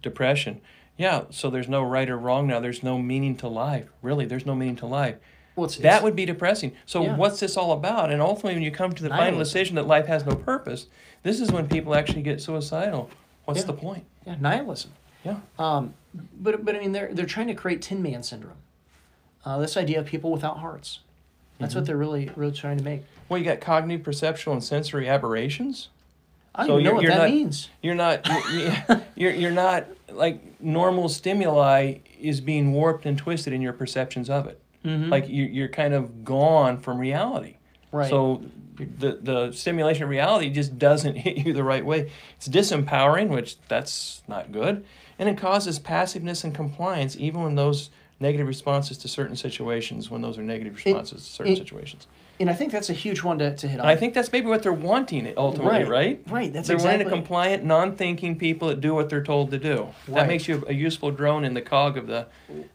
depression. 0.03 0.61
Yeah, 0.95 1.23
so 1.31 1.49
there's 1.49 1.67
no 1.67 1.81
right 1.81 2.07
or 2.07 2.19
wrong 2.19 2.45
now. 2.45 2.59
There's 2.59 2.83
no 2.83 2.99
meaning 2.99 3.35
to 3.37 3.47
life. 3.47 3.89
Really, 4.03 4.25
there's 4.25 4.45
no 4.45 4.53
meaning 4.53 4.75
to 4.75 4.85
life. 4.85 5.15
Well, 5.57 5.65
it's, 5.65 5.77
That 5.77 6.03
would 6.03 6.15
be 6.15 6.25
depressing. 6.25 6.73
So 6.85 7.03
Yeah. 7.03 7.15
what's 7.17 7.39
this 7.39 7.57
all 7.57 7.71
about? 7.73 8.11
And 8.11 8.21
ultimately, 8.21 8.53
when 8.53 8.63
you 8.63 8.71
come 8.71 8.93
to 8.93 9.03
the 9.03 9.09
final 9.09 9.39
decision 9.39 9.75
that 9.75 9.87
life 9.87 10.05
has 10.05 10.23
no 10.25 10.35
purpose, 10.35 10.85
this 11.23 11.41
is 11.41 11.51
when 11.51 11.67
people 11.67 11.95
actually 11.95 12.21
get 12.21 12.39
suicidal. 12.41 13.09
What's 13.45 13.61
Yeah. 13.61 13.65
the 13.65 13.73
point? 13.73 14.05
yeah, 14.25 14.35
nihilism. 14.39 14.91
Yeah. 15.23 15.37
Um, 15.57 15.95
but 16.39 16.63
but 16.63 16.75
I 16.75 16.79
mean, 16.79 16.91
they're 16.91 17.09
they're 17.13 17.25
trying 17.25 17.47
to 17.47 17.55
create 17.55 17.81
Tin 17.81 18.01
Man 18.03 18.21
syndrome. 18.21 18.57
Uh, 19.43 19.57
this 19.57 19.75
idea 19.75 19.99
of 19.99 20.05
people 20.05 20.31
without 20.31 20.59
hearts. 20.59 20.99
That's 21.59 21.71
Mm-hmm. 21.71 21.79
what 21.79 21.85
they're 21.87 21.97
really 21.97 22.29
really 22.35 22.51
trying 22.53 22.77
to 22.77 22.83
make. 22.83 23.01
Well, 23.27 23.39
you 23.39 23.43
got 23.45 23.59
cognitive, 23.59 24.05
perceptual, 24.05 24.53
and 24.53 24.63
sensory 24.63 25.09
aberrations. 25.09 25.89
I 26.53 26.61
don't 26.61 26.67
So 26.67 26.73
even 26.79 26.83
know 26.85 26.93
what 26.95 27.05
that 27.07 27.17
not- 27.17 27.29
means. 27.31 27.69
You're 27.81 27.95
not. 27.95 28.27
You're, 28.53 29.01
you're 29.15 29.31
you're 29.31 29.51
not 29.51 29.85
like 30.11 30.61
normal 30.61 31.09
stimuli 31.09 31.95
is 32.21 32.41
being 32.41 32.73
warped 32.73 33.05
and 33.07 33.17
twisted 33.17 33.53
in 33.53 33.61
your 33.61 33.73
perceptions 33.73 34.29
of 34.29 34.45
it. 34.47 34.59
Mhm. 34.87 35.09
Like 35.11 35.27
you, 35.27 35.43
you're 35.45 35.67
kind 35.67 35.93
of 35.93 36.23
gone 36.23 36.77
from 36.77 36.97
reality. 36.99 37.57
Right. 37.91 38.09
So 38.09 38.41
the 38.77 39.19
the 39.21 39.51
stimulation 39.51 40.03
of 40.03 40.09
reality 40.09 40.49
just 40.49 40.77
doesn't 40.77 41.15
hit 41.25 41.37
you 41.45 41.53
the 41.53 41.63
right 41.63 41.85
way. 41.85 42.11
It's 42.37 42.47
disempowering, 42.47 43.29
which 43.29 43.57
that's 43.67 44.21
not 44.27 44.51
good, 44.51 44.85
and 45.19 45.27
it 45.29 45.37
causes 45.37 45.79
passiveness 45.79 46.43
and 46.43 46.53
compliance, 46.53 47.15
even 47.17 47.43
when 47.43 47.55
those 47.55 47.89
negative 48.19 48.47
responses 48.47 48.97
to 48.99 49.07
certain 49.07 49.35
situations, 49.35 50.09
when 50.09 50.21
those 50.21 50.37
are 50.37 50.43
negative 50.43 50.75
responses 50.75 51.23
to 51.25 51.31
certain 51.31 51.53
it- 51.53 51.57
situations. 51.57 52.07
And 52.39 52.49
I 52.49 52.53
think 52.53 52.71
that's 52.71 52.89
a 52.89 52.93
huge 52.93 53.23
one 53.23 53.39
to, 53.39 53.55
to 53.55 53.67
hit 53.67 53.79
on. 53.79 53.85
I 53.85 53.95
think 53.95 54.13
that's 54.13 54.31
maybe 54.31 54.45
what 54.47 54.61
they're 54.61 54.71
wanting 54.71 55.33
ultimately, 55.37 55.79
Right. 55.83 55.87
right? 55.87 56.21
Right, 56.27 56.53
that's 56.53 56.67
they're 56.67 56.77
wanting 56.77 57.07
a 57.07 57.09
compliant, 57.09 57.63
non-thinking 57.63 58.37
people 58.37 58.67
that 58.67 58.79
do 58.79 58.93
what 58.93 59.09
they're 59.09 59.23
told 59.23 59.49
to 59.51 59.57
do. 59.57 59.87
That 60.09 60.27
makes 60.27 60.47
you 60.47 60.63
a 60.67 60.73
useful 60.73 61.09
drone 61.11 61.43
in 61.43 61.55
the 61.55 61.61
cog 61.63 61.97
of 61.97 62.05
the, 62.05 62.27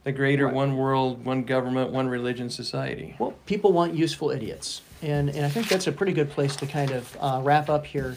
the 0.03 0.11
greater 0.13 0.47
Right. 0.47 0.55
one 0.55 0.77
world, 0.77 1.25
one 1.25 1.45
government, 1.45 1.91
one 1.93 2.09
religion 2.09 2.51
society. 2.51 3.15
Well, 3.21 3.35
people 3.47 3.73
want 3.73 3.95
useful 3.95 4.31
idiots, 4.31 4.83
and 5.01 5.31
and 5.31 5.47
I 5.47 5.49
think 5.49 5.69
that's 5.69 5.87
a 5.87 5.93
pretty 5.93 6.13
good 6.13 6.31
place 6.31 6.57
to 6.57 6.67
kind 6.67 6.91
of 6.91 7.17
uh, 7.21 7.41
wrap 7.45 7.71
up 7.71 7.87
here. 7.87 8.17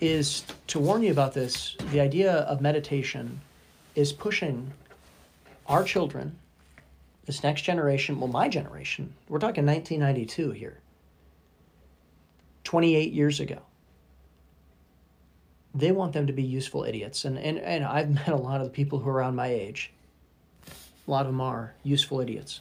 Is 0.00 0.42
to 0.66 0.80
warn 0.80 1.04
you 1.04 1.12
about 1.12 1.32
this. 1.32 1.76
The 1.92 2.00
idea 2.00 2.32
of 2.32 2.60
meditation 2.60 3.40
is 3.94 4.12
pushing 4.12 4.72
our 5.68 5.84
children, 5.84 6.36
this 7.26 7.42
next 7.42 7.62
generation. 7.62 8.18
Well, 8.18 8.28
my 8.28 8.48
generation. 8.48 9.14
We're 9.28 9.38
talking 9.38 9.66
1992 9.66 10.50
here. 10.52 10.78
28 12.64 13.12
years 13.12 13.40
ago. 13.40 13.58
They 15.74 15.90
want 15.90 16.12
them 16.12 16.26
to 16.26 16.32
be 16.32 16.42
useful 16.42 16.84
idiots, 16.84 17.24
and 17.24 17.38
and 17.38 17.58
and 17.58 17.84
I've 17.84 18.10
met 18.14 18.28
a 18.28 18.36
lot 18.36 18.60
of 18.60 18.66
the 18.66 18.72
people 18.72 18.98
who 18.98 19.08
are 19.08 19.14
around 19.14 19.36
my 19.36 19.48
age. 19.48 19.90
A 21.06 21.10
lot 21.10 21.22
of 21.22 21.32
them 21.32 21.40
are 21.40 21.74
useful 21.82 22.20
idiots. 22.20 22.60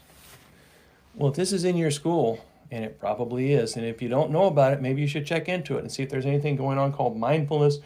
Well, 1.16 1.30
if 1.30 1.36
this 1.36 1.52
is 1.52 1.66
in 1.66 1.76
your 1.76 1.92
school, 1.92 2.44
and 2.72 2.86
it 2.86 3.00
probably 3.00 3.52
is, 3.52 3.76
and 3.76 3.86
if 3.86 4.02
you 4.02 4.08
don't 4.08 4.32
know 4.32 4.46
about 4.46 4.72
it, 4.72 4.82
maybe 4.82 5.02
you 5.02 5.08
should 5.08 5.26
check 5.26 5.50
into 5.50 5.78
it 5.78 5.82
and 5.82 5.92
see 5.92 6.04
if 6.04 6.10
there's 6.10 6.26
anything 6.26 6.56
going 6.56 6.78
on 6.78 6.94
called 6.94 7.18
mindfulness 7.18 7.80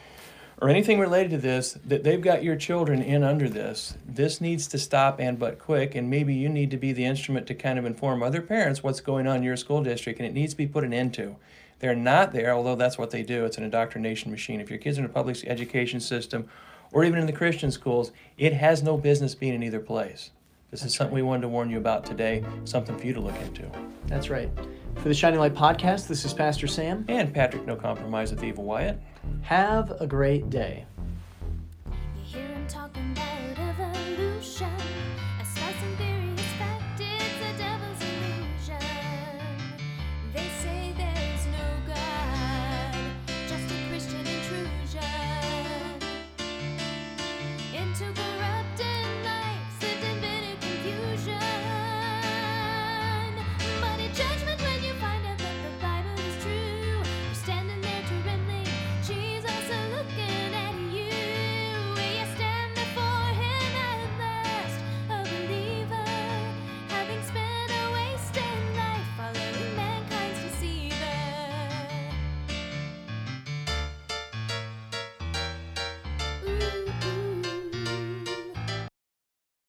or 0.62 0.70
anything 0.70 1.00
related 1.00 1.32
to 1.32 1.38
this 1.38 1.78
that 1.86 2.04
they've 2.04 2.22
got 2.22 2.44
your 2.44 2.56
children 2.56 3.02
in 3.02 3.24
under 3.24 3.50
this. 3.50 3.98
This 4.08 4.40
needs 4.40 4.68
to 4.68 4.78
stop 4.78 5.20
and 5.20 5.38
but 5.38 5.60
quick, 5.60 5.96
and 5.96 6.10
maybe 6.10 6.34
you 6.34 6.50
need 6.50 6.72
to 6.72 6.78
be 6.78 6.94
the 6.94 7.06
instrument 7.06 7.48
to 7.48 7.56
kind 7.56 7.78
of 7.78 7.86
inform 7.86 8.24
other 8.24 8.42
parents 8.42 8.82
what's 8.82 9.02
going 9.02 9.28
on 9.28 9.38
in 9.38 9.44
your 9.44 9.58
school 9.58 9.84
district, 9.84 10.20
and 10.20 10.28
it 10.28 10.34
needs 10.34 10.54
to 10.54 10.58
be 10.58 10.68
put 10.68 10.84
an 10.84 10.94
end 10.94 11.14
to. 11.16 11.36
They're 11.80 11.96
not 11.96 12.32
there, 12.32 12.54
although 12.54 12.76
that's 12.76 12.98
what 12.98 13.12
they 13.12 13.22
do. 13.22 13.46
It's 13.46 13.58
an 13.58 13.64
indoctrination 13.64 14.32
machine. 14.32 14.62
If 14.62 14.70
your 14.70 14.80
kids 14.80 14.98
are 14.98 15.02
in 15.02 15.06
a 15.06 15.10
public 15.10 15.44
education 15.46 16.00
system 16.00 16.50
or 16.92 17.04
even 17.04 17.20
in 17.20 17.26
the 17.26 17.34
Christian 17.34 17.72
schools, 17.72 18.12
it 18.38 18.54
has 18.54 18.82
no 18.82 18.96
business 18.98 19.36
being 19.36 19.54
in 19.54 19.64
either 19.64 19.80
place. 19.80 20.32
This 20.76 20.84
is 20.84 20.94
something 20.94 21.16
we 21.16 21.22
wanted 21.22 21.44
to 21.44 21.48
warn 21.48 21.70
you 21.70 21.78
about 21.78 22.06
today, 22.06 22.44
something 22.66 22.98
for 22.98 23.08
you 23.08 23.14
to 23.14 23.22
look 23.22 23.40
into. 23.40 23.64
That's 24.08 24.30
right. 24.30 24.50
For 24.98 25.08
the 25.08 25.14
Shining 25.14 25.40
Light 25.40 25.54
Podcast, 25.54 26.10
this 26.10 26.26
is 26.26 26.34
Pastor 26.34 26.68
Sam. 26.68 27.06
And 27.08 27.34
Patrick, 27.34 27.66
no 27.66 27.78
compromise 27.78 28.30
with 28.32 28.44
Evil 28.44 28.66
Wyett. 28.66 29.00
Have 29.44 29.92
a 30.02 30.06
great 30.06 30.50
day. 30.50 30.86